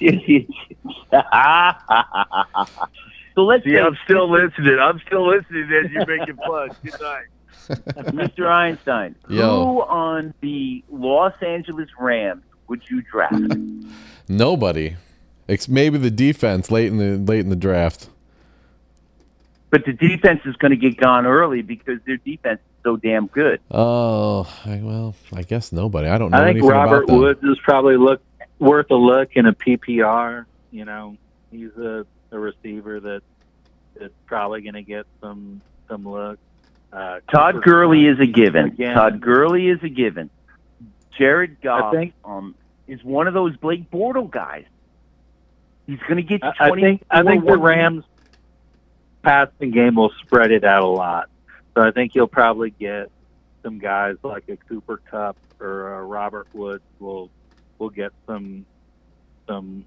so 3.35 3.45
let's 3.45 3.65
See, 3.65 3.71
say, 3.73 3.81
I'm 3.81 3.97
still 4.05 4.31
listening. 4.31 4.79
I'm 4.81 5.01
still 5.07 5.27
listening 5.29 5.65
as 5.85 5.91
you're 5.91 6.07
making 6.07 6.37
fun. 6.37 6.71
Good 6.83 7.01
night. 7.01 7.27
Mr. 8.13 8.49
Einstein, 8.49 9.15
Yo. 9.29 9.65
who 9.65 9.83
on 9.83 10.35
the 10.41 10.83
Los 10.91 11.33
Angeles 11.43 11.89
Rams 11.99 12.43
would 12.73 12.89
you 12.89 13.03
draft? 13.03 13.55
Nobody. 14.29 14.97
It's 15.47 15.69
maybe 15.69 15.99
the 15.99 16.11
defense 16.11 16.71
late 16.71 16.87
in 16.87 16.97
the 16.97 17.19
late 17.19 17.41
in 17.41 17.51
the 17.51 17.57
draft. 17.57 18.09
But 19.69 19.85
the 19.85 19.93
defense 19.93 20.41
is 20.47 20.57
going 20.57 20.71
to 20.71 20.77
get 20.79 20.97
gone 20.97 21.27
early 21.27 21.61
because 21.61 21.99
their 22.07 22.17
defense 22.17 22.61
is 22.61 22.83
so 22.83 22.97
damn 22.97 23.27
good. 23.27 23.61
Oh, 23.71 24.51
I, 24.65 24.81
well, 24.83 25.15
I 25.35 25.43
guess 25.43 25.71
nobody. 25.71 26.09
I 26.09 26.17
don't 26.17 26.31
know 26.31 26.39
I 26.39 26.45
think 26.45 26.57
anything 26.57 26.71
Robert 26.71 27.05
about. 27.05 27.19
Woods 27.19 27.43
is 27.43 27.59
probably 27.63 27.99
look 27.99 28.23
worth 28.59 28.91
a 28.91 28.95
look 28.95 29.37
in 29.37 29.45
a 29.45 29.53
PPR. 29.53 30.47
You 30.71 30.87
know, 30.87 31.19
he's 31.51 31.77
a, 31.77 32.07
a 32.31 32.39
receiver 32.39 33.01
that 33.01 33.21
that's 34.01 34.15
probably 34.25 34.63
going 34.63 34.75
to 34.75 34.83
get 34.83 35.05
some 35.21 35.61
some 35.89 36.09
look. 36.09 36.39
Uh, 36.91 37.21
Todd 37.31 37.57
Cooper 37.57 37.71
Gurley 37.71 38.07
is 38.07 38.19
a 38.19 38.27
given. 38.27 38.69
Again. 38.69 38.95
Todd 38.95 39.21
Gurley 39.21 39.69
is 39.69 39.83
a 39.83 39.91
given. 39.91 40.31
Jared 41.19 41.61
Goff 41.61 41.95
think- 41.95 42.15
um, 42.25 42.55
is 42.87 43.03
one 43.03 43.27
of 43.27 43.35
those 43.35 43.57
Blake 43.57 43.91
Bortle 43.91 44.31
guys. 44.31 44.65
He's 45.87 46.01
going 46.01 46.17
to 46.17 46.23
get 46.23 46.43
you 46.43 46.51
I, 46.61 46.67
I 46.67 46.69
20. 46.69 46.83
think 46.83 47.03
I 47.11 47.23
think 47.23 47.45
the 47.45 47.59
Rams 47.59 48.05
passing 49.23 49.71
game 49.71 49.97
will 49.97 50.13
spread 50.25 50.51
it 50.51 50.65
out 50.65 50.83
a 50.83 50.87
lot. 50.87 51.29
So 51.75 51.83
I 51.83 51.91
think 51.91 52.15
you'll 52.15 52.27
probably 52.27 52.71
get 52.71 53.11
some 53.63 53.79
guys 53.79 54.17
like 54.23 54.49
a 54.49 54.57
Cooper 54.57 55.01
Kupp 55.11 55.37
or 55.61 55.95
a 55.95 56.05
Robert 56.05 56.49
Woods 56.53 56.83
will 56.99 57.31
will 57.79 57.91
get 57.91 58.13
some 58.27 58.67
some 59.49 59.85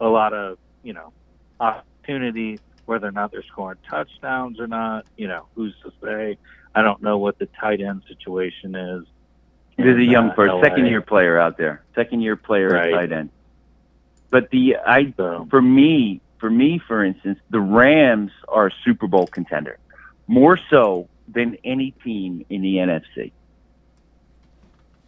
a 0.00 0.06
lot 0.06 0.32
of 0.32 0.58
you 0.82 0.92
know 0.92 1.12
opportunity 1.60 2.58
whether 2.84 3.08
or 3.08 3.12
not 3.12 3.32
they're 3.32 3.42
scoring 3.44 3.78
touchdowns 3.88 4.60
or 4.60 4.66
not. 4.66 5.06
You 5.16 5.28
know 5.28 5.46
who's 5.54 5.74
to 5.82 5.92
say? 6.02 6.38
I 6.74 6.82
don't 6.82 7.02
know 7.02 7.18
what 7.18 7.38
the 7.38 7.46
tight 7.46 7.80
end 7.80 8.02
situation 8.06 8.74
is. 8.74 9.04
There's 9.76 9.98
a 9.98 10.04
young 10.04 10.30
uh, 10.30 10.34
first, 10.34 10.52
LA. 10.54 10.62
second 10.62 10.86
year 10.86 11.02
player 11.02 11.38
out 11.38 11.58
there. 11.58 11.82
Second 11.94 12.22
year 12.22 12.36
player 12.36 12.68
Right. 12.70 12.92
at 12.92 12.96
tight 12.98 13.12
end. 13.12 13.30
But 14.30 14.50
the 14.50 14.76
I 14.86 15.12
So 15.16 15.46
for 15.50 15.60
me, 15.62 16.20
for 16.38 16.50
me, 16.50 16.78
for 16.78 17.04
instance, 17.04 17.38
the 17.50 17.60
Rams 17.60 18.32
are 18.48 18.68
a 18.68 18.70
Super 18.84 19.06
Bowl 19.06 19.26
contender, 19.26 19.78
more 20.26 20.58
so 20.70 21.08
than 21.28 21.56
any 21.64 21.90
team 22.04 22.44
in 22.50 22.62
the 22.62 22.76
NFC. 22.76 23.32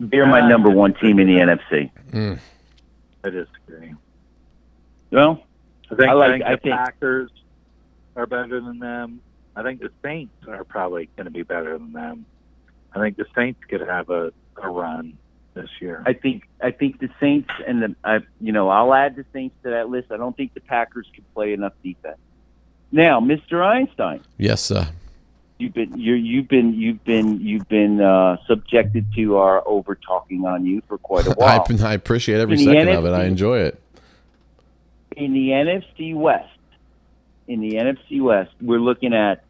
They're 0.01 0.27
my 0.27 0.41
Uh, 0.41 0.49
number 0.49 0.71
one 0.71 0.95
team 0.95 1.19
in 1.19 1.27
the 1.27 1.39
NFC. 1.41 1.91
Mm. 2.11 2.39
I 3.25 3.31
disagree. 3.31 3.95
Well, 5.11 5.43
I 5.91 5.95
think, 5.97 6.09
I 6.09 6.13
like- 6.13 6.31
I 6.31 6.33
think 6.33 6.45
I 6.45 6.51
the 6.55 6.61
think- 6.61 6.75
Packers 6.77 7.31
are 8.17 8.27
better 8.27 8.61
than 8.61 8.79
them. 8.79 9.21
I 9.57 9.63
think 9.63 9.81
the 9.81 9.91
Saints 10.05 10.33
are 10.47 10.63
probably 10.65 11.09
going 11.17 11.25
to 11.25 11.33
be 11.33 11.43
better 11.43 11.77
than 11.77 11.93
them. 11.93 12.27
I 12.95 13.01
think 13.01 13.17
the 13.17 13.27
Saints 13.35 13.61
could 13.69 13.81
have 13.81 14.09
a, 14.11 14.33
a 14.63 14.69
run 14.69 15.17
this 15.55 15.69
year. 15.81 16.03
I 16.07 16.13
think 16.13 16.49
I 16.63 16.71
think 16.71 17.01
the 17.01 17.09
Saints 17.21 17.51
and 17.67 17.83
the 17.83 17.95
I 18.05 18.21
you 18.41 18.53
know 18.53 18.69
I'll 18.69 18.95
add 18.95 19.17
the 19.17 19.25
Saints 19.33 19.57
to 19.65 19.71
that 19.71 19.89
list. 19.89 20.13
I 20.13 20.17
don't 20.17 20.37
think 20.37 20.55
the 20.55 20.61
Packers 20.61 21.07
can 21.15 21.25
play 21.35 21.53
enough 21.53 21.73
defense. 21.83 22.19
Now, 22.91 23.21
Mr. 23.21 23.63
Einstein, 23.65 24.21
Yes, 24.39 24.63
sir. 24.63 24.89
you've 25.59 25.75
been 25.75 25.99
you 25.99 26.15
you've 26.15 26.49
been 26.49 26.73
you've 26.75 27.05
been 27.05 27.41
you've 27.41 27.69
been 27.69 28.01
uh, 28.01 28.39
subjected 28.47 29.05
to 29.17 29.37
our 29.37 29.67
over 29.67 29.95
talking 29.95 30.47
on 30.47 30.65
you 30.65 30.83
for 30.89 30.97
quite 30.99 31.27
a 31.27 31.31
while. 31.37 31.65
I, 31.69 31.85
I 31.91 31.93
appreciate 31.95 32.41
every 32.41 32.55
In 32.59 32.67
the 32.67 32.73
second 32.75 32.89
of 32.97 33.05
it. 33.05 33.13
I 33.13 33.25
enjoy 33.25 33.59
it. 33.61 33.81
in 35.17 35.33
the 35.33 35.51
NFC 35.51 36.15
West, 36.15 36.49
in 37.47 37.61
the 37.61 37.73
NFC 37.73 38.23
West, 38.23 38.53
we're 38.61 38.79
looking 38.81 39.13
at, 39.13 39.43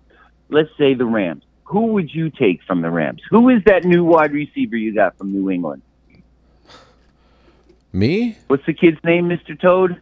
let's 0.49 0.71
say, 0.79 0.95
the 0.95 1.05
Rams. 1.05 1.45
Who 1.69 1.89
would 1.89 2.15
you 2.15 2.31
take 2.31 2.63
from 2.63 2.81
the 2.81 2.91
Rams? 2.91 3.21
Who 3.31 3.51
is 3.51 3.63
that 3.67 3.85
new 3.85 4.03
wide 4.03 4.33
receiver 4.33 4.75
you 4.77 4.95
got 4.95 5.19
from 5.19 5.33
New 5.33 5.51
England? 5.51 5.83
Me? 7.93 8.39
What's 8.47 8.65
the 8.65 8.73
kid's 8.73 8.99
name, 9.05 9.29
Mr. 9.29 9.59
Toad? 9.61 10.01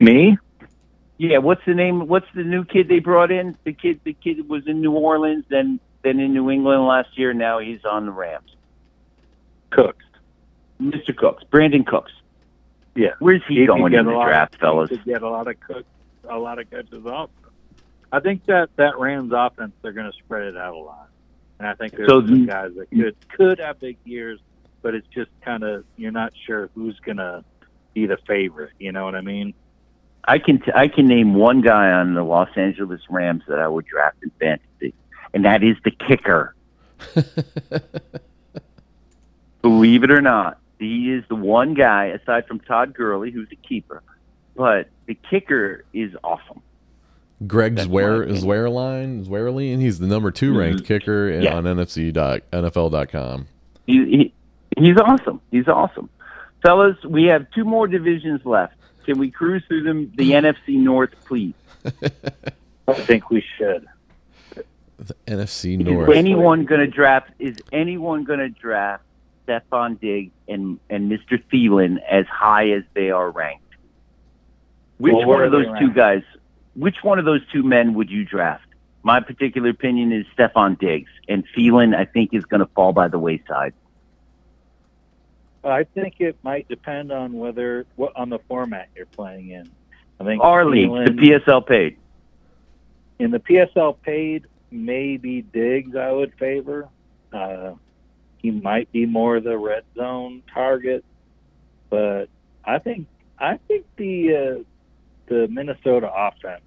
Me? 0.00 0.36
Yeah, 1.18 1.38
what's 1.38 1.64
the 1.66 1.74
name? 1.74 2.08
What's 2.08 2.26
the 2.34 2.42
new 2.42 2.64
kid 2.64 2.88
they 2.88 2.98
brought 2.98 3.30
in? 3.30 3.56
The 3.64 3.72
kid, 3.72 4.00
the 4.02 4.12
kid 4.12 4.48
was 4.48 4.66
in 4.66 4.80
New 4.80 4.92
Orleans, 4.92 5.44
then 5.48 5.78
then 6.02 6.18
in 6.18 6.32
New 6.32 6.50
England 6.50 6.84
last 6.86 7.16
year. 7.16 7.32
Now 7.32 7.58
he's 7.60 7.84
on 7.84 8.06
the 8.06 8.12
Rams. 8.12 8.56
Cooks. 9.70 10.04
Mr. 10.80 11.14
Cooks, 11.14 11.44
Brandin 11.52 11.86
Cooks. 11.86 12.10
Yeah. 12.96 13.10
Where's 13.20 13.42
he, 13.46 13.56
He 13.60 13.66
going 13.66 13.92
get 13.92 14.00
in 14.00 14.06
the 14.06 14.12
lot- 14.12 14.26
draft, 14.26 14.56
fellas? 14.58 14.90
He 14.90 14.96
could 14.96 15.04
get 15.06 15.22
a 15.22 15.28
lot 15.28 15.46
of 15.46 15.60
cook, 15.60 15.84
a 16.28 16.38
lot 16.38 16.58
of 16.58 16.68
catches 16.70 17.04
off. 17.06 17.30
I 18.12 18.20
think 18.20 18.46
that 18.46 18.70
that 18.76 18.98
Rams 18.98 19.32
offense 19.34 19.72
they're 19.82 19.92
going 19.92 20.10
to 20.10 20.18
spread 20.18 20.42
it 20.42 20.56
out 20.56 20.74
a 20.74 20.78
lot, 20.78 21.08
and 21.58 21.68
I 21.68 21.74
think 21.74 21.96
there's 21.96 22.08
So 22.08 22.26
some 22.26 22.46
guys 22.46 22.72
that 22.76 22.90
could 22.90 23.16
could 23.28 23.58
have 23.60 23.78
big 23.78 23.98
years, 24.04 24.40
but 24.82 24.94
it's 24.94 25.06
just 25.08 25.30
kind 25.42 25.62
of 25.62 25.84
you're 25.96 26.10
not 26.10 26.32
sure 26.46 26.70
who's 26.74 26.98
going 27.00 27.18
to 27.18 27.44
be 27.94 28.06
the 28.06 28.18
favorite. 28.26 28.72
You 28.78 28.92
know 28.92 29.04
what 29.04 29.14
I 29.14 29.20
mean? 29.20 29.54
I 30.24 30.38
can 30.38 30.60
t- 30.60 30.72
I 30.74 30.88
can 30.88 31.06
name 31.06 31.34
one 31.34 31.60
guy 31.60 31.92
on 31.92 32.14
the 32.14 32.22
Los 32.22 32.50
Angeles 32.56 33.00
Rams 33.08 33.42
that 33.48 33.58
I 33.58 33.68
would 33.68 33.86
draft 33.86 34.18
in 34.22 34.30
fantasy, 34.40 34.94
and 35.32 35.44
that 35.44 35.62
is 35.62 35.76
the 35.84 35.90
kicker. 35.90 36.54
Believe 39.62 40.04
it 40.04 40.10
or 40.10 40.20
not, 40.20 40.58
he 40.78 41.12
is 41.12 41.24
the 41.28 41.34
one 41.36 41.74
guy 41.74 42.06
aside 42.06 42.46
from 42.46 42.60
Todd 42.60 42.94
Gurley 42.94 43.30
who's 43.30 43.48
a 43.52 43.56
keeper, 43.56 44.02
but 44.56 44.88
the 45.06 45.14
kicker 45.14 45.84
is 45.92 46.14
awesome. 46.24 46.62
Greg 47.46 47.76
That's 47.76 47.88
my 47.88 47.94
Zwer 47.94 48.22
opinion. 48.22 48.44
Zuerlein 48.44 49.26
Zwerly, 49.26 49.72
and 49.72 49.80
he's 49.80 49.98
the 49.98 50.06
number 50.06 50.30
2 50.30 50.56
ranked 50.56 50.82
mm-hmm. 50.82 50.86
kicker 50.86 51.30
in- 51.30 51.42
Yeah. 51.42 51.56
on 51.56 51.64
NFC 51.64 52.12
dot 52.12 52.42
NFL.com. 52.52 53.46
He, 53.86 54.04
he 54.04 54.34
he's 54.78 54.96
awesome. 54.98 55.40
He's 55.50 55.66
awesome, 55.66 56.10
fellas. 56.62 56.96
We 57.04 57.24
have 57.24 57.50
two 57.52 57.64
more 57.64 57.88
divisions 57.88 58.44
left. 58.44 58.74
Can 59.04 59.18
we 59.18 59.30
cruise 59.30 59.62
through 59.66 59.82
them? 59.84 60.12
The 60.16 60.30
mm. 60.30 60.54
NFC 60.54 60.76
North, 60.76 61.14
please. 61.24 61.54
I 62.86 62.92
think 62.92 63.30
we 63.30 63.42
should. 63.56 63.86
The 64.98 65.14
NFC 65.26 65.78
North. 65.78 65.88
Is 65.88 65.94
North. 65.94 66.16
anyone 66.16 66.64
going 66.66 66.80
to 66.82 66.86
draft? 66.86 67.30
Is 67.38 67.56
anyone 67.72 68.24
going 68.24 68.40
to 68.40 68.50
draft 68.50 69.02
Stefon 69.48 69.98
Diggs 69.98 70.32
and 70.46 70.78
and 70.90 71.10
Mr. 71.10 71.42
Thielen 71.50 71.96
as 72.08 72.26
high 72.26 72.70
as 72.70 72.82
they 72.94 73.10
are 73.10 73.30
ranked? 73.30 73.64
Which 74.98 75.14
Well, 75.14 75.26
one 75.26 75.42
of 75.42 75.52
those 75.52 75.64
two 75.64 75.72
ranked? 75.72 75.96
guys? 75.96 76.22
Which 76.80 76.96
one 77.02 77.18
of 77.18 77.26
those 77.26 77.42
two 77.52 77.62
men 77.62 77.92
would 77.92 78.08
you 78.08 78.24
draft? 78.24 78.64
My 79.02 79.20
particular 79.20 79.68
opinion 79.68 80.12
is 80.12 80.24
Stefon 80.34 80.78
Diggs, 80.78 81.10
and 81.28 81.44
Thielen 81.54 81.94
I 81.94 82.06
think 82.06 82.32
is 82.32 82.46
going 82.46 82.60
to 82.60 82.70
fall 82.74 82.94
by 82.94 83.08
the 83.08 83.18
wayside. 83.18 83.74
I 85.62 85.84
think 85.84 86.14
it 86.20 86.38
might 86.42 86.68
depend 86.68 87.12
on 87.12 87.34
whether 87.34 87.84
what 87.96 88.16
on 88.16 88.30
the 88.30 88.38
format 88.48 88.88
you're 88.96 89.04
playing 89.04 89.50
in. 89.50 89.70
I 90.18 90.24
think 90.24 90.42
Our 90.42 90.64
league, 90.64 90.88
the 90.88 91.12
PSL 91.12 91.66
paid. 91.66 91.98
in 93.18 93.30
the 93.30 93.40
PSL 93.40 94.00
paid, 94.00 94.46
maybe 94.70 95.42
Diggs 95.42 95.94
I 95.94 96.10
would 96.10 96.32
favor. 96.38 96.88
Uh, 97.30 97.72
he 98.38 98.50
might 98.50 98.90
be 98.90 99.04
more 99.04 99.38
the 99.40 99.58
red 99.58 99.84
zone 99.94 100.42
target, 100.50 101.04
but 101.90 102.30
I 102.64 102.78
think 102.78 103.06
I 103.38 103.58
think 103.68 103.84
the 103.96 104.34
uh, 104.34 104.64
the 105.26 105.46
Minnesota 105.48 106.10
offense 106.10 106.62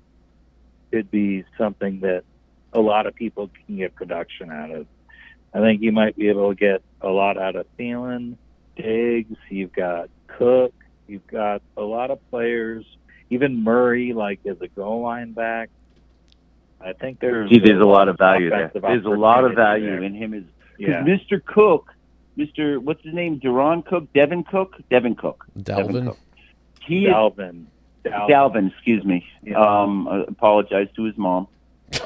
could 0.93 1.09
be 1.09 1.43
something 1.57 2.01
that 2.01 2.23
a 2.71 2.79
lot 2.79 3.07
of 3.07 3.15
people 3.15 3.49
can 3.65 3.77
get 3.77 3.95
production 3.95 4.51
out 4.51 4.69
of. 4.69 4.85
I 5.51 5.59
think 5.59 5.81
you 5.81 5.91
might 5.91 6.15
be 6.15 6.29
able 6.29 6.49
to 6.49 6.55
get 6.55 6.83
a 7.01 7.09
lot 7.09 7.35
out 7.35 7.55
of 7.55 7.65
Thielen, 7.79 8.37
Diggs. 8.75 9.35
You've 9.49 9.73
got 9.73 10.09
Cook. 10.27 10.71
You've 11.07 11.25
got 11.25 11.63
a 11.75 11.81
lot 11.81 12.11
of 12.11 12.19
players. 12.29 12.85
Even 13.31 13.63
Murray, 13.63 14.13
like 14.13 14.39
as 14.45 14.61
a 14.61 14.67
goal 14.67 15.01
line 15.01 15.31
back. 15.31 15.71
I 16.79 16.93
think 16.93 17.19
there's 17.19 17.49
Gee, 17.49 17.59
there's 17.59 17.81
a 17.81 17.87
lot 17.87 18.07
of 18.07 18.19
value 18.19 18.51
there. 18.51 18.71
There's 18.71 19.05
a 19.05 19.09
lot 19.09 19.45
of 19.45 19.55
value 19.55 19.87
there. 19.87 20.03
in 20.03 20.13
him 20.13 20.35
as 20.35 20.43
Yeah. 20.77 21.03
Mr. 21.03 21.43
Cook, 21.43 21.91
Mr. 22.37 22.77
What's 22.77 23.03
his 23.03 23.15
name? 23.15 23.39
Duron 23.39 23.83
Cook, 23.83 24.13
Devin 24.13 24.43
Cook, 24.43 24.75
Devin 24.91 25.15
Cook. 25.15 25.45
Devin 25.59 25.87
Dalvin. 25.87 26.05
Cook. 26.07 26.17
He 26.85 27.05
is 27.05 27.13
Dalvin. 28.03 28.29
Dalvin. 28.29 28.71
Excuse 28.71 29.03
me. 29.03 29.25
Yeah. 29.43 29.59
Um, 29.59 30.07
I 30.07 30.23
apologize 30.27 30.87
to 30.95 31.03
his 31.03 31.17
mom. 31.17 31.47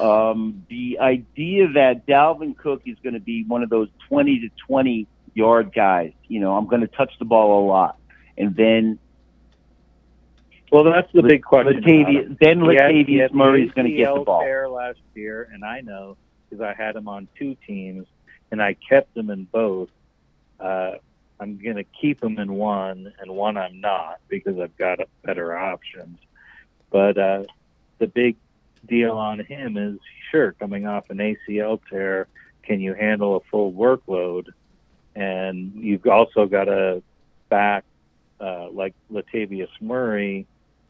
Um, 0.00 0.64
the 0.68 0.98
idea 1.00 1.68
that 1.72 2.06
Dalvin 2.06 2.56
Cook 2.56 2.82
is 2.86 2.96
going 3.02 3.14
to 3.14 3.20
be 3.20 3.44
one 3.44 3.62
of 3.62 3.70
those 3.70 3.88
20 4.08 4.40
to 4.40 4.48
20 4.66 5.06
yard 5.34 5.72
guys, 5.74 6.12
you 6.26 6.40
know, 6.40 6.56
I'm 6.56 6.66
going 6.66 6.82
to 6.82 6.88
touch 6.88 7.12
the 7.18 7.24
ball 7.24 7.64
a 7.64 7.66
lot. 7.66 7.96
And 8.36 8.54
then 8.54 8.98
Well, 10.70 10.84
that's 10.84 11.10
the 11.12 11.22
big 11.22 11.42
question. 11.42 11.82
Latavius, 11.82 12.36
then 12.40 12.60
He 12.60 12.74
had- 12.76 12.90
he 12.90 13.04
Latavius 13.04 13.30
the 13.30 13.36
Murray's 13.36 13.70
going 13.70 13.86
to 13.90 13.92
get 13.96 14.12
the 14.14 14.20
ball. 14.20 14.40
tear 14.42 14.68
last 14.68 14.98
year, 15.14 15.48
and 15.52 15.64
I 15.64 15.80
know 15.80 16.16
because 16.48 16.62
I 16.62 16.74
had 16.74 16.96
him 16.96 17.08
on 17.08 17.28
two 17.38 17.56
teams, 17.66 18.06
and 18.50 18.60
I 18.62 18.74
kept 18.74 19.16
him 19.16 19.30
in 19.30 19.44
both. 19.44 19.88
Uh, 20.60 20.92
I'm 21.40 21.58
going 21.62 21.76
to 21.76 21.84
keep 21.84 22.22
him 22.22 22.38
in 22.38 22.52
one, 22.52 23.12
and 23.20 23.30
one 23.30 23.56
I'm 23.56 23.80
not 23.80 24.20
because 24.28 24.58
I've 24.58 24.76
got 24.76 24.98
better 25.22 25.56
options. 25.56 26.18
But 26.90 27.18
uh, 27.18 27.44
the 27.98 28.06
big 28.06 28.36
deal 28.86 29.12
on 29.12 29.40
him 29.40 29.76
is 29.76 29.98
sure 30.30 30.52
coming 30.52 30.86
off 30.86 31.10
an 31.10 31.18
ACL 31.18 31.80
tear, 31.88 32.26
can 32.62 32.80
you 32.80 32.94
handle 32.94 33.36
a 33.36 33.40
full 33.50 33.72
workload? 33.72 34.48
And 35.14 35.72
you've 35.74 36.06
also 36.06 36.46
got 36.46 36.68
a 36.68 37.02
back 37.48 37.84
uh, 38.40 38.68
like 38.70 38.94
Latavius 39.10 39.70
Murray, 39.80 40.46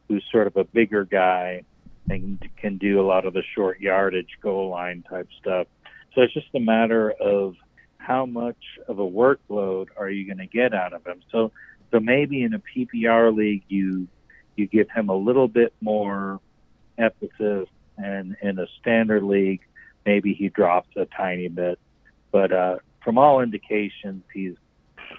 who's 0.09 0.24
sort 0.30 0.46
of 0.46 0.57
a 0.57 0.64
bigger 0.64 1.05
guy 1.05 1.62
and 2.11 2.42
can 2.57 2.78
do 2.78 3.01
a 3.01 3.07
lot 3.07 3.26
of 3.26 3.34
the 3.34 3.42
short 3.55 3.80
yardage 3.80 4.38
goal 4.40 4.70
line 4.70 5.05
type 5.09 5.28
stuff. 5.40 5.66
So 6.14 6.22
it's 6.22 6.32
just 6.32 6.49
a 6.55 6.61
matter 6.61 7.11
of 7.11 7.55
how 8.09 8.25
much 8.25 8.57
of 8.89 8.99
a 8.99 9.07
workload 9.07 9.89
are 9.99 10.09
you 10.09 10.25
going 10.25 10.39
to 10.39 10.47
get 10.47 10.73
out 10.73 10.95
of 10.95 11.07
him. 11.07 11.21
So 11.31 11.53
so 11.91 12.01
maybe 12.01 12.43
in 12.43 12.55
a 12.55 12.59
PPR 12.59 13.37
league 13.37 13.65
you 13.69 14.09
you 14.57 14.67
give 14.67 14.91
him 14.91 15.11
a 15.11 15.15
little 15.15 15.47
bit 15.47 15.75
more 15.83 16.41
emphasis 16.97 17.69
and 17.99 18.35
in 18.43 18.59
a 18.59 18.67
standard 18.81 19.23
league 19.23 19.61
maybe 20.07 20.33
he 20.33 20.49
drops 20.49 20.89
a 20.97 21.05
tiny 21.05 21.49
bit. 21.49 21.79
But 22.33 22.51
uh, 22.51 22.79
from 23.05 23.19
all 23.19 23.43
indications 23.43 24.25
he's 24.33 24.57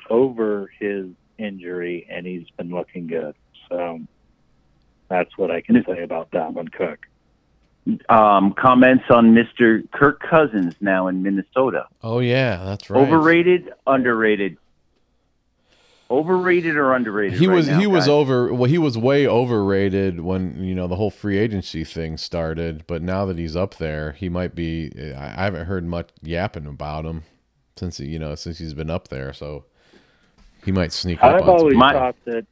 over 0.09 0.71
his 0.79 1.09
injury 1.37 2.07
and 2.09 2.25
he's 2.25 2.49
been 2.57 2.71
looking 2.71 3.05
good. 3.05 3.35
So 3.69 3.99
that's 5.09 5.37
what 5.37 5.51
I 5.51 5.61
can 5.61 5.83
say 5.87 6.01
about 6.01 6.31
Dalvin 6.31 6.71
Cook. 6.71 7.05
Um, 8.09 8.53
comments 8.53 9.05
on 9.09 9.33
Mr. 9.33 9.89
Kirk 9.91 10.21
Cousins 10.21 10.75
now 10.81 11.07
in 11.07 11.23
Minnesota. 11.23 11.87
Oh 12.03 12.19
yeah, 12.19 12.63
that's 12.63 12.89
right. 12.89 13.01
Overrated, 13.01 13.71
underrated. 13.87 14.57
Overrated 16.11 16.75
or 16.75 16.93
underrated? 16.93 17.39
He 17.39 17.47
right 17.47 17.55
was 17.55 17.67
now, 17.67 17.79
he 17.79 17.85
was 17.85 18.07
over 18.07 18.51
well 18.51 18.69
he 18.69 18.79
was 18.79 18.97
way 18.97 19.27
overrated 19.27 20.21
when 20.21 20.63
you 20.63 20.73
know 20.73 20.87
the 20.87 20.95
whole 20.95 21.11
free 21.11 21.37
agency 21.37 21.83
thing 21.83 22.17
started, 22.17 22.83
but 22.87 23.03
now 23.03 23.25
that 23.25 23.37
he's 23.37 23.55
up 23.55 23.75
there, 23.75 24.13
he 24.13 24.27
might 24.27 24.55
be 24.55 24.91
I 25.15 25.35
I 25.37 25.43
haven't 25.43 25.67
heard 25.67 25.85
much 25.85 26.09
yapping 26.23 26.65
about 26.65 27.05
him 27.05 27.23
since 27.75 27.97
he, 27.97 28.07
you 28.07 28.17
know 28.17 28.33
since 28.33 28.57
he's 28.57 28.73
been 28.73 28.89
up 28.89 29.09
there, 29.09 29.33
so 29.33 29.65
he 30.65 30.71
might 30.71 30.91
sneak 30.91 31.19
up 31.19 31.25
I've 31.25 31.33
on 31.35 31.39
some 31.41 31.49
always 31.49 31.77
thought 31.77 32.15
that 32.25 32.47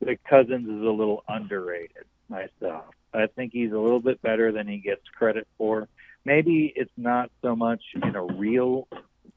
that 0.00 0.24
Cousins 0.24 0.66
is 0.66 0.82
a 0.82 0.90
little 0.90 1.22
underrated 1.28 2.04
myself. 2.30 2.86
I 3.12 3.26
think 3.26 3.52
he's 3.52 3.72
a 3.72 3.78
little 3.78 4.00
bit 4.00 4.22
better 4.22 4.52
than 4.52 4.68
he 4.68 4.78
gets 4.78 5.02
credit 5.16 5.46
for. 5.58 5.88
Maybe 6.24 6.72
it's 6.76 6.92
not 6.96 7.30
so 7.42 7.56
much 7.56 7.82
in 8.02 8.14
a 8.14 8.22
real 8.22 8.86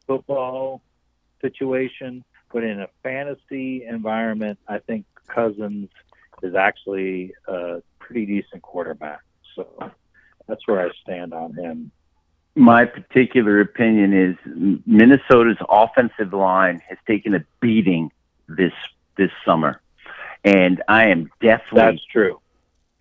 football 0.06 0.82
situation, 1.42 2.24
but 2.52 2.64
in 2.64 2.82
a 2.82 2.88
fantasy 3.02 3.86
environment, 3.86 4.60
I 4.68 4.80
think 4.80 5.06
Cousins 5.28 5.90
is 6.42 6.56
actually 6.56 7.34
a 7.48 7.82
pretty 8.00 8.26
decent 8.26 8.62
quarterback. 8.62 9.22
So 9.56 9.68
that's 10.48 10.68
where 10.68 10.86
I 10.86 10.92
stand 11.02 11.34
on 11.34 11.54
him. 11.54 11.92
My 12.56 12.86
particular 12.86 13.62
opinion 13.62 14.14
is 14.14 14.36
Minnesota's 14.86 15.58
offensive 15.68 16.34
line 16.34 16.82
has 16.88 17.00
taken 17.08 17.34
a 17.34 17.44
beating 17.60 18.12
this 18.48 18.74
this 19.18 19.32
summer, 19.46 19.82
and 20.44 20.84
I 20.88 21.08
am 21.08 21.32
deathly 21.42 21.76
That's 21.76 22.06
true. 22.06 22.40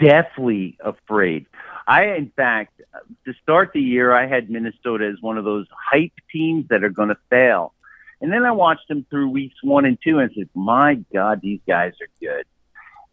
Deathly 0.02 0.76
afraid. 0.80 1.46
I, 1.86 2.14
in 2.14 2.30
fact, 2.36 2.80
to 3.24 3.32
start 3.42 3.72
the 3.72 3.80
year, 3.80 4.12
I 4.12 4.26
had 4.26 4.50
Minnesota 4.50 5.10
as 5.12 5.20
one 5.20 5.38
of 5.38 5.44
those 5.44 5.66
hype 5.70 6.12
teams 6.30 6.68
that 6.68 6.84
are 6.84 6.90
going 6.90 7.08
to 7.08 7.18
fail. 7.30 7.74
And 8.20 8.32
then 8.32 8.44
I 8.44 8.52
watched 8.52 8.86
them 8.88 9.04
through 9.10 9.30
weeks 9.30 9.56
one 9.62 9.84
and 9.84 9.98
two 10.02 10.18
and 10.18 10.30
said, 10.36 10.48
my 10.54 10.94
God, 11.12 11.40
these 11.40 11.60
guys 11.66 11.92
are 12.00 12.08
good. 12.20 12.44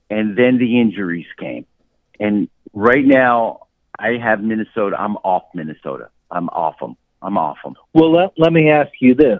And 0.10 0.38
then 0.38 0.58
the 0.58 0.80
injuries 0.80 1.26
came. 1.40 1.66
And 2.20 2.50
right 2.74 3.06
now, 3.06 3.68
I 3.98 4.18
have 4.18 4.42
Minnesota. 4.42 4.96
I'm 5.00 5.18
off 5.18 5.44
Minnesota. 5.54 6.10
I'm 6.30 6.48
off 6.50 6.80
them. 6.80 6.96
I'm 7.22 7.38
off 7.38 7.58
them. 7.64 7.76
Well, 7.94 8.12
let, 8.12 8.34
let 8.38 8.54
me 8.54 8.70
ask 8.70 8.92
you 9.02 9.16
this. 9.16 9.40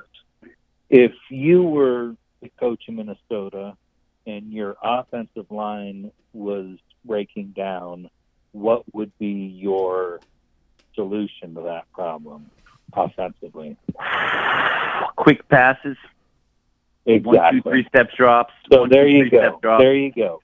If 0.90 1.14
you 1.30 1.64
were 1.64 2.16
the 2.42 2.50
coach 2.60 2.84
in 2.88 2.96
Minnesota 2.96 3.78
and 4.26 4.52
your 4.52 4.76
offensive 4.84 5.52
line 5.52 6.12
was 6.34 6.78
breaking 7.10 7.48
down, 7.58 8.10
what 8.54 8.84
would 8.94 9.12
be 9.18 9.28
your 9.28 10.22
solution 10.96 11.56
to 11.56 11.62
that 11.62 11.92
problem 11.92 12.50
offensively? 12.94 13.76
Quick 15.18 15.46
passes. 15.50 15.98
Exactly. 17.06 17.62
two, 17.62 17.70
three 17.70 17.86
steps 17.88 18.14
drops. 18.16 18.54
So 18.72 18.82
one, 18.82 18.90
there 18.90 19.06
two, 19.06 19.12
you 19.12 19.30
go. 19.30 19.60
drops, 19.62 19.82
There 19.82 19.96
you 19.96 20.12
go. 20.14 20.42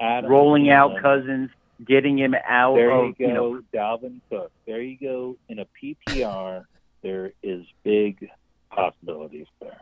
Adam 0.00 0.30
rolling 0.30 0.70
out 0.70 1.00
Cousins, 1.00 1.50
getting 1.86 2.18
him 2.18 2.34
out 2.46 2.74
There 2.74 2.90
of 2.90 3.06
you 3.06 3.14
go, 3.14 3.26
you 3.26 3.32
know 3.34 3.62
Dalvin 3.72 4.20
Cook. 4.28 4.50
There 4.66 4.82
you 4.82 4.98
go. 5.00 5.36
In 5.48 5.60
a 5.60 5.66
PPR, 5.80 6.64
there 7.02 7.32
is 7.42 7.64
big 7.84 8.28
possibilities 8.70 9.46
there. 9.60 9.80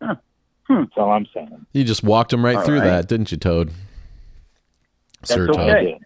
Huh. 0.00 0.14
Hmm. 0.66 0.80
That's 0.80 0.92
all 0.96 1.10
I'm 1.10 1.26
saying. 1.34 1.66
You 1.72 1.84
just 1.84 2.02
walked 2.02 2.32
him 2.32 2.44
right 2.44 2.56
All 2.56 2.64
through 2.64 2.80
right. 2.80 2.86
that, 2.86 3.08
didn't 3.08 3.30
you, 3.30 3.38
Toad? 3.38 3.70
That's 5.20 5.32
Sir 5.34 5.46
Toad. 5.46 5.58
okay. 5.60 5.98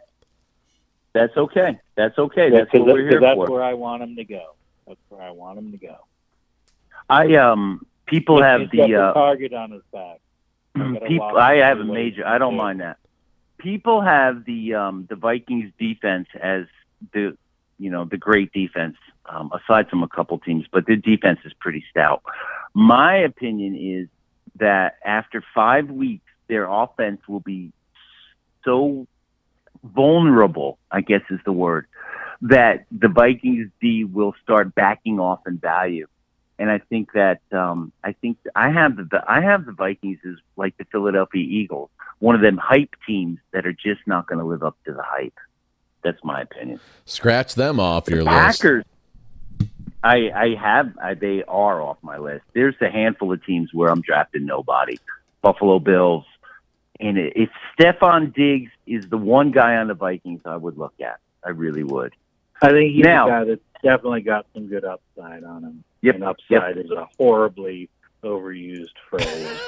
That's 1.14 1.36
okay. 1.36 1.78
That's 1.94 2.18
okay. 2.18 2.50
That's, 2.50 2.70
That's 2.72 2.80
what 2.80 2.94
we're 2.94 3.08
here 3.08 3.20
that's 3.20 3.34
for. 3.34 3.50
where 3.50 3.62
I 3.62 3.74
want 3.74 4.02
him 4.02 4.16
to 4.16 4.24
go. 4.24 4.54
That's 4.86 5.00
where 5.08 5.22
I 5.22 5.30
want 5.30 5.58
him 5.58 5.72
to 5.72 5.78
go. 5.78 5.96
I 7.08 7.34
um 7.36 7.86
people 8.06 8.36
He's 8.36 8.44
have 8.44 8.60
got 8.62 8.70
the 8.70 8.94
uh 8.96 9.12
target 9.12 9.52
on 9.52 9.72
his 9.72 9.82
back. 9.92 10.20
I 10.76 10.98
people 11.06 11.36
I 11.36 11.56
have 11.56 11.78
a 11.78 11.82
do 11.82 11.88
what 11.90 11.98
he 11.98 12.04
major 12.04 12.26
I 12.26 12.38
don't 12.38 12.54
do. 12.54 12.58
mind 12.58 12.80
that. 12.80 12.96
People 13.58 14.00
have 14.00 14.44
the 14.44 14.74
um 14.74 15.06
the 15.08 15.16
Vikings 15.16 15.70
defense 15.78 16.28
as 16.40 16.64
the 17.12 17.36
you 17.78 17.90
know 17.90 18.04
the 18.06 18.16
great 18.16 18.52
defense 18.52 18.96
um 19.26 19.52
aside 19.52 19.88
from 19.90 20.02
a 20.02 20.08
couple 20.08 20.38
teams, 20.38 20.64
but 20.72 20.86
their 20.86 20.96
defense 20.96 21.40
is 21.44 21.52
pretty 21.60 21.84
stout. 21.90 22.22
My 22.72 23.16
opinion 23.18 23.76
is 23.76 24.08
that 24.56 24.96
after 25.04 25.44
5 25.54 25.90
weeks 25.90 26.24
their 26.48 26.64
offense 26.64 27.20
will 27.28 27.40
be 27.40 27.72
so 28.64 29.06
vulnerable, 29.82 30.78
I 30.90 31.00
guess 31.00 31.22
is 31.30 31.40
the 31.44 31.52
word, 31.52 31.86
that 32.42 32.86
the 32.90 33.08
Vikings 33.08 33.70
D 33.80 34.04
will 34.04 34.34
start 34.42 34.74
backing 34.74 35.20
off 35.20 35.40
in 35.46 35.58
value. 35.58 36.06
And 36.58 36.70
I 36.70 36.78
think 36.78 37.12
that 37.12 37.40
um, 37.50 37.92
I 38.04 38.12
think 38.12 38.38
I 38.54 38.70
have 38.70 38.96
the 38.96 39.24
I 39.26 39.40
have 39.40 39.66
the 39.66 39.72
Vikings 39.72 40.18
as 40.26 40.36
like 40.56 40.76
the 40.76 40.84
Philadelphia 40.84 41.42
Eagles, 41.42 41.90
one 42.18 42.34
of 42.34 42.40
them 42.40 42.56
hype 42.56 42.94
teams 43.06 43.38
that 43.52 43.66
are 43.66 43.72
just 43.72 44.00
not 44.06 44.26
going 44.26 44.38
to 44.38 44.44
live 44.44 44.62
up 44.62 44.76
to 44.84 44.92
the 44.92 45.02
hype. 45.02 45.34
That's 46.04 46.22
my 46.22 46.42
opinion. 46.42 46.78
Scratch 47.04 47.54
them 47.54 47.80
off 47.80 48.08
your 48.08 48.22
list. 48.22 48.60
Packers. 48.60 48.84
I 50.04 50.30
I 50.30 50.54
have 50.60 50.92
I, 51.02 51.14
they 51.14 51.42
are 51.44 51.80
off 51.80 51.96
my 52.02 52.18
list. 52.18 52.44
There's 52.54 52.74
a 52.80 52.90
handful 52.90 53.32
of 53.32 53.44
teams 53.44 53.70
where 53.72 53.88
I'm 53.88 54.00
drafting 54.02 54.46
nobody. 54.46 54.98
Buffalo 55.42 55.78
Bills, 55.78 56.24
and 57.02 57.18
it, 57.18 57.32
if 57.36 57.50
Stefon 57.78 58.34
Diggs 58.34 58.70
is 58.86 59.08
the 59.08 59.18
one 59.18 59.50
guy 59.50 59.76
on 59.76 59.88
the 59.88 59.94
Vikings, 59.94 60.42
I 60.44 60.56
would 60.56 60.78
look 60.78 60.94
at. 61.00 61.18
I 61.44 61.50
really 61.50 61.82
would. 61.82 62.14
I 62.62 62.70
think 62.70 62.94
he's 62.94 63.04
Now- 63.04 63.26
a 63.26 63.30
guy 63.30 63.44
that's 63.44 63.60
definitely 63.82 64.22
got 64.22 64.46
some 64.54 64.68
good 64.68 64.84
upside 64.84 65.44
on 65.44 65.64
him. 65.64 65.84
Yep, 66.02 66.14
And 66.16 66.24
upside 66.24 66.78
is 66.78 66.90
a 66.90 67.08
horribly 67.18 67.88
overused 68.24 68.94
phrase. 69.08 69.60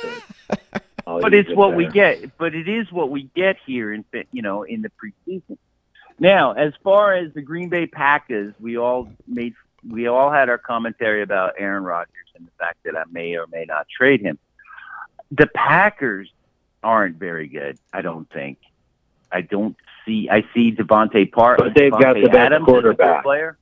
But, 0.49 0.83
but 1.05 1.35
it's 1.35 1.51
it 1.51 1.57
what 1.57 1.77
we 1.77 1.87
get. 1.87 2.37
But 2.39 2.55
it 2.55 2.69
is 2.69 2.91
what 2.91 3.11
we 3.11 3.31
get 3.35 3.57
here 3.67 3.93
in 3.93 4.05
you 4.33 4.43
know 4.43 4.63
in 4.63 4.83
the 4.83 4.91
preseason. 4.91 5.59
Now, 6.19 6.53
as 6.53 6.73
far 6.83 7.15
as 7.15 7.33
the 7.35 7.43
Green 7.43 7.69
Bay 7.69 7.87
Packers, 7.87 8.55
we 8.61 8.79
all 8.79 9.09
made 9.27 9.55
we 9.89 10.07
all 10.07 10.31
had 10.31 10.49
our 10.49 10.59
commentary 10.59 11.23
about 11.23 11.55
Aaron 11.59 11.85
Rodgers 11.85 12.11
and 12.35 12.47
the 12.47 12.53
fact 12.59 12.79
that 12.85 12.97
I 12.97 13.05
may 13.11 13.37
or 13.37 13.47
may 13.47 13.65
not 13.65 13.87
trade 13.89 14.21
him. 14.21 14.39
The 15.31 15.47
Packers 15.55 16.31
aren't 16.85 17.17
very 17.17 17.49
good. 17.49 17.79
I 17.93 18.03
don't 18.03 18.31
think. 18.31 18.59
I 19.33 19.41
don't 19.41 19.77
see. 20.05 20.29
I 20.31 20.45
see 20.55 20.71
Devonte 20.71 21.33
Part. 21.33 21.59
But 21.59 21.75
they've 21.75 21.91
got 21.91 22.15
the 22.15 22.27
best 22.27 22.37
Adams 22.37 22.55
as 22.55 22.63
a 22.63 22.65
good 22.65 22.83
quarterback. 22.83 23.23
Player. 23.25 23.59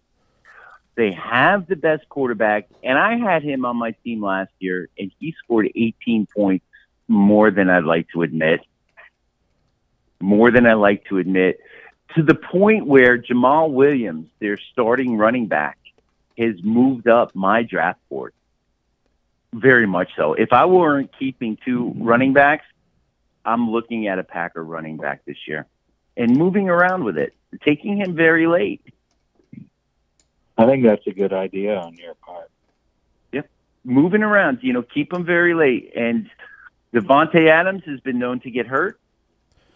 They 0.94 1.12
have 1.12 1.66
the 1.66 1.76
best 1.76 2.06
quarterback, 2.10 2.68
and 2.82 2.98
I 2.98 3.16
had 3.16 3.42
him 3.42 3.64
on 3.64 3.78
my 3.78 3.92
team 4.04 4.22
last 4.22 4.52
year, 4.58 4.90
and 4.98 5.10
he 5.18 5.34
scored 5.42 5.70
18 5.74 6.26
points 6.26 6.66
more 7.08 7.50
than 7.50 7.70
I'd 7.70 7.84
like 7.84 8.08
to 8.10 8.22
admit. 8.22 8.60
More 10.20 10.50
than 10.50 10.66
I 10.66 10.74
like 10.74 11.06
to 11.06 11.16
admit, 11.16 11.60
to 12.14 12.22
the 12.22 12.34
point 12.34 12.86
where 12.86 13.16
Jamaal 13.16 13.72
Williams, 13.72 14.28
their 14.38 14.58
starting 14.72 15.16
running 15.16 15.46
back, 15.46 15.78
has 16.38 16.56
moved 16.62 17.08
up 17.08 17.34
my 17.34 17.62
draft 17.62 18.00
board. 18.10 18.34
Very 19.54 19.86
much 19.86 20.10
so. 20.16 20.34
If 20.34 20.52
I 20.52 20.66
weren't 20.66 21.10
keeping 21.18 21.58
two 21.64 21.94
running 21.96 22.34
backs, 22.34 22.66
I'm 23.44 23.70
looking 23.70 24.06
at 24.06 24.18
a 24.18 24.24
Packer 24.24 24.62
running 24.64 24.96
back 24.96 25.24
this 25.24 25.36
year 25.46 25.66
and 26.16 26.36
moving 26.36 26.68
around 26.68 27.04
with 27.04 27.18
it, 27.18 27.34
taking 27.64 27.96
him 27.96 28.14
very 28.14 28.46
late. 28.46 28.82
I 30.56 30.66
think 30.66 30.84
that's 30.84 31.06
a 31.06 31.12
good 31.12 31.32
idea 31.32 31.76
on 31.76 31.96
your 31.96 32.14
part. 32.14 32.50
Yep. 33.32 33.48
Moving 33.84 34.22
around, 34.22 34.58
you 34.62 34.72
know, 34.72 34.82
keep 34.82 35.12
him 35.12 35.24
very 35.24 35.54
late. 35.54 35.92
And 35.96 36.30
Davante 36.94 37.48
Adams 37.48 37.82
has 37.86 38.00
been 38.00 38.18
known 38.18 38.40
to 38.40 38.50
get 38.50 38.66
hurt. 38.66 39.00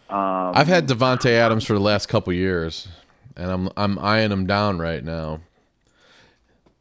Um, 0.09 0.53
I've 0.55 0.69
had 0.69 0.87
Davante 0.87 1.31
Adams 1.31 1.65
for 1.65 1.73
the 1.73 1.81
last 1.81 2.07
couple 2.07 2.33
years, 2.33 2.87
and 3.37 3.51
I'm 3.51 3.69
I'm 3.77 3.99
eyeing 3.99 4.31
him 4.31 4.47
down 4.47 4.79
right 4.79 5.03
now. 5.03 5.41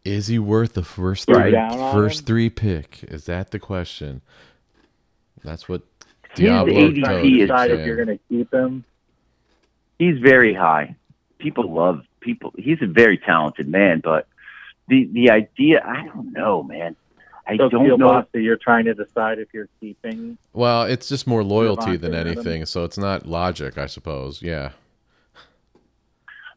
Is 0.04 0.28
he 0.28 0.38
worth 0.38 0.74
the 0.74 0.84
first 0.84 1.28
You're 1.28 1.42
three, 1.42 1.52
down 1.52 1.80
on 1.80 1.94
first 1.96 2.20
him? 2.20 2.26
three 2.28 2.50
pick? 2.52 3.00
Is 3.08 3.26
that 3.26 3.50
the 3.50 3.58
question? 3.58 4.22
That's 5.44 5.68
what 5.68 5.82
His 6.38 6.48
Diablo 6.50 6.74
ADP 6.74 7.04
Toad 7.04 7.26
is- 7.26 7.34
is 7.34 7.40
Decide 7.50 7.72
if 7.72 7.86
you're 7.88 7.96
going 7.96 8.18
to 8.18 8.24
keep 8.30 8.54
him. 8.54 8.84
he's 10.00 10.18
very 10.20 10.54
high. 10.54 10.96
People 11.40 11.72
love 11.74 12.04
people. 12.20 12.54
He's 12.58 12.82
a 12.82 12.88
very 12.88 13.18
talented 13.18 13.68
man, 13.68 14.00
but 14.04 14.28
the 14.88 15.06
the 15.12 15.30
idea, 15.32 15.82
I 15.86 16.06
don't 16.08 16.32
know, 16.34 16.64
man. 16.64 16.96
I 17.48 17.58
So 17.58 17.70
don't 17.70 17.88
know. 17.88 17.98
boss 17.98 18.26
that 18.32 18.42
you're 18.42 18.58
trying 18.58 18.86
to 18.86 18.96
decide 18.96 19.38
if 19.38 19.54
you're 19.54 19.70
keeping. 19.80 20.38
Well, 20.54 20.84
it's 20.84 21.08
just 21.10 21.28
more 21.28 21.44
loyalty 21.44 21.96
than 21.96 22.16
anything, 22.16 22.66
so 22.66 22.84
it's 22.84 22.98
not 22.98 23.28
logic, 23.28 23.78
I 23.78 23.86
suppose. 23.86 24.42
Yeah, 24.42 24.72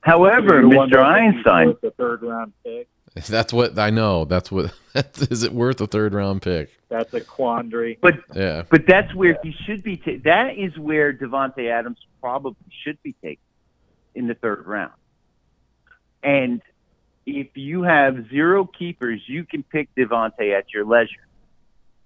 However, 0.00 0.62
Mr. 0.62 1.02
Einstein, 1.02 1.74
The 1.82 1.90
third 1.92 2.22
round 2.22 2.52
pick. 2.64 2.88
that's 3.26 3.52
what 3.52 3.78
I 3.78 3.90
know. 3.90 4.24
That's 4.24 4.50
what 4.50 4.72
is 5.30 5.42
it 5.42 5.52
worth 5.52 5.80
a 5.80 5.86
third 5.86 6.14
round 6.14 6.42
pick? 6.42 6.70
That's 6.88 7.12
a 7.14 7.20
quandary. 7.20 7.98
but 8.00 8.14
Yeah, 8.34 8.62
but 8.70 8.86
that's 8.86 9.14
where 9.14 9.38
he 9.42 9.52
should 9.64 9.82
be. 9.82 9.96
Ta- 9.96 10.20
that 10.24 10.56
is 10.56 10.76
where 10.78 11.12
Davante 11.12 11.70
Adams 11.70 11.98
probably 12.20 12.56
should 12.82 13.02
be 13.02 13.12
taken 13.14 13.42
in 14.14 14.26
the 14.26 14.34
third 14.34 14.66
round. 14.66 14.92
And 16.22 16.62
if 17.26 17.48
you 17.56 17.82
have 17.82 18.28
zero 18.30 18.64
keepers, 18.64 19.20
you 19.26 19.44
can 19.44 19.62
pick 19.62 19.94
Davante 19.94 20.56
at 20.56 20.72
your 20.72 20.84
leisure. 20.84 21.26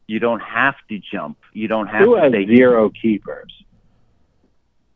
You 0.07 0.19
don't 0.19 0.43
have 0.43 0.75
to 0.89 0.99
jump. 0.99 1.39
You 1.53 1.69
don't 1.69 1.87
have 1.87 2.05
Who 2.05 2.17
to 2.17 2.23
has 2.23 2.33
take 2.33 2.49
zero 2.49 2.91
keepers? 2.91 3.53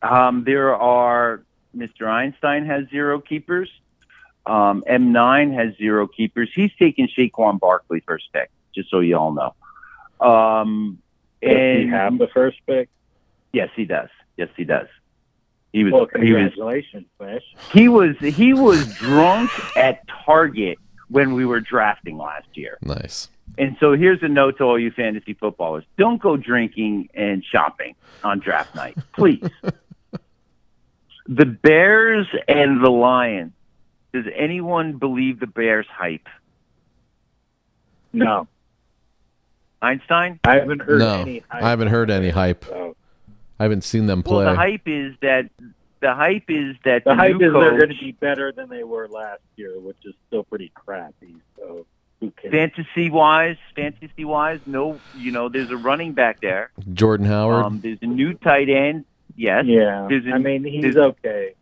Um, 0.01 0.43
there 0.43 0.75
are 0.75 1.41
Mr. 1.75 2.07
Einstein 2.07 2.65
has 2.65 2.87
zero 2.89 3.19
keepers. 3.19 3.69
Um, 4.47 4.83
M9 4.89 5.53
has 5.53 5.75
zero 5.77 6.07
keepers. 6.07 6.49
He's 6.55 6.71
taken 6.79 7.07
Saquon 7.17 7.59
Barkley 7.59 7.99
first 8.07 8.25
pick, 8.31 8.49
just 8.73 8.89
so 8.89 8.99
you 9.01 9.17
all 9.17 9.33
know. 9.33 10.25
Um, 10.25 10.99
Does 11.41 11.77
he 11.83 11.87
have 11.89 12.17
the 12.17 12.27
first 12.33 12.57
pick? 12.65 12.89
yes, 13.51 13.69
he 13.75 13.85
does. 13.85 14.09
Yes, 14.37 14.49
he 14.55 14.63
does. 14.63 14.87
He 15.73 15.83
was 15.83 15.91
Well, 15.93 16.07
he 16.21 16.31
was 16.33 16.53
congratulations, 16.53 17.05
Fish. 17.19 17.43
he 17.73 17.89
was 17.89 18.15
he 18.19 18.53
was 18.53 18.87
drunk 18.95 19.51
at 19.75 20.01
Target 20.25 20.77
when 21.09 21.33
we 21.33 21.45
were 21.45 21.59
drafting 21.59 22.17
last 22.17 22.47
year. 22.53 22.77
nice. 22.81 23.29
And 23.57 23.75
so 23.79 23.93
here's 23.93 24.21
a 24.23 24.27
note 24.27 24.57
to 24.59 24.63
all 24.63 24.79
you 24.79 24.91
fantasy 24.91 25.33
footballers: 25.33 25.83
don't 25.97 26.21
go 26.21 26.37
drinking 26.37 27.09
and 27.13 27.43
shopping 27.43 27.95
on 28.23 28.39
draft 28.39 28.75
night, 28.75 28.95
please. 29.13 29.43
the 31.27 31.45
Bears 31.45 32.27
and 32.47 32.83
the 32.83 32.89
Lions. 32.89 33.51
Does 34.23 34.31
anyone 34.35 34.93
believe 34.97 35.39
the 35.39 35.47
Bears 35.47 35.85
hype? 35.91 36.27
No, 38.13 38.47
Einstein? 39.81 40.39
I 40.43 40.55
haven't 40.55 40.81
heard 40.81 40.99
No, 40.99 41.21
any. 41.21 41.39
hype 41.49 41.63
I 41.63 41.69
haven't 41.69 41.89
heard 41.89 42.09
any 42.09 42.29
hype. 42.29 42.65
So 42.65 42.95
I 43.59 43.63
haven't 43.63 43.83
seen 43.83 44.07
them 44.07 44.23
Well, 44.25 44.41
play. 44.41 44.45
the 44.45 44.55
hype 44.55 44.87
is 44.87 45.15
that 45.21 45.49
the 45.99 46.13
hype 46.15 46.45
is 46.49 46.75
that 46.85 47.03
the 47.03 47.11
the, 47.11 47.15
hype 47.15 47.35
new 47.35 47.47
is 47.47 47.53
they're 47.53 47.77
going 47.77 47.89
to 47.89 47.99
be 48.03 48.11
better 48.13 48.51
than 48.51 48.69
they 48.69 48.83
were 48.83 49.07
last 49.07 49.41
year, 49.55 49.79
which 49.79 49.97
is 50.05 50.13
still 50.27 50.43
pretty 50.43 50.71
crappy. 50.73 51.35
So 51.57 51.85
who 52.19 52.31
cares? 52.31 52.51
fantasy 52.51 53.09
wise, 53.11 53.57
fantasy 53.75 54.25
wise, 54.25 54.59
no, 54.65 54.99
you 55.15 55.31
know, 55.31 55.49
there's 55.49 55.69
a 55.69 55.77
running 55.77 56.13
back 56.13 56.41
there. 56.41 56.71
Jordan 56.93 57.27
Howard. 57.27 57.65
Um, 57.65 57.79
there's 57.81 57.99
a 58.01 58.07
new 58.07 58.33
tight 58.33 58.69
end. 58.69 59.05
Yes. 59.35 59.65
Yeah, 59.67 60.07
There's 60.09 60.25
a- 60.25 60.31
I 60.31 60.37
mean 60.39 60.63
he's 60.63 60.97
okay, 60.97 61.53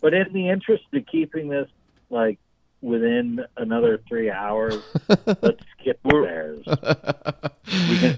but 0.00 0.12
in 0.14 0.32
the 0.32 0.48
interest 0.48 0.82
of 0.92 1.06
keeping 1.06 1.48
this 1.48 1.68
like 2.10 2.38
within 2.82 3.44
another 3.56 4.00
three 4.08 4.30
hours, 4.30 4.76
let's 5.08 5.62
skip 5.80 5.98
the 6.04 6.08
Bears. 6.22 6.64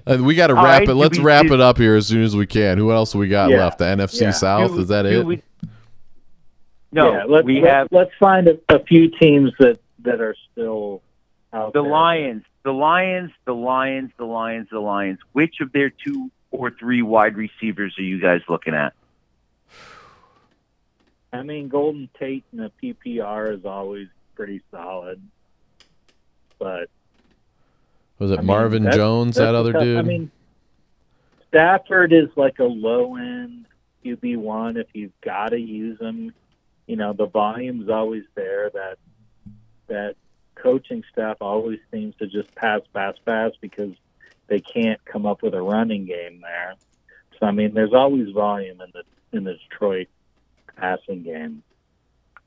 Uh, 0.06 0.18
we 0.22 0.34
got 0.34 0.48
to 0.48 0.54
wrap 0.54 0.64
right, 0.64 0.82
it. 0.82 0.86
do 0.86 0.94
Let's 0.94 1.16
we- 1.18 1.24
wrap 1.24 1.46
do- 1.46 1.54
it 1.54 1.60
up 1.60 1.78
here 1.78 1.96
as 1.96 2.06
soon 2.06 2.22
as 2.22 2.36
we 2.36 2.46
can. 2.46 2.76
Who 2.76 2.92
else 2.92 3.12
do 3.12 3.18
we 3.18 3.28
got 3.28 3.48
Yeah, 3.48 3.64
left? 3.64 3.78
The 3.78 3.86
NFC 3.86 4.20
yeah. 4.22 4.30
South. 4.32 4.72
Do- 4.72 4.80
Is 4.80 4.88
that 4.88 5.06
it? 5.06 5.24
we- 5.24 5.42
no, 6.92 7.12
yeah, 7.12 7.24
let's, 7.24 7.44
we 7.46 7.60
let's, 7.60 7.66
have 7.72 7.88
let's 7.90 8.10
find 8.20 8.48
a, 8.48 8.58
a 8.68 8.78
few 8.84 9.08
teams 9.10 9.52
that 9.58 9.78
that 10.00 10.20
are 10.20 10.34
still 10.52 11.02
out 11.52 11.72
The 11.72 11.82
there. 11.82 11.90
Lions, 11.90 12.44
the 12.62 12.72
Lions, 12.72 13.30
the 13.46 13.54
Lions, 13.54 14.10
the 14.18 14.24
Lions, 14.24 14.68
the 14.70 14.80
Lions. 14.80 15.18
Which 15.32 15.56
of 15.60 15.72
their 15.72 15.90
two 15.90 16.30
or 16.50 16.70
three 16.70 17.02
wide 17.02 17.36
receivers 17.36 17.94
are 17.98 18.02
you 18.02 18.20
guys 18.20 18.40
looking 18.48 18.74
at? 18.74 18.92
I 21.32 21.42
mean, 21.42 21.68
Golden 21.68 22.08
Tate 22.18 22.44
in 22.52 22.58
the 22.58 22.72
PPR 22.82 23.54
is 23.58 23.64
always 23.64 24.08
pretty 24.34 24.62
solid, 24.70 25.20
but 26.58 26.88
Was 28.18 28.30
it 28.30 28.34
I 28.34 28.36
mean, 28.38 28.46
Marvin 28.46 28.82
that's- 28.84 28.96
Jones, 28.96 29.36
that's 29.36 29.46
that 29.46 29.54
other 29.54 29.72
dude? 29.72 29.98
I 29.98 30.02
mean, 30.02 30.30
Stafford 31.48 32.12
is 32.12 32.28
like 32.36 32.58
a 32.58 32.64
low 32.64 33.16
end 33.16 33.66
QB 34.04 34.36
one. 34.38 34.76
If 34.76 34.88
you've 34.94 35.18
got 35.20 35.50
to 35.50 35.60
use 35.60 36.00
him, 36.00 36.32
you 36.86 36.96
know 36.96 37.12
the 37.12 37.26
volume's 37.26 37.88
always 37.88 38.24
there. 38.34 38.70
That 38.70 38.98
that 39.88 40.16
coaching 40.54 41.04
staff 41.12 41.36
always 41.40 41.78
seems 41.90 42.14
to 42.16 42.26
just 42.26 42.54
pass, 42.54 42.80
pass, 42.92 43.14
pass 43.24 43.52
because 43.60 43.92
they 44.48 44.60
can't 44.60 45.02
come 45.04 45.24
up 45.24 45.42
with 45.42 45.54
a 45.54 45.62
running 45.62 46.04
game 46.04 46.40
there. 46.42 46.74
So 47.38 47.46
I 47.46 47.50
mean, 47.50 47.74
there's 47.74 47.94
always 47.94 48.30
volume 48.30 48.80
in 48.80 48.90
the 48.92 49.02
in 49.36 49.44
the 49.44 49.54
Detroit 49.54 50.08
passing 50.78 51.22
game. 51.22 51.62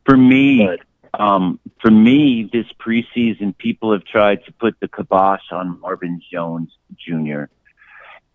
For 0.05 0.17
me, 0.17 0.65
But 0.65 0.79
um, 1.19 1.59
for 1.81 1.91
me, 1.91 2.49
this 2.51 2.65
preseason, 2.79 3.57
people 3.57 3.91
have 3.91 4.03
tried 4.05 4.45
to 4.45 4.53
put 4.53 4.79
the 4.79 4.87
kibosh 4.87 5.51
on 5.51 5.79
Marvin 5.79 6.21
Jones 6.31 6.71
Jr. 6.97 7.43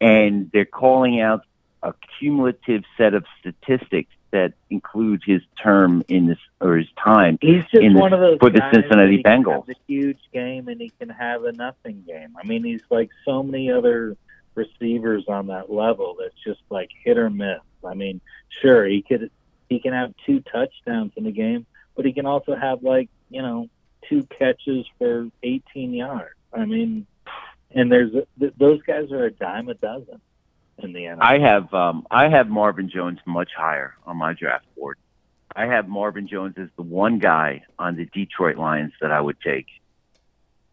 and 0.01 0.51
they're 0.53 0.65
calling 0.65 1.21
out 1.21 1.43
a 1.83 1.95
cumulative 2.19 2.83
set 2.97 3.15
of 3.15 3.25
statistics 3.41 4.11
that 4.33 4.53
include 4.71 5.23
his 5.25 5.41
term 5.63 6.03
in 6.09 6.27
this 6.27 6.39
or 6.61 6.77
his 6.77 6.89
time. 7.03 7.39
He's 7.41 7.63
just 7.65 7.77
in 7.77 7.95
the- 7.95 8.01
one 8.01 8.13
of 8.13 8.21
those 8.21 8.39
for 8.39 8.51
the 8.51 8.63
Cincinnati 8.73 9.07
that 9.07 9.11
he 9.17 9.23
can 9.23 9.45
Bengals. 9.45 9.67
The 9.67 9.75
huge 9.87 10.19
game, 10.33 10.69
and 10.69 10.81
he 10.81 10.91
can 10.99 11.09
have 11.09 11.45
a 11.45 11.53
nothing 11.53 12.03
game. 12.07 12.37
I 12.37 12.47
mean, 12.47 12.65
he's 12.65 12.83
like 12.91 13.11
so 13.25 13.43
many 13.43 13.71
other 13.71 14.17
receivers 14.55 15.25
on 15.29 15.47
that 15.47 15.71
level. 15.71 16.17
That's 16.19 16.35
just 16.45 16.61
like 16.71 16.91
hit 17.05 17.17
or 17.19 17.31
miss. 17.31 17.61
I 17.85 17.95
mean, 17.95 18.21
sure 18.61 18.85
he 18.85 19.03
could 19.03 19.31
he 19.69 19.81
can 19.81 19.93
have 19.93 20.15
two 20.25 20.41
touchdowns 20.41 21.13
in 21.17 21.25
the 21.25 21.33
game, 21.33 21.67
but 21.95 22.05
he 22.05 22.13
can 22.13 22.27
also 22.27 22.55
have 22.55 22.83
like 22.83 23.09
you 23.31 23.43
know 23.43 23.69
two 24.09 24.27
catches 24.39 24.87
for 24.99 25.29
18 25.43 25.93
yards. 25.95 26.35
I 26.53 26.65
mean, 26.65 27.07
and 27.73 27.91
there's 27.91 28.13
th- 28.39 28.55
those 28.59 28.83
guys 28.83 29.11
are 29.13 29.25
a 29.25 29.31
dime 29.31 29.69
a 29.69 29.75
dozen 29.75 30.21
in 30.79 30.93
the 30.93 31.01
NFL. 31.01 31.19
I 31.21 31.39
have 31.39 31.75
um, 31.75 32.07
I 32.11 32.29
have 32.29 32.49
Marvin 32.49 32.89
Jones 32.89 33.19
much 33.27 33.51
higher 33.57 33.95
on 34.07 34.17
my 34.17 34.33
draft 34.33 34.67
board. 34.77 34.99
I 35.55 35.67
have 35.67 35.89
Marvin 35.89 36.29
Jones 36.29 36.55
as 36.59 36.69
the 36.77 36.83
one 36.83 37.19
guy 37.19 37.65
on 37.79 37.97
the 37.97 38.05
Detroit 38.05 38.59
Lions 38.59 38.93
that 39.01 39.11
I 39.11 39.21
would 39.21 39.41
take. 39.41 39.67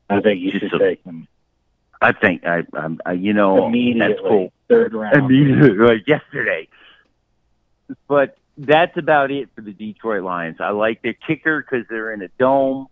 I 0.10 0.20
think 0.20 0.41
you 0.41 0.52
Just 0.52 0.72
should 0.72 0.80
take 0.80 1.04
him 1.04 1.28
I 2.04 2.12
think 2.12 2.46
I, 2.46 2.64
I'm, 2.74 3.00
I 3.06 3.14
you 3.14 3.32
know 3.32 3.66
immediately. 3.66 4.08
that's 4.14 4.20
cool. 4.20 4.52
Third 4.68 4.94
round. 4.94 5.16
immediately 5.16 5.70
like 5.78 6.06
yesterday. 6.06 6.68
But 8.10 8.38
that's 8.58 8.97
about 8.97 9.32
it 9.32 9.49
for 9.56 9.62
the 9.62 9.74
Detroit 9.74 10.24
Lions. 10.24 10.58
I 10.60 10.70
like 10.70 11.01
their 11.01 11.14
kicker 11.14 11.62
because 11.62 11.86
they're 11.89 12.14
in 12.14 12.22
a 12.22 12.28
dome, 12.39 12.88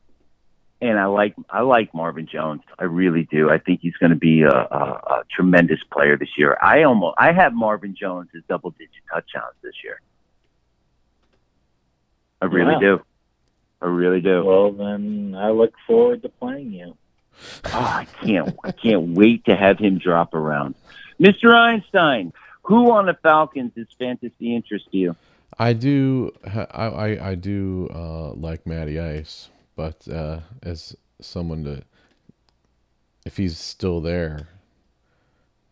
and 0.82 1.00
I 1.00 1.06
like 1.06 1.36
I 1.50 1.62
like 1.62 1.94
Marvin 1.94 2.28
Jones. 2.28 2.62
I 2.80 2.86
really 2.86 3.28
do. 3.32 3.50
I 3.50 3.58
think 3.60 3.82
he's 3.82 3.96
going 3.98 4.10
to 4.12 4.16
be 4.16 4.42
a, 4.42 4.50
a, 4.50 4.54
a 4.54 5.24
tremendous 5.30 5.80
player 5.92 6.18
this 6.18 6.30
year. 6.38 6.58
I 6.62 6.84
almost 6.84 7.16
I 7.20 7.32
have 7.32 7.54
Marvin 7.54 7.96
Jones 7.96 8.30
as 8.36 8.42
double 8.50 8.72
digit 8.72 9.04
touchdowns 9.12 9.56
this 9.62 9.76
year. 9.84 10.00
I 12.42 12.46
really 12.46 12.74
Wow. 12.74 12.80
do. 12.80 13.02
I 13.84 13.86
really 13.88 14.22
do. 14.22 14.44
Well, 14.44 14.72
then 14.72 15.36
I 15.38 15.50
look 15.52 15.74
forward 15.88 16.22
to 16.24 16.30
playing 16.30 16.72
you. 16.74 16.96
Oh, 17.66 17.70
I 17.74 18.06
can't 18.24 18.56
I 18.64 18.72
can't 18.72 19.10
wait 19.16 19.46
to 19.46 19.56
have 19.56 19.80
him 19.80 19.98
drop 20.00 20.34
around. 20.34 20.76
Mr. 21.20 21.54
Einstein, 21.56 22.34
who 22.64 22.92
on 22.92 23.06
the 23.06 23.14
Falcons 23.14 23.72
is 23.76 23.88
fantasy 23.98 24.56
interest 24.56 24.88
you? 24.92 25.16
I 25.60 25.74
do, 25.74 26.32
I, 26.46 26.66
I, 26.88 27.30
I 27.30 27.36
do 27.36 27.90
uh, 27.94 28.34
like 28.34 28.66
Matty 28.66 29.00
Ice, 29.00 29.50
but 29.76 30.08
uh, 30.08 30.40
as 30.64 30.96
someone 31.22 31.64
to, 31.66 31.84
if 33.26 33.38
he's 33.38 33.58
still 33.58 34.02
there, 34.02 34.48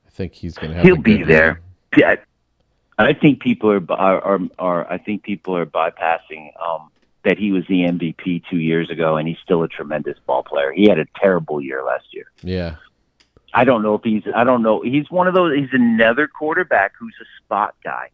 I 0.05 0.09
think 0.09 0.33
he's 0.33 0.55
gonna 0.55 0.75
have. 0.75 0.85
He'll 0.85 0.95
be 0.95 1.23
there. 1.23 1.61
Yeah, 1.97 2.15
I 2.97 3.13
think 3.13 3.41
people 3.41 3.71
are 3.71 3.83
are 3.91 4.21
are, 4.21 4.39
are 4.59 4.91
I 4.91 4.97
think 4.97 5.23
people 5.23 5.55
are 5.55 5.65
bypassing 5.65 6.51
um, 6.61 6.91
that 7.23 7.37
he 7.37 7.51
was 7.51 7.65
the 7.67 7.81
MVP 7.81 8.43
two 8.49 8.57
years 8.59 8.89
ago, 8.89 9.17
and 9.17 9.27
he's 9.27 9.37
still 9.43 9.63
a 9.63 9.67
tremendous 9.67 10.17
ball 10.25 10.43
player. 10.43 10.71
He 10.71 10.87
had 10.87 10.99
a 10.99 11.05
terrible 11.15 11.61
year 11.61 11.83
last 11.83 12.13
year. 12.13 12.25
Yeah, 12.43 12.75
I 13.53 13.63
don't 13.63 13.81
know 13.81 13.95
if 13.95 14.03
he's 14.03 14.23
I 14.35 14.43
don't 14.43 14.61
know. 14.61 14.81
He's 14.81 15.09
one 15.09 15.27
of 15.27 15.33
those. 15.33 15.55
He's 15.57 15.69
another 15.71 16.27
quarterback 16.27 16.93
who's 16.99 17.15
a 17.21 17.25
spot 17.43 17.75
guy. 17.83 18.09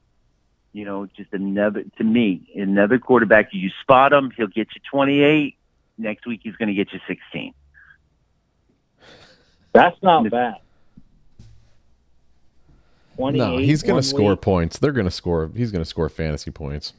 You 0.76 0.84
know, 0.84 1.06
just 1.16 1.32
another 1.32 1.86
to 1.98 2.04
me 2.04 2.52
another 2.54 3.00
quarterback. 3.00 3.54
You 3.54 3.70
spot 3.82 4.12
him, 4.12 4.30
he'll 4.36 4.48
get 4.48 4.68
you 4.76 4.82
twenty 4.92 5.22
eight. 5.22 5.56
Next 5.98 6.28
week 6.28 6.42
he's 6.44 6.58
going 6.58 6.68
to 6.68 6.74
get 6.74 6.92
you 6.92 7.00
sixteen. 7.08 7.54
That's 9.72 9.96
not 10.04 10.24
Miss- 10.24 10.32
bad. 10.32 10.56
28 13.16 13.38
no, 13.38 13.58
he's 13.58 13.82
gonna 13.84 14.04
score 14.04 14.32
week. 14.32 14.42
points. 14.42 14.78
They're 14.78 14.92
gonna 14.92 15.10
score. 15.10 15.50
He's 15.56 15.72
gonna 15.72 15.86
score 15.86 16.10
fantasy 16.10 16.52
points. 16.52 16.92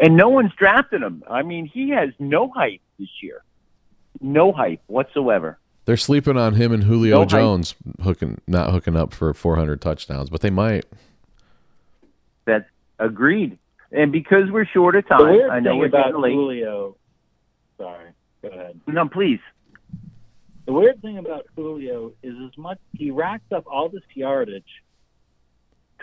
And 0.00 0.16
no 0.16 0.30
one's 0.30 0.52
drafted 0.54 1.02
him. 1.02 1.22
I 1.28 1.42
mean, 1.42 1.66
he 1.66 1.90
has 1.90 2.08
no 2.18 2.48
hype 2.48 2.80
this 2.98 3.10
year. 3.22 3.42
No 4.22 4.52
hype 4.52 4.80
whatsoever. 4.86 5.58
They're 5.84 5.98
sleeping 5.98 6.38
on 6.38 6.54
him 6.54 6.72
and 6.72 6.84
Julio 6.84 7.16
No 7.16 7.20
hype. 7.20 7.28
Jones 7.28 7.74
hooking, 8.02 8.40
not 8.46 8.70
hooking 8.70 8.96
up 8.96 9.12
for 9.12 9.34
400 9.34 9.82
touchdowns, 9.82 10.30
but 10.30 10.40
they 10.40 10.50
might. 10.50 10.86
Agreed. 12.98 13.58
And 13.92 14.12
because 14.12 14.50
we're 14.50 14.66
short 14.66 14.96
of 14.96 15.04
The 15.04 15.14
time, 15.14 15.32
weird 15.32 15.50
I 15.50 15.60
know 15.60 15.70
thing 15.70 15.78
we're 15.78 15.86
about 15.86 16.06
getting 16.06 16.20
late. 16.20 16.32
Julio, 16.34 16.96
sorry, 17.78 18.10
go 18.42 18.48
ahead. 18.48 18.80
No, 18.86 19.08
please. 19.08 19.40
The 20.66 20.72
weird 20.74 21.00
thing 21.00 21.16
about 21.16 21.46
Julio 21.56 22.12
is 22.22 22.34
as 22.44 22.58
much 22.58 22.78
he 22.92 23.10
racks 23.10 23.50
up 23.52 23.64
all 23.66 23.88
this 23.88 24.02
yardage, 24.14 24.82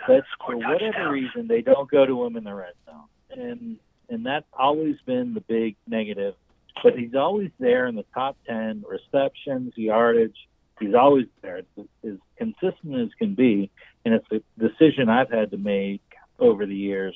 but 0.08 0.24
for 0.44 0.56
whatever 0.56 1.12
reason 1.12 1.46
they 1.46 1.62
don't 1.62 1.88
go 1.88 2.04
to 2.04 2.24
him 2.24 2.36
in 2.36 2.42
the 2.42 2.54
red 2.54 2.72
zone, 2.84 3.04
and 3.30 3.76
and 4.08 4.26
that's 4.26 4.46
always 4.52 4.96
been 5.06 5.34
the 5.34 5.40
big 5.40 5.76
negative. 5.86 6.34
But 6.82 6.98
he's 6.98 7.14
always 7.14 7.50
there 7.60 7.86
in 7.86 7.94
the 7.94 8.04
top 8.12 8.36
ten 8.46 8.84
receptions, 8.88 9.74
yardage. 9.76 10.36
He's 10.80 10.94
always 10.94 11.26
there. 11.42 11.58
It's 11.58 11.88
as 12.04 12.18
consistent 12.36 12.96
as 12.96 13.14
can 13.18 13.36
be, 13.36 13.70
and 14.04 14.14
it's 14.14 14.26
a 14.32 14.42
decision 14.58 15.08
I've 15.08 15.30
had 15.30 15.52
to 15.52 15.56
make 15.56 16.02
over 16.38 16.66
the 16.66 16.76
years. 16.76 17.14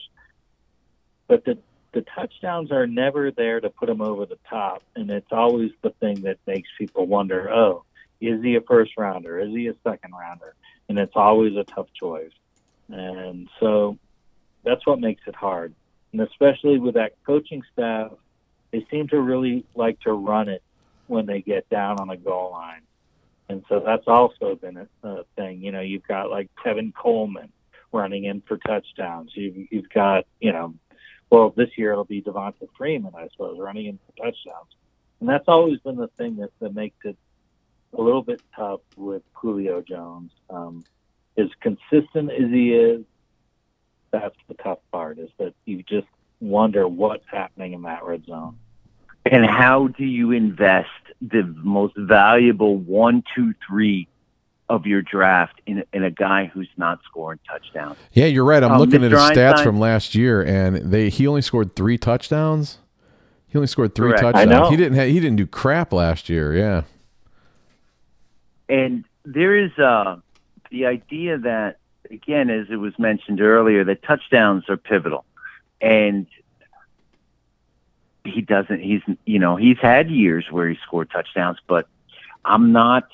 But 1.29 1.45
the 1.45 1.59
the 1.93 2.03
touchdowns 2.03 2.71
are 2.71 2.87
never 2.87 3.31
there 3.31 3.61
to 3.61 3.69
put 3.69 3.89
him 3.89 4.01
over 4.01 4.25
the 4.25 4.39
top, 4.49 4.83
and 4.95 5.11
it's 5.11 5.33
always 5.33 5.73
the 5.83 5.91
thing 5.91 6.23
that 6.23 6.39
makes 6.47 6.69
people 6.79 7.07
wonder: 7.07 7.51
Oh, 7.51 7.85
is 8.21 8.43
he 8.43 8.57
a 8.57 8.61
first 8.61 8.93
rounder? 8.97 9.41
Is 9.41 9.51
he 9.51 9.67
a 9.69 9.75
second 9.83 10.13
rounder? 10.13 10.55
And 10.89 10.99
it's 10.99 11.17
always 11.17 11.57
a 11.57 11.65
tough 11.65 11.93
choice, 11.93 12.33
and 12.89 13.49
so 13.59 13.99
that's 14.65 14.87
what 14.87 15.01
makes 15.01 15.23
it 15.27 15.35
hard. 15.35 15.75
And 16.13 16.21
especially 16.21 16.79
with 16.79 16.95
that 16.95 17.13
coaching 17.25 17.63
staff, 17.73 18.13
they 18.73 18.87
seem 18.91 19.09
to 19.09 19.21
really 19.21 19.65
like 19.75 20.01
to 20.01 20.13
run 20.13 20.49
it 20.49 20.63
when 21.07 21.27
they 21.27 21.41
get 21.41 21.69
down 21.71 22.01
on 22.01 22.09
the 22.09 22.17
goal 22.17 22.51
line, 22.53 22.83
and 23.49 23.65
so 23.69 23.81
that's 23.81 24.07
also 24.07 24.55
been 24.55 24.77
a, 24.77 25.09
a 25.09 25.25
thing. 25.37 25.63
You 25.63 25.73
know, 25.73 25.81
you've 25.81 26.07
got 26.07 26.31
like 26.31 26.51
Tevin 26.65 26.95
Coleman 26.95 27.53
running 27.93 28.25
in 28.25 28.43
for 28.43 28.57
touchdowns. 28.59 29.33
You've 29.35 29.69
you've 29.71 29.91
got 29.91 30.27
you 30.41 30.53
know 30.53 30.75
well, 31.31 31.55
this 31.57 31.71
year 31.77 31.93
it'll 31.93 32.05
be 32.05 32.21
Devonta 32.21 32.69
Freeman, 32.77 33.13
I 33.17 33.29
suppose, 33.29 33.59
running 33.59 33.87
in 33.87 33.99
for 33.99 34.25
touchdowns. 34.25 34.75
And 35.21 35.29
that's 35.29 35.47
always 35.47 35.79
been 35.81 35.97
the 35.97 36.09
thing 36.19 36.37
that, 36.37 36.51
that 36.61 36.75
makes 36.75 36.97
it 37.05 37.17
a 37.97 38.03
little 38.03 38.23
bit 38.23 38.43
tough 38.55 38.81
with 38.97 39.23
Julio 39.33 39.81
Jones. 39.81 40.33
Um, 40.49 40.85
as 41.39 41.47
consistent 41.61 42.33
as 42.33 42.51
he 42.51 42.73
is, 42.75 43.05
that's 44.11 44.35
the 44.49 44.55
tough 44.55 44.81
part, 44.91 45.19
is 45.19 45.31
that 45.39 45.55
you 45.67 45.85
just 45.85 46.09
wonder 46.41 46.89
what's 46.89 47.25
happening 47.31 47.75
in 47.75 47.83
that 47.83 48.05
red 48.05 48.25
zone. 48.27 48.59
And 49.25 49.45
how 49.45 49.89
do 49.89 50.05
you 50.05 50.33
invest 50.33 50.89
the 51.21 51.43
most 51.63 51.95
valuable 51.97 52.77
one, 52.77 53.23
two, 53.37 53.55
three 53.69 54.09
of 54.71 54.87
your 54.87 55.03
draft 55.03 55.61
in, 55.67 55.85
in 55.93 56.05
a 56.05 56.11
guy 56.11 56.47
who's 56.47 56.69
not 56.77 57.01
scoring 57.05 57.41
touchdowns? 57.47 57.99
Yeah, 58.13 58.27
you're 58.27 58.45
right. 58.45 58.63
I'm 58.63 58.73
Um, 58.73 58.79
looking 58.79 59.05
at 59.05 59.11
his 59.11 59.21
stats 59.21 59.37
Einstein- 59.51 59.65
from 59.65 59.79
last 59.81 60.15
year, 60.15 60.41
and 60.43 60.77
they 60.77 61.11
he 61.11 61.27
only 61.27 61.43
scored 61.43 61.75
three 61.77 61.99
touchdowns. 61.99 62.79
He 63.49 63.59
only 63.59 63.67
scored 63.67 63.95
three 63.97 64.11
Correct. 64.13 64.23
touchdowns. 64.37 64.71
He 64.71 64.77
didn't. 64.77 64.97
Ha- 64.97 65.05
he 65.07 65.19
didn't 65.21 65.37
do 65.37 65.47
crap 65.47 65.93
last 65.93 66.29
year. 66.29 66.57
Yeah. 66.57 66.83
And 68.69 69.05
there 69.25 69.57
is 69.57 69.77
uh, 69.77 70.17
the 70.71 70.87
idea 70.87 71.37
that, 71.39 71.79
again, 72.11 72.49
as 72.49 72.69
it 72.71 72.77
was 72.77 72.97
mentioned 72.99 73.41
earlier, 73.41 73.83
that 73.85 74.05
touchdowns 74.05 74.69
are 74.69 74.77
pivotal. 74.77 75.25
And 75.81 76.27
he 78.25 78.41
doesn't. 78.41 78.81
He's 78.81 79.03
you 79.25 79.39
know 79.41 79.57
he's 79.57 79.79
had 79.79 80.11
years 80.11 80.47
where 80.51 80.69
he 80.69 80.77
scored 80.87 81.11
touchdowns, 81.11 81.59
but 81.67 81.89
I'm 82.45 82.71
not. 82.73 83.09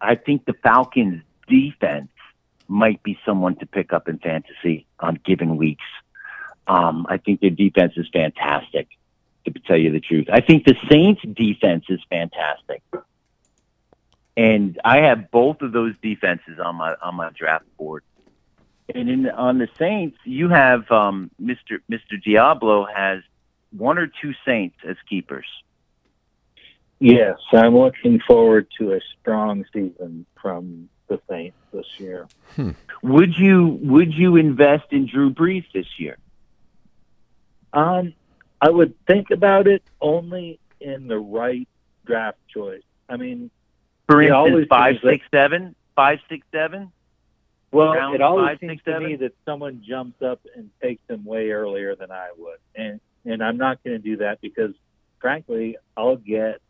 I 0.00 0.14
think 0.14 0.44
the 0.44 0.54
Falcons' 0.62 1.22
defense 1.48 2.08
might 2.68 3.02
be 3.02 3.18
someone 3.24 3.56
to 3.56 3.66
pick 3.66 3.92
up 3.92 4.08
in 4.08 4.18
fantasy 4.18 4.86
on 5.00 5.20
given 5.24 5.56
weeks. 5.56 5.84
Um, 6.66 7.06
I 7.08 7.18
think 7.18 7.40
their 7.40 7.50
defense 7.50 7.92
is 7.96 8.06
fantastic. 8.12 8.88
To 9.44 9.52
tell 9.60 9.76
you 9.76 9.92
the 9.92 10.00
truth, 10.00 10.26
I 10.32 10.40
think 10.40 10.64
the 10.64 10.74
Saints' 10.90 11.22
defense 11.22 11.84
is 11.88 12.00
fantastic, 12.10 12.82
and 14.36 14.76
I 14.84 15.02
have 15.02 15.30
both 15.30 15.62
of 15.62 15.70
those 15.70 15.94
defenses 16.02 16.58
on 16.58 16.74
my 16.74 16.96
on 17.00 17.14
my 17.14 17.30
draft 17.30 17.64
board. 17.76 18.02
And 18.92 19.08
in 19.08 19.30
on 19.30 19.58
the 19.58 19.68
Saints, 19.78 20.18
you 20.24 20.48
have 20.48 20.90
um, 20.90 21.30
Mr. 21.40 21.78
Mr. 21.88 22.20
Diablo 22.24 22.86
has 22.92 23.22
one 23.70 23.98
or 23.98 24.08
two 24.08 24.32
Saints 24.44 24.76
as 24.84 24.96
keepers. 25.08 25.46
Yes, 26.98 27.36
I'm 27.52 27.76
looking 27.76 28.20
forward 28.26 28.66
to 28.78 28.92
a 28.94 29.00
strong 29.20 29.64
season 29.72 30.24
from 30.40 30.88
the 31.08 31.20
Saints 31.28 31.56
this 31.72 31.86
year. 31.98 32.26
Would 33.02 33.36
you 33.38 33.78
would 33.82 34.14
you 34.14 34.36
invest 34.36 34.86
in 34.92 35.06
Drew 35.06 35.30
Brees 35.30 35.64
this 35.74 35.86
year? 35.98 36.16
Um, 37.72 38.14
I 38.60 38.70
would 38.70 38.94
think 39.06 39.30
about 39.30 39.66
it 39.66 39.82
only 40.00 40.58
in 40.80 41.06
the 41.08 41.18
right 41.18 41.68
draft 42.06 42.38
choice. 42.52 42.82
I 43.08 43.16
mean, 43.16 43.50
For 44.08 44.22
It 44.22 44.26
instance, 44.26 44.34
always 44.36 44.66
five, 44.68 44.94
seems 44.94 45.02
that- 45.02 45.12
six, 45.12 45.26
seven, 45.30 45.74
five, 45.94 46.18
six, 46.28 46.46
seven. 46.52 46.90
well, 47.72 47.92
Round 47.92 48.14
it 48.14 48.22
always 48.22 48.46
five, 48.46 48.58
seems 48.60 48.72
six, 48.72 48.84
to 48.84 48.90
seven? 48.92 49.08
me 49.08 49.16
that 49.16 49.34
someone 49.44 49.82
jumps 49.86 50.22
up 50.22 50.40
and 50.56 50.70
takes 50.80 51.02
him 51.10 51.24
way 51.24 51.50
earlier 51.50 51.94
than 51.94 52.10
I 52.10 52.30
would, 52.38 52.58
and 52.74 53.00
and 53.26 53.42
I'm 53.42 53.58
not 53.58 53.82
going 53.84 53.96
to 53.96 54.02
do 54.02 54.16
that 54.18 54.40
because, 54.40 54.72
frankly, 55.20 55.76
I'll 55.96 56.16
get 56.16 56.60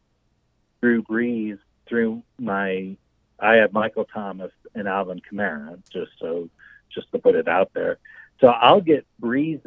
Drew 0.87 1.03
Brees 1.03 1.59
through 1.89 2.22
my. 2.39 2.97
I 3.41 3.57
have 3.57 3.72
Michael 3.72 4.05
Thomas 4.05 4.53
and 4.76 4.87
Alvin 4.87 5.20
Kamara, 5.20 5.82
just 5.91 6.12
so 6.20 6.49
just 6.95 7.11
to 7.11 7.18
put 7.18 7.34
it 7.34 7.49
out 7.49 7.72
there. 7.74 7.99
So 8.41 8.47
I'll 8.47 8.80
get 8.80 9.05
Brees 9.20 9.61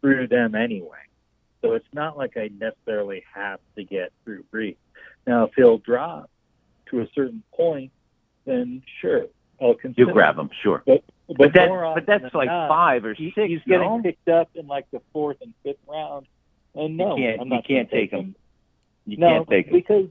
through 0.00 0.28
them 0.28 0.54
anyway. 0.54 1.02
So 1.60 1.72
it's 1.72 1.88
not 1.92 2.16
like 2.16 2.36
I 2.36 2.50
necessarily 2.56 3.24
have 3.34 3.58
to 3.74 3.82
get 3.82 4.12
through 4.24 4.44
Brees. 4.54 4.76
Now, 5.26 5.46
if 5.46 5.50
he'll 5.56 5.78
drop 5.78 6.30
to 6.90 7.00
a 7.00 7.08
certain 7.12 7.42
point, 7.52 7.90
then 8.44 8.82
sure, 9.00 9.26
I'll 9.60 9.74
consider. 9.74 10.06
You 10.06 10.12
grab 10.12 10.38
him, 10.38 10.50
sure. 10.62 10.84
But, 10.86 11.02
But 11.36 11.52
that's 11.52 11.68
more 11.68 11.94
but 11.96 12.06
that's 12.06 12.32
like 12.32 12.46
not, 12.46 12.68
five 12.68 13.04
or 13.04 13.14
he- 13.14 13.32
six. 13.34 13.48
he's 13.48 13.60
getting 13.66 13.88
no? 13.96 14.02
picked 14.02 14.28
up 14.28 14.50
in 14.54 14.68
like 14.68 14.88
the 14.92 15.00
fourth 15.12 15.38
and 15.40 15.52
fifth 15.64 15.78
round. 15.88 16.26
And 16.76 16.96
no, 16.96 17.16
you 17.16 17.24
can't 17.24 17.40
I'm 17.40 17.48
you 17.48 17.54
not 17.54 17.66
can't 17.66 17.90
gonna 17.90 18.00
take 18.02 18.12
him. 18.12 18.36
You 19.06 19.16
no, 19.18 19.28
can't 19.28 19.48
take 19.48 19.72
because 19.72 20.08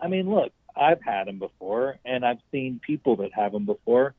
I 0.00 0.08
mean, 0.08 0.30
look, 0.30 0.52
I've 0.74 1.02
had 1.02 1.28
him 1.28 1.38
before, 1.38 1.98
and 2.04 2.24
I've 2.24 2.40
seen 2.50 2.80
people 2.84 3.16
that 3.16 3.32
have 3.34 3.54
him 3.54 3.66
before, 3.66 4.14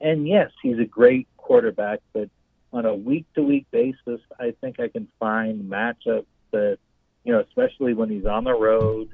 and 0.00 0.26
yes, 0.26 0.50
he's 0.62 0.78
a 0.78 0.84
great 0.84 1.28
quarterback. 1.36 2.00
But 2.12 2.30
on 2.72 2.86
a 2.86 2.94
week 2.94 3.26
to 3.34 3.42
week 3.42 3.66
basis, 3.70 4.20
I 4.38 4.54
think 4.60 4.80
I 4.80 4.88
can 4.88 5.08
find 5.18 5.70
matchups 5.70 6.26
that, 6.52 6.78
you 7.24 7.32
know, 7.32 7.40
especially 7.40 7.94
when 7.94 8.10
he's 8.10 8.26
on 8.26 8.44
the 8.44 8.54
road, 8.54 9.10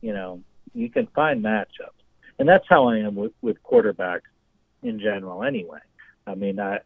you 0.00 0.12
know, 0.12 0.40
you 0.74 0.90
can 0.90 1.06
find 1.08 1.42
matchups, 1.44 1.98
and 2.38 2.48
that's 2.48 2.66
how 2.68 2.88
I 2.88 2.98
am 2.98 3.14
with 3.14 3.32
with 3.42 3.62
quarterbacks 3.62 4.28
in 4.82 4.98
general. 4.98 5.44
Anyway, 5.44 5.80
I 6.26 6.34
mean, 6.34 6.58
I 6.58 6.80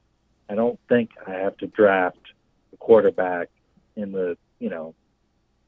I 0.48 0.54
don't 0.54 0.78
think 0.88 1.10
I 1.26 1.32
have 1.32 1.56
to 1.58 1.66
draft 1.66 2.18
a 2.72 2.76
quarterback 2.76 3.48
in 3.96 4.12
the 4.12 4.36
you 4.58 4.70
know 4.70 4.94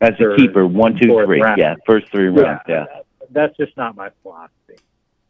As 0.00 0.10
a 0.10 0.16
third, 0.16 0.38
keeper, 0.38 0.66
one, 0.66 0.94
two, 1.00 1.08
three. 1.24 1.40
round. 1.40 1.58
Yeah, 1.58 1.74
first 1.86 2.10
three 2.10 2.28
rounds. 2.28 2.60
Yeah. 2.68 2.84
that's 3.30 3.56
just 3.56 3.76
not 3.76 3.96
my 3.96 4.10
philosophy. 4.22 4.76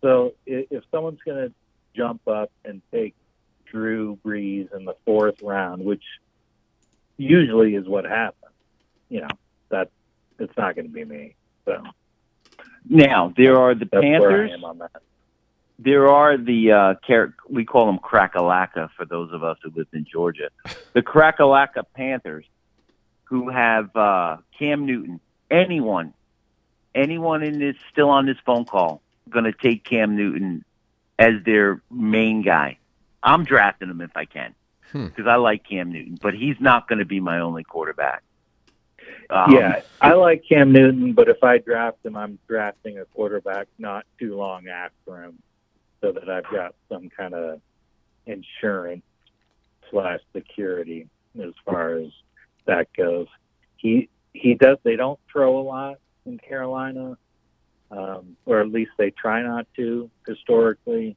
So 0.03 0.35
if, 0.45 0.67
if 0.71 0.85
someone's 0.91 1.21
going 1.25 1.49
to 1.49 1.55
jump 1.95 2.27
up 2.29 2.51
and 2.64 2.83
take 2.93 3.14
Drew 3.71 4.19
Brees 4.25 4.75
in 4.77 4.85
the 4.85 4.95
fourth 5.05 5.41
round, 5.43 5.85
which 5.85 6.03
usually 7.17 7.75
is 7.75 7.87
what 7.87 8.05
happens, 8.05 8.53
you 9.09 9.21
know, 9.21 9.29
that 9.71 9.91
it's 10.39 10.57
not 10.57 10.75
going 10.75 10.87
to 10.87 10.93
be 10.93 11.05
me. 11.05 11.35
So 11.64 11.83
Now 12.89 13.33
there 13.37 13.59
are 13.59 13.75
the 13.75 13.89
that's 13.91 14.03
Panthers. 14.03 14.51
I 14.51 14.55
am 14.55 14.64
on 14.64 14.79
that. 14.79 15.03
there 15.79 16.09
are 16.09 16.37
the 16.37 16.73
uh, 16.73 16.95
car- 17.07 17.35
we 17.49 17.64
call 17.64 17.87
them 17.87 17.99
Crackalacca 17.99 18.91
for 18.97 19.05
those 19.07 19.33
of 19.33 19.43
us 19.43 19.57
who 19.62 19.71
live 19.75 19.89
in 19.93 20.05
Georgia. 20.11 20.51
The 20.93 21.03
Crackalacca 21.03 21.85
Panthers, 21.95 22.45
who 23.27 23.51
have 23.51 23.95
uh, 23.97 24.39
Cam 24.59 24.87
Newton. 24.87 25.20
Anyone, 25.51 26.12
anyone 26.95 27.43
in 27.43 27.59
this 27.59 27.77
still 27.93 28.09
on 28.11 28.27
this 28.27 28.39
phone 28.45 28.64
call, 28.64 29.01
going 29.31 29.45
to 29.45 29.53
take 29.53 29.85
Cam 29.85 30.16
Newton 30.16 30.64
as 31.18 31.35
their 31.45 31.81
main 31.91 32.43
guy. 32.43 32.79
I'm 33.22 33.45
drafting 33.45 33.91
him 33.91 34.01
if 34.01 34.16
I 34.16 34.24
can 34.24 34.55
Hmm. 34.93 35.07
because 35.07 35.27
I 35.27 35.37
like 35.37 35.68
Cam 35.68 35.91
Newton, 35.91 36.18
but 36.20 36.35
he's 36.35 36.57
not 36.61 36.89
going 36.89 37.01
to 37.01 37.05
be 37.05 37.20
my 37.20 37.41
only 37.41 37.64
quarterback. 37.64 38.22
Um, 39.29 39.51
yeah, 39.53 39.83
I 40.01 40.12
like 40.12 40.45
Cam 40.49 40.72
Newton, 40.72 41.12
but 41.12 41.29
if 41.29 41.43
I 41.43 41.59
draft 41.59 41.99
him, 42.05 42.16
I'm 42.16 42.39
drafting 42.47 42.99
a 42.99 43.05
quarterback 43.07 43.66
not 43.79 44.07
too 44.18 44.37
long 44.37 44.68
after 44.68 45.24
him, 45.24 45.43
so 46.01 46.12
that 46.12 46.29
I've 46.29 46.49
got 46.51 46.74
some 46.89 47.11
kind 47.11 47.35
of 47.35 47.61
insurance 48.27 49.03
slash 49.91 50.20
security 50.33 51.09
as 51.43 51.53
far 51.64 51.95
as 51.95 52.12
that 52.67 52.89
goes. 52.97 53.27
He 53.77 54.09
he 54.33 54.55
does. 54.55 54.79
They 54.83 54.97
don't 54.97 55.19
throw 55.31 55.59
a 55.59 55.62
lot 55.62 55.97
in 56.25 56.39
Carolina, 56.39 57.17
um, 57.91 58.37
or 58.45 58.61
at 58.61 58.69
least 58.69 58.93
they 58.99 59.11
try 59.11 59.43
not 59.43 59.67
to 59.77 60.11
historically. 60.27 61.17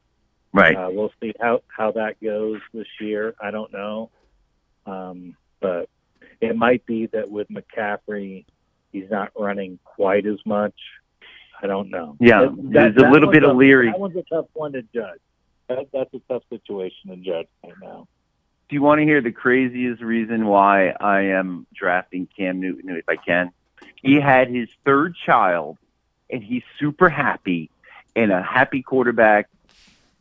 right. 0.54 0.76
Uh, 0.76 0.90
we'll 0.92 1.12
see 1.22 1.34
how 1.40 1.62
how 1.68 1.92
that 1.92 2.22
goes 2.22 2.60
this 2.74 2.88
year. 3.00 3.36
I 3.42 3.52
don't 3.52 3.72
know, 3.74 4.10
um, 4.86 5.36
but 5.60 5.90
it 6.42 6.56
might 6.56 6.86
be 6.86 7.08
that 7.08 7.30
with 7.30 7.48
McCaffrey, 7.50 8.46
he's 8.92 9.10
not 9.10 9.32
running 9.38 9.80
quite 9.84 10.26
as 10.26 10.40
much. 10.46 10.76
I 11.62 11.68
don't 11.68 11.90
know. 11.90 12.16
Yeah, 12.20 12.42
That- 12.42 12.56
there's 12.58 12.96
that 12.96 13.10
a 13.10 13.12
little 13.12 13.32
bit 13.32 13.44
of 13.44 13.58
leery. 13.58 13.88
That 13.92 14.00
one's 14.00 14.16
a 14.16 14.24
tough 14.24 14.46
one 14.54 14.72
to 14.74 14.82
judge. 14.94 15.20
That, 15.68 15.88
that's 15.92 16.14
a 16.14 16.20
tough 16.30 16.44
situation 16.50 17.10
to 17.10 17.18
judge 17.18 17.48
right 17.64 17.74
now. 17.82 18.08
Do 18.70 18.76
you 18.76 18.82
want 18.84 19.00
to 19.00 19.06
hear 19.06 19.20
the 19.22 19.32
craziest 19.32 20.02
reason 20.02 20.46
why 20.46 20.90
I 20.90 21.22
am 21.22 21.66
drafting 21.74 22.28
Cam 22.38 22.60
Newton 22.60 22.90
if 22.96 23.10
I 23.10 23.16
can? 23.16 23.52
He 23.96 24.20
had 24.20 24.50
his 24.50 24.70
third 24.86 25.16
child, 25.26 25.78
and 26.30 26.44
he's 26.44 26.62
super 26.80 27.10
happy. 27.10 27.72
And 28.16 28.32
a 28.32 28.42
happy 28.44 28.82
quarterback 28.84 29.50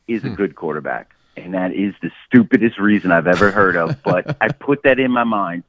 is 0.07 0.25
a 0.25 0.29
Hmm. 0.29 0.35
good 0.35 0.55
quarterback, 0.55 1.15
and 1.37 1.53
that 1.55 1.73
is 1.75 1.95
the 2.01 2.11
stupidest 2.27 2.79
reason 2.79 3.13
I've 3.13 3.27
ever 3.27 3.51
heard 3.51 3.77
of. 3.77 4.03
But 4.03 4.37
I 4.41 4.49
put 4.49 4.83
that 4.85 4.99
in 4.99 5.11
my 5.11 5.25
mind. 5.25 5.65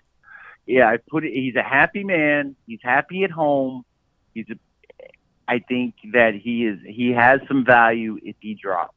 Yeah, 0.65 0.88
I 0.88 0.97
put 0.97 1.25
it. 1.25 1.34
He's 1.34 1.55
a 1.55 1.63
happy 1.63 2.03
man. 2.03 2.55
He's 2.65 2.80
happy 2.82 3.23
at 3.25 3.32
home. 3.32 3.84
He's 4.34 4.45
a. 4.49 4.55
I 5.47 5.59
think 5.59 5.95
that 6.13 6.36
he 6.36 6.65
is. 6.65 6.80
He 6.86 7.11
has 7.11 7.41
some 7.47 7.65
value 7.65 8.19
if 8.23 8.36
he 8.39 8.53
drops. 8.53 8.93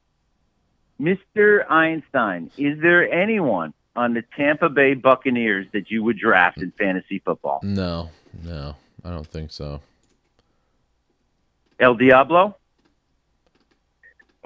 Mr. 1.03 1.69
Einstein, 1.69 2.49
is 2.57 2.79
there 2.79 3.11
anyone 3.11 3.73
on 3.93 4.13
the 4.13 4.23
Tampa 4.37 4.69
Bay 4.69 4.93
Buccaneers 4.93 5.67
that 5.73 5.91
you 5.91 6.01
would 6.01 6.17
draft 6.17 6.59
in 6.59 6.71
fantasy 6.71 7.19
football? 7.19 7.59
No, 7.61 8.09
no, 8.41 8.75
I 9.03 9.09
don't 9.09 9.27
think 9.27 9.51
so. 9.51 9.81
El 11.77 11.95
Diablo? 11.95 12.55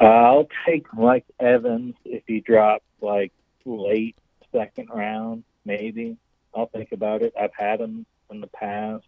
Uh, 0.01 0.05
I'll 0.05 0.47
take 0.65 0.91
Mike 0.93 1.25
Evans 1.39 1.93
if 2.05 2.23
he 2.25 2.39
drops 2.39 2.85
like 3.01 3.31
late 3.63 4.15
second 4.51 4.89
round, 4.91 5.43
maybe. 5.63 6.17
I'll 6.55 6.67
think 6.67 6.91
about 6.91 7.21
it. 7.21 7.33
I've 7.39 7.53
had 7.55 7.79
him 7.81 8.07
in 8.31 8.41
the 8.41 8.47
past. 8.47 9.05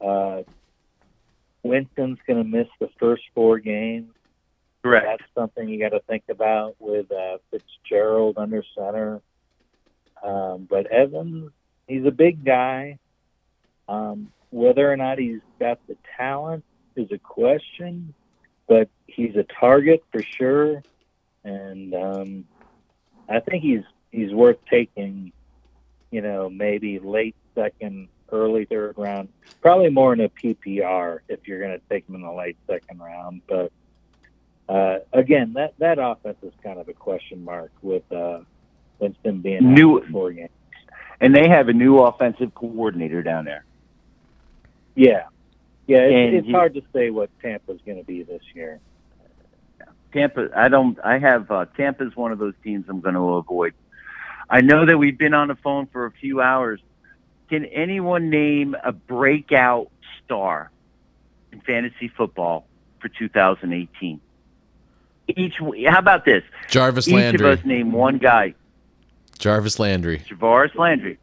Uh, 0.00 0.42
Winston's 1.62 2.18
going 2.26 2.42
to 2.42 2.48
miss 2.48 2.68
the 2.80 2.88
first 2.98 3.24
four 3.34 3.58
games. 3.58 4.15
Correct. 4.86 5.06
That's 5.06 5.30
something 5.34 5.68
you 5.68 5.80
got 5.80 5.96
to 5.96 6.00
think 6.08 6.22
about 6.28 6.76
with 6.78 7.10
uh, 7.10 7.38
Fitzgerald 7.50 8.38
under 8.38 8.62
center. 8.76 9.20
Um, 10.22 10.68
but 10.70 10.86
Evans, 10.86 11.50
he's 11.88 12.04
a 12.04 12.12
big 12.12 12.44
guy. 12.44 12.98
Um, 13.88 14.30
whether 14.50 14.90
or 14.90 14.96
not 14.96 15.18
he's 15.18 15.40
got 15.58 15.84
the 15.88 15.96
talent 16.16 16.64
is 16.94 17.10
a 17.10 17.18
question, 17.18 18.14
but 18.68 18.88
he's 19.08 19.34
a 19.34 19.44
target 19.58 20.04
for 20.12 20.22
sure, 20.22 20.82
and 21.42 21.92
um, 21.92 22.44
I 23.28 23.40
think 23.40 23.64
he's 23.64 23.82
he's 24.12 24.32
worth 24.32 24.58
taking. 24.70 25.32
You 26.12 26.22
know, 26.22 26.48
maybe 26.48 27.00
late 27.00 27.34
second, 27.56 28.06
early 28.30 28.64
third 28.64 28.94
round. 28.96 29.28
Probably 29.60 29.90
more 29.90 30.12
in 30.12 30.20
a 30.20 30.28
PPR 30.28 31.18
if 31.28 31.48
you're 31.48 31.58
going 31.58 31.72
to 31.72 31.82
take 31.90 32.08
him 32.08 32.14
in 32.14 32.22
the 32.22 32.32
late 32.32 32.56
second 32.68 33.00
round. 33.00 33.42
But 33.48 33.72
uh, 34.68 34.98
again, 35.12 35.52
that 35.54 35.74
that 35.78 35.98
offense 35.98 36.38
is 36.42 36.52
kind 36.62 36.78
of 36.78 36.88
a 36.88 36.92
question 36.92 37.44
mark 37.44 37.70
with 37.82 38.10
uh, 38.12 38.40
Winston 38.98 39.40
being 39.40 39.72
New- 39.74 40.04
four 40.10 40.32
games. 40.32 40.50
And 41.20 41.34
they 41.34 41.48
have 41.48 41.68
a 41.68 41.72
new 41.72 41.98
offensive 41.98 42.54
coordinator 42.54 43.22
down 43.22 43.46
there. 43.46 43.64
Yeah, 44.94 45.24
yeah. 45.86 45.98
It, 45.98 46.34
it's 46.34 46.46
you- 46.46 46.54
hard 46.54 46.74
to 46.74 46.82
say 46.92 47.10
what 47.10 47.30
Tampa's 47.40 47.80
going 47.86 47.98
to 47.98 48.04
be 48.04 48.22
this 48.22 48.42
year. 48.54 48.80
Tampa, 50.12 50.48
I 50.56 50.68
don't. 50.68 50.98
I 51.04 51.18
have 51.18 51.50
uh, 51.50 51.66
Tampa's 51.76 52.16
one 52.16 52.32
of 52.32 52.38
those 52.38 52.54
teams 52.64 52.86
I'm 52.88 53.00
going 53.00 53.14
to 53.14 53.34
avoid. 53.34 53.74
I 54.48 54.60
know 54.60 54.86
that 54.86 54.96
we've 54.96 55.18
been 55.18 55.34
on 55.34 55.48
the 55.48 55.56
phone 55.56 55.86
for 55.86 56.06
a 56.06 56.10
few 56.10 56.40
hours. 56.40 56.80
Can 57.50 57.64
anyone 57.66 58.30
name 58.30 58.76
a 58.82 58.92
breakout 58.92 59.90
star 60.24 60.70
in 61.52 61.60
fantasy 61.60 62.08
football 62.08 62.66
for 63.00 63.08
2018? 63.08 64.20
Each. 65.28 65.54
How 65.88 65.98
about 65.98 66.24
this? 66.24 66.42
Jarvis 66.68 67.08
Each 67.08 67.14
Landry. 67.14 67.46
Each 67.52 67.52
of 67.54 67.58
us 67.60 67.64
name 67.66 67.92
one 67.92 68.18
guy. 68.18 68.54
Jarvis 69.38 69.78
Landry. 69.78 70.20
Javaris 70.20 70.74
Landry. 70.76 71.18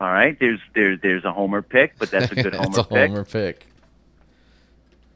All 0.00 0.10
right. 0.10 0.38
There's 0.38 0.60
there's 0.74 1.00
there's 1.00 1.24
a 1.24 1.32
homer 1.32 1.62
pick, 1.62 1.98
but 1.98 2.10
that's 2.10 2.32
a 2.32 2.34
good 2.34 2.54
homer 2.54 2.66
That's 2.70 2.78
a 2.78 2.84
pick. 2.84 3.08
homer 3.10 3.24
pick. 3.24 3.66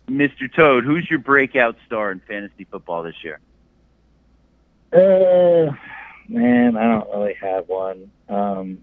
Mr. 0.08 0.50
Toad, 0.54 0.84
who's 0.84 1.08
your 1.10 1.18
breakout 1.18 1.76
star 1.86 2.10
in 2.12 2.20
fantasy 2.20 2.64
football 2.70 3.02
this 3.02 3.16
year? 3.22 3.40
Uh, 4.90 5.70
man, 6.28 6.76
I 6.78 6.84
don't 6.88 7.10
really 7.10 7.34
have 7.34 7.68
one. 7.68 8.10
Um, 8.28 8.78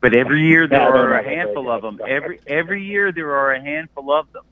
But 0.00 0.14
every 0.14 0.42
year 0.46 0.68
there 0.68 0.78
Yeah, 0.80 0.88
I 0.88 0.90
don't 0.92 0.96
are 1.00 1.14
a 1.18 1.24
handful 1.24 1.70
of 1.72 1.82
them. 1.82 2.00
Every 2.06 2.38
every 2.46 2.84
year 2.84 3.10
there 3.10 3.34
are 3.34 3.52
a 3.52 3.60
handful 3.60 4.12
of 4.12 4.30
them. 4.32 4.44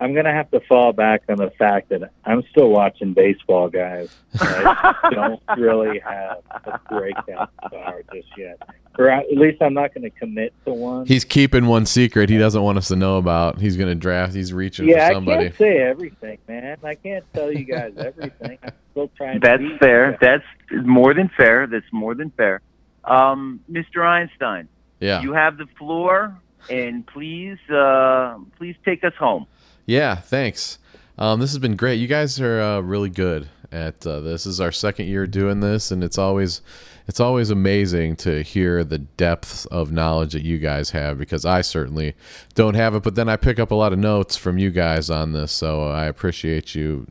I'm 0.00 0.14
going 0.14 0.24
to 0.24 0.32
have 0.32 0.50
to 0.52 0.60
fall 0.60 0.92
back 0.94 1.22
on 1.28 1.36
the 1.36 1.50
fact 1.58 1.90
that 1.90 2.10
I'm 2.24 2.42
still 2.50 2.70
watching 2.70 3.12
baseball, 3.12 3.68
guys. 3.68 4.08
I 4.40 5.10
don't 5.12 5.42
really 5.58 5.98
have 6.00 6.38
a 6.64 6.80
breakout 6.88 7.50
star 7.68 8.02
just 8.12 8.28
yet. 8.38 8.58
Or 8.98 9.08
at 9.10 9.30
least 9.32 9.60
I'm 9.60 9.74
not 9.74 9.92
going 9.94 10.02
to 10.04 10.10
commit 10.10 10.54
to 10.64 10.72
one. 10.72 11.06
He's 11.06 11.24
keeping 11.24 11.66
one 11.66 11.84
secret 11.86 12.30
he 12.30 12.38
doesn't 12.38 12.62
want 12.62 12.78
us 12.78 12.88
to 12.88 12.96
know 12.96 13.18
about. 13.18 13.60
He's 13.60 13.76
going 13.76 13.88
to 13.90 13.94
draft. 13.94 14.34
He's 14.34 14.52
reaching 14.54 14.88
yeah, 14.88 15.06
for 15.08 15.10
I 15.10 15.14
somebody. 15.14 15.44
can't 15.44 15.58
say 15.58 15.78
everything, 15.78 16.38
man. 16.48 16.78
I 16.82 16.94
can't 16.94 17.24
tell 17.34 17.52
you 17.52 17.64
guys 17.64 17.92
everything. 17.98 18.58
I'm 18.62 18.72
still 18.92 19.10
trying 19.16 19.40
That's 19.40 19.60
beat 19.62 19.78
fair. 19.80 20.12
you. 20.12 20.18
That's 20.20 20.44
more 20.86 21.12
than 21.14 21.30
fair. 21.36 21.66
That's 21.66 21.86
more 21.92 22.14
than 22.14 22.30
fair. 22.30 22.62
Um, 23.04 23.60
Mr. 23.70 24.04
Einstein, 24.04 24.66
Yeah. 24.98 25.20
you 25.22 25.34
have 25.34 25.56
the 25.58 25.66
floor, 25.78 26.36
and 26.68 27.06
please, 27.06 27.58
uh, 27.70 28.38
please 28.58 28.76
take 28.84 29.04
us 29.04 29.14
home. 29.18 29.46
Yeah, 29.90 30.14
thanks. 30.14 30.78
Um, 31.18 31.40
this 31.40 31.50
has 31.50 31.58
been 31.58 31.74
great. 31.74 31.96
You 31.96 32.06
guys 32.06 32.40
are 32.40 32.60
uh, 32.60 32.80
really 32.80 33.10
good 33.10 33.48
at 33.72 34.06
uh, 34.06 34.20
this. 34.20 34.44
This 34.44 34.46
is 34.46 34.60
our 34.60 34.70
second 34.70 35.06
year 35.06 35.26
doing 35.26 35.58
this, 35.58 35.90
and 35.90 36.04
it's 36.04 36.16
always 36.16 36.62
it's 37.08 37.18
always 37.18 37.50
amazing 37.50 38.14
to 38.18 38.44
hear 38.44 38.84
the 38.84 38.98
depth 38.98 39.66
of 39.66 39.90
knowledge 39.90 40.32
that 40.34 40.44
you 40.44 40.58
guys 40.58 40.90
have 40.90 41.18
because 41.18 41.44
I 41.44 41.62
certainly 41.62 42.14
don't 42.54 42.74
have 42.74 42.94
it. 42.94 43.02
But 43.02 43.16
then 43.16 43.28
I 43.28 43.34
pick 43.34 43.58
up 43.58 43.72
a 43.72 43.74
lot 43.74 43.92
of 43.92 43.98
notes 43.98 44.36
from 44.36 44.58
you 44.58 44.70
guys 44.70 45.10
on 45.10 45.32
this, 45.32 45.50
so 45.50 45.82
I 45.88 46.04
appreciate 46.04 46.76
you 46.76 47.08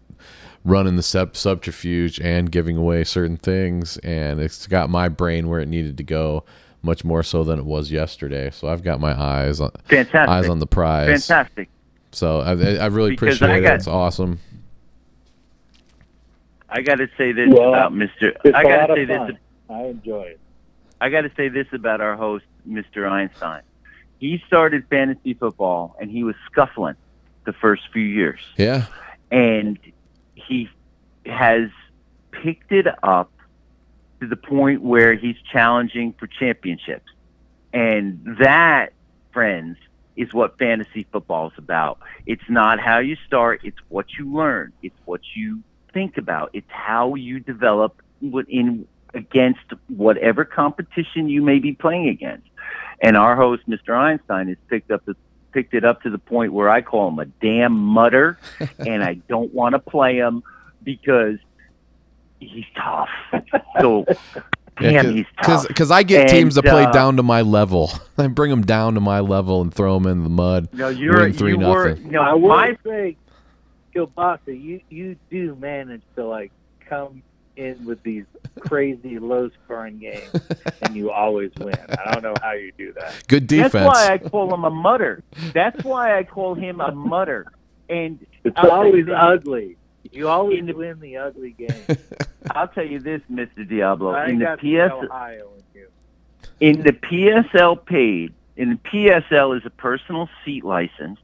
running 0.63 0.95
the 0.95 1.03
sub- 1.03 1.35
subterfuge 1.35 2.17
and 2.21 2.49
giving 2.49 2.77
away 2.77 3.03
certain 3.03 3.35
things, 3.35 3.97
and 3.97 4.39
it's 4.39 4.67
got 4.67 4.89
my 4.89 5.09
brain 5.09 5.49
where 5.49 5.59
it 5.59 5.67
needed 5.67 5.97
to 5.97 6.03
go. 6.03 6.45
Much 6.81 7.03
more 7.03 7.23
so 7.23 7.43
than 7.43 7.59
it 7.59 7.65
was 7.65 7.91
yesterday. 7.91 8.49
So 8.51 8.69
I've 8.69 8.83
got 8.83 9.01
my 9.01 9.11
eyes 9.11 9.59
on 9.59 9.71
Fantastic. 9.89 10.29
eyes 10.29 10.47
on 10.47 10.59
the 10.59 10.65
prize. 10.65 11.27
Fantastic. 11.27 11.67
So 12.11 12.39
I, 12.41 12.51
I 12.51 12.85
really 12.87 13.11
Because 13.11 13.35
appreciate 13.37 13.49
I 13.55 13.57
it. 13.57 13.61
got- 13.61 13.75
It's 13.75 13.87
awesome. 13.87 14.39
I 16.69 16.81
got 16.81 16.95
to 16.95 17.09
say 17.17 17.31
this 17.31 17.49
Well, 17.51 17.69
about 17.69 17.93
Mr. 17.93 18.35
It's 18.45 18.55
I 18.55 18.61
a 18.61 18.63
got 18.63 18.85
to 18.87 18.95
say 18.95 19.05
this. 19.05 19.17
fun. 19.17 19.37
I 19.69 19.83
enjoy 19.85 20.21
it. 20.23 20.39
I 21.01 21.09
got 21.09 21.21
to 21.21 21.31
say 21.35 21.47
this 21.49 21.67
about 21.71 22.01
our 22.01 22.15
host, 22.15 22.45
Mr. 22.67 23.09
Einstein. 23.09 23.61
He 24.19 24.43
started 24.47 24.85
fantasy 24.89 25.33
football, 25.33 25.95
and 25.99 26.11
he 26.11 26.23
was 26.23 26.35
scuffling 26.51 26.95
the 27.45 27.53
first 27.53 27.83
few 27.93 28.03
years. 28.03 28.39
Yeah. 28.57 28.85
and 29.31 29.79
he 30.35 30.69
has 31.25 31.69
picked 32.31 32.71
it 32.71 32.87
up 33.03 33.31
to 34.19 34.27
the 34.27 34.35
point 34.35 34.81
where 34.81 35.13
he's 35.15 35.35
challenging 35.51 36.13
for 36.13 36.27
championships. 36.27 37.11
And 37.73 38.37
that, 38.39 38.93
friends, 39.31 39.77
is 40.19 40.33
what 40.33 40.57
fantasy 40.59 41.07
football 41.13 41.47
is 41.47 41.53
about. 41.57 41.97
It's 42.25 42.43
not 42.49 42.77
how 42.77 42.99
you 42.99 43.15
start, 43.25 43.61
it's 43.63 43.77
what 43.87 44.05
you 44.19 44.31
learn, 44.31 44.73
it's 44.83 44.97
what 45.05 45.21
you 45.33 45.63
think 45.93 46.17
about, 46.17 46.49
it's 46.51 46.69
how 46.69 47.15
you 47.15 47.39
develop 47.39 48.01
in 48.21 48.85
against 49.13 49.61
whatever 49.87 50.43
competition 50.43 51.29
you 51.29 51.41
may 51.41 51.59
be 51.59 51.71
playing 51.71 52.09
against. 52.09 52.47
And 53.01 53.15
our 53.15 53.37
host, 53.37 53.63
Mr. 53.67 53.97
Einstein, 53.97 54.49
has 54.49 54.57
picked 54.69 54.91
up 54.91 55.05
the 55.05 55.15
picked 55.53 55.73
it 55.73 55.85
up 55.85 56.01
to 56.03 56.09
the 56.09 56.19
point 56.19 56.51
where 56.51 56.69
I 56.69 56.81
call 56.81 57.07
him 57.07 57.17
a 57.17 57.25
damn 57.25 57.73
mutter 57.73 58.37
and 58.77 59.01
I 59.01 59.13
don't 59.13 59.53
want 59.53 59.73
to 59.73 59.79
play 59.79 60.17
him 60.17 60.43
because 60.83 61.37
he's 62.41 62.65
tough. 62.75 63.09
So, 63.79 64.05
damn, 64.79 65.15
he's 65.15 65.25
tough. 65.43 65.67
Because 65.67 65.91
I 65.91 66.03
get 66.03 66.21
And, 66.21 66.29
teams 66.29 66.55
that 66.55 66.63
play 66.63 66.83
uh, 66.83 66.91
down 66.91 67.17
to 67.17 67.23
my 67.23 67.41
level. 67.41 67.91
I 68.17 68.27
bring 68.27 68.49
them 68.49 68.61
down 68.63 68.95
to 68.95 68.99
my 68.99 69.19
level 69.19 69.61
and 69.61 69.73
throw 69.73 69.99
them 69.99 70.07
in 70.07 70.23
the 70.23 70.29
mud. 70.29 70.69
no, 70.73 70.89
you're 70.89 71.19
win 71.19 71.33
three 71.33 71.51
you 71.51 71.59
were 71.59 71.89
nothing. 71.89 72.11
no 72.11 72.21
I 72.21 72.33
will 72.33 72.49
my 72.49 72.77
say, 72.83 73.17
Kilbasa, 73.95 74.39
you 74.47 74.81
you 74.89 75.15
do 75.29 75.55
manage 75.55 76.01
to 76.15 76.25
like 76.25 76.51
come 76.87 77.23
in 77.55 77.83
with 77.85 78.01
these 78.03 78.23
crazy 78.59 79.19
low 79.19 79.49
scoring 79.63 79.99
games, 79.99 80.29
and 80.81 80.95
you 80.95 81.11
always 81.11 81.51
win. 81.59 81.75
I 82.05 82.13
don't 82.13 82.23
know 82.23 82.33
how 82.41 82.53
you 82.53 82.71
do 82.77 82.93
that. 82.93 83.27
Good 83.27 83.47
defense. 83.47 83.73
That's 83.73 83.85
why 83.85 84.13
I 84.13 84.17
call 84.17 84.53
him 84.53 84.63
a 84.63 84.69
mutter. 84.69 85.23
That's 85.53 85.83
why 85.83 86.17
I 86.17 86.23
call 86.23 86.55
him 86.55 86.79
a 86.79 86.91
mutter. 86.91 87.51
And 87.89 88.25
It's 88.43 88.55
always 88.57 89.07
ugly. 89.13 89.75
You 90.11 90.27
always 90.27 90.65
the- 90.65 90.73
win 90.73 90.99
the 90.99 91.17
ugly 91.17 91.51
game. 91.57 91.97
I'll 92.51 92.67
tell 92.67 92.85
you 92.85 92.99
this, 92.99 93.21
Mr. 93.31 93.67
Diablo. 93.67 94.11
I 94.11 94.27
in 94.27 94.39
the 94.39 94.45
got 94.45 94.59
PS 94.59 95.05
Ohio 95.05 95.51
in 95.53 95.59
in 96.59 96.81
the 96.83 96.91
PSL 96.91 97.85
paid, 97.85 98.33
in 98.57 98.69
the 98.71 98.75
PSL 98.89 99.57
is 99.57 99.65
a 99.65 99.69
personal 99.69 100.29
seat 100.43 100.65
license 100.65 101.19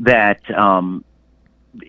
that 0.00 0.48
um, 0.50 1.04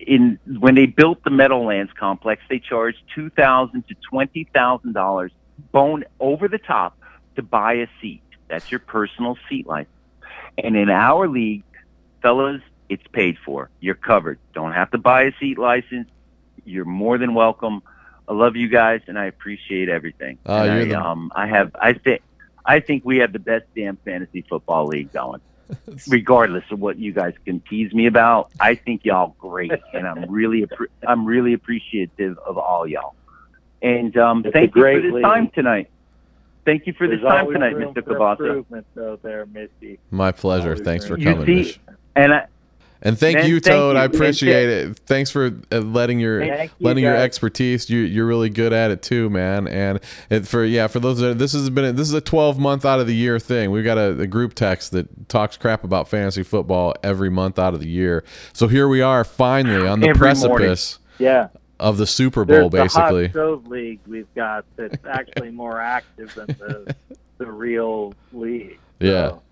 in 0.06 0.38
when 0.58 0.74
they 0.74 0.86
built 0.86 1.22
the 1.24 1.30
Meadowlands 1.30 1.92
complex, 1.98 2.42
they 2.48 2.58
charged 2.58 2.98
two 3.14 3.30
thousand 3.30 3.86
to 3.88 3.94
twenty 4.08 4.44
thousand 4.54 4.92
dollars 4.94 5.32
bone 5.72 6.04
over 6.18 6.48
the 6.48 6.58
top 6.58 6.98
to 7.36 7.42
buy 7.42 7.74
a 7.74 7.86
seat. 8.00 8.22
That's 8.48 8.70
your 8.70 8.80
personal 8.80 9.36
seat 9.48 9.66
license. 9.66 9.94
And 10.58 10.76
in 10.76 10.90
our 10.90 11.28
league, 11.28 11.62
fellas, 12.22 12.62
it's 12.88 13.06
paid 13.12 13.36
for. 13.44 13.70
You're 13.80 13.94
covered. 13.94 14.38
Don't 14.54 14.72
have 14.72 14.90
to 14.92 14.98
buy 14.98 15.24
a 15.24 15.32
seat 15.38 15.58
license. 15.58 16.08
You're 16.70 16.84
more 16.84 17.18
than 17.18 17.34
welcome. 17.34 17.82
I 18.28 18.32
love 18.32 18.56
you 18.56 18.68
guys, 18.68 19.00
and 19.08 19.18
I 19.18 19.26
appreciate 19.26 19.88
everything. 19.88 20.38
Oh, 20.46 20.62
you're 20.62 20.72
I, 20.74 20.84
the- 20.84 21.00
um, 21.00 21.32
I 21.34 21.46
have, 21.48 21.74
I 21.80 21.92
think, 21.94 22.22
I 22.64 22.80
think 22.80 23.04
we 23.04 23.18
have 23.18 23.32
the 23.32 23.38
best 23.40 23.64
damn 23.74 23.96
fantasy 23.96 24.42
football 24.48 24.86
league 24.86 25.12
going. 25.12 25.40
Regardless 26.08 26.64
of 26.72 26.80
what 26.80 26.98
you 26.98 27.12
guys 27.12 27.34
can 27.44 27.60
tease 27.60 27.92
me 27.92 28.06
about, 28.06 28.50
I 28.58 28.74
think 28.74 29.04
y'all 29.04 29.34
great, 29.38 29.72
and 29.94 30.06
I'm 30.06 30.30
really, 30.30 30.62
appre- 30.66 30.88
I'm 31.06 31.24
really 31.24 31.52
appreciative 31.52 32.38
of 32.38 32.58
all 32.58 32.86
y'all. 32.86 33.14
And 33.82 34.16
um, 34.16 34.42
thank 34.42 34.54
you 34.54 34.66
for 34.68 34.80
great 34.80 35.02
this 35.02 35.12
league. 35.12 35.22
time 35.22 35.48
tonight. 35.54 35.88
Thank 36.64 36.86
you 36.86 36.92
for 36.92 37.08
this 37.08 37.20
time 37.20 37.50
tonight, 37.52 37.74
Mr. 37.74 38.04
for 38.04 38.14
Kabasa. 38.14 39.20
there, 39.22 39.46
Misty. 39.46 39.98
My 40.10 40.30
pleasure. 40.32 40.70
Always 40.72 40.80
Thanks 40.82 41.06
for 41.06 41.14
great. 41.14 41.26
You 41.26 41.34
coming. 41.34 41.64
see- 41.64 41.78
And 42.16 42.34
I, 42.34 42.46
And 43.02 43.18
thank 43.18 43.38
Man, 43.38 43.48
you, 43.48 43.60
thank 43.60 43.74
Toad. 43.74 43.96
you. 43.96 44.02
I 44.02 44.04
appreciate 44.04 44.68
it. 44.68 44.98
Thanks 45.06 45.30
for 45.30 45.52
uh, 45.72 45.78
letting 45.78 46.20
your 46.20 46.40
Thank 46.40 46.72
you, 46.78 46.94
your 46.96 47.16
expertise. 47.16 47.88
You 47.88 48.00
you're 48.00 48.26
really 48.26 48.50
good 48.50 48.72
at 48.74 48.90
it 48.90 49.00
too, 49.02 49.30
man. 49.30 49.66
And 49.68 50.00
it, 50.28 50.46
for 50.46 50.64
yeah, 50.64 50.86
for 50.86 51.00
those 51.00 51.18
that 51.20 51.38
this 51.38 51.52
has 51.52 51.70
been 51.70 51.84
a, 51.86 51.92
this 51.92 52.08
is 52.08 52.14
a 52.14 52.20
12 52.20 52.58
month 52.58 52.84
out 52.84 53.00
of 53.00 53.06
the 53.06 53.14
year 53.14 53.38
thing. 53.38 53.70
We've 53.70 53.84
got 53.84 53.96
a, 53.96 54.20
a 54.20 54.26
group 54.26 54.52
text 54.54 54.90
that 54.92 55.28
talks 55.30 55.56
crap 55.56 55.82
about 55.82 56.08
fantasy 56.08 56.42
football 56.42 56.94
every 57.02 57.30
month 57.30 57.58
out 57.58 57.72
of 57.72 57.80
the 57.80 57.88
year. 57.88 58.22
So 58.52 58.68
here 58.68 58.86
we 58.88 59.00
are 59.00 59.24
finally 59.24 59.86
on 59.88 60.00
the 60.00 60.08
Every 60.08 60.18
precipice 60.18 60.98
Yeah. 61.18 61.48
of 61.78 61.96
the 61.96 62.06
Super 62.06 62.44
Bowl, 62.44 62.68
There's 62.68 62.92
the 62.92 63.00
basically. 63.00 63.26
hot 63.28 63.32
stove 63.32 63.66
league 63.66 64.00
we've 64.06 64.32
got 64.34 64.66
that's 64.76 65.02
actually 65.10 65.50
more 65.52 65.80
active 65.80 66.34
than 66.34 66.46
the 66.48 66.94
the 67.38 67.50
real 67.50 68.12
league. 68.34 68.78
Yeah. 68.98 69.28
So, 69.30 69.42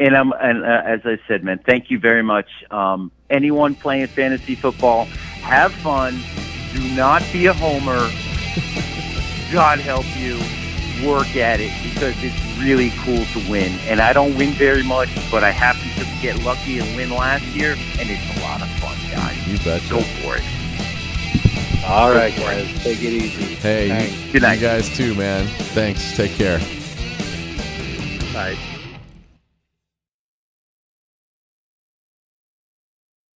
and 0.00 0.08
and 0.08 0.16
I'm 0.16 0.32
and 0.32 0.64
uh, 0.64 0.82
as 0.84 1.00
I 1.04 1.18
said, 1.28 1.44
man, 1.44 1.60
thank 1.64 1.90
you 1.90 1.98
very 1.98 2.22
much. 2.22 2.48
Um, 2.70 3.12
anyone 3.28 3.74
playing 3.76 4.08
fantasy 4.08 4.56
football, 4.56 5.04
have 5.42 5.72
fun. 5.72 6.20
Do 6.72 6.80
not 6.96 7.22
be 7.32 7.46
a 7.46 7.52
homer. 7.52 7.98
God 9.52 9.78
help 9.78 10.06
you. 10.16 10.40
Work 11.06 11.34
at 11.36 11.60
it 11.60 11.72
because 11.82 12.14
it's 12.22 12.58
really 12.58 12.90
cool 13.04 13.24
to 13.24 13.50
win. 13.50 13.72
And 13.88 14.00
I 14.00 14.12
don't 14.12 14.36
win 14.36 14.50
very 14.50 14.82
much, 14.82 15.08
but 15.30 15.42
I 15.42 15.50
happened 15.50 15.92
to 15.96 16.04
get 16.20 16.42
lucky 16.42 16.78
and 16.78 16.94
win 16.94 17.10
last 17.10 17.44
year, 17.46 17.72
and 17.98 18.10
it's 18.10 18.36
a 18.38 18.40
lot 18.42 18.60
of 18.60 18.68
fun, 18.72 18.96
guys. 19.10 19.48
You 19.48 19.56
betcha. 19.58 19.88
Go 19.88 20.00
for 20.00 20.36
it. 20.36 20.42
all 21.86 22.10
right, 22.10 22.36
guys, 22.36 22.84
take 22.84 22.98
it 23.02 23.12
easy. 23.14 23.54
Hey, 23.54 23.88
Thanks. 23.88 24.26
you, 24.26 24.32
Good 24.32 24.42
night. 24.42 24.54
you 24.56 24.60
guys 24.60 24.94
too, 24.94 25.14
man. 25.14 25.46
Thanks. 25.46 26.14
Take 26.16 26.32
care. 26.32 26.58
Bye. 28.34 28.58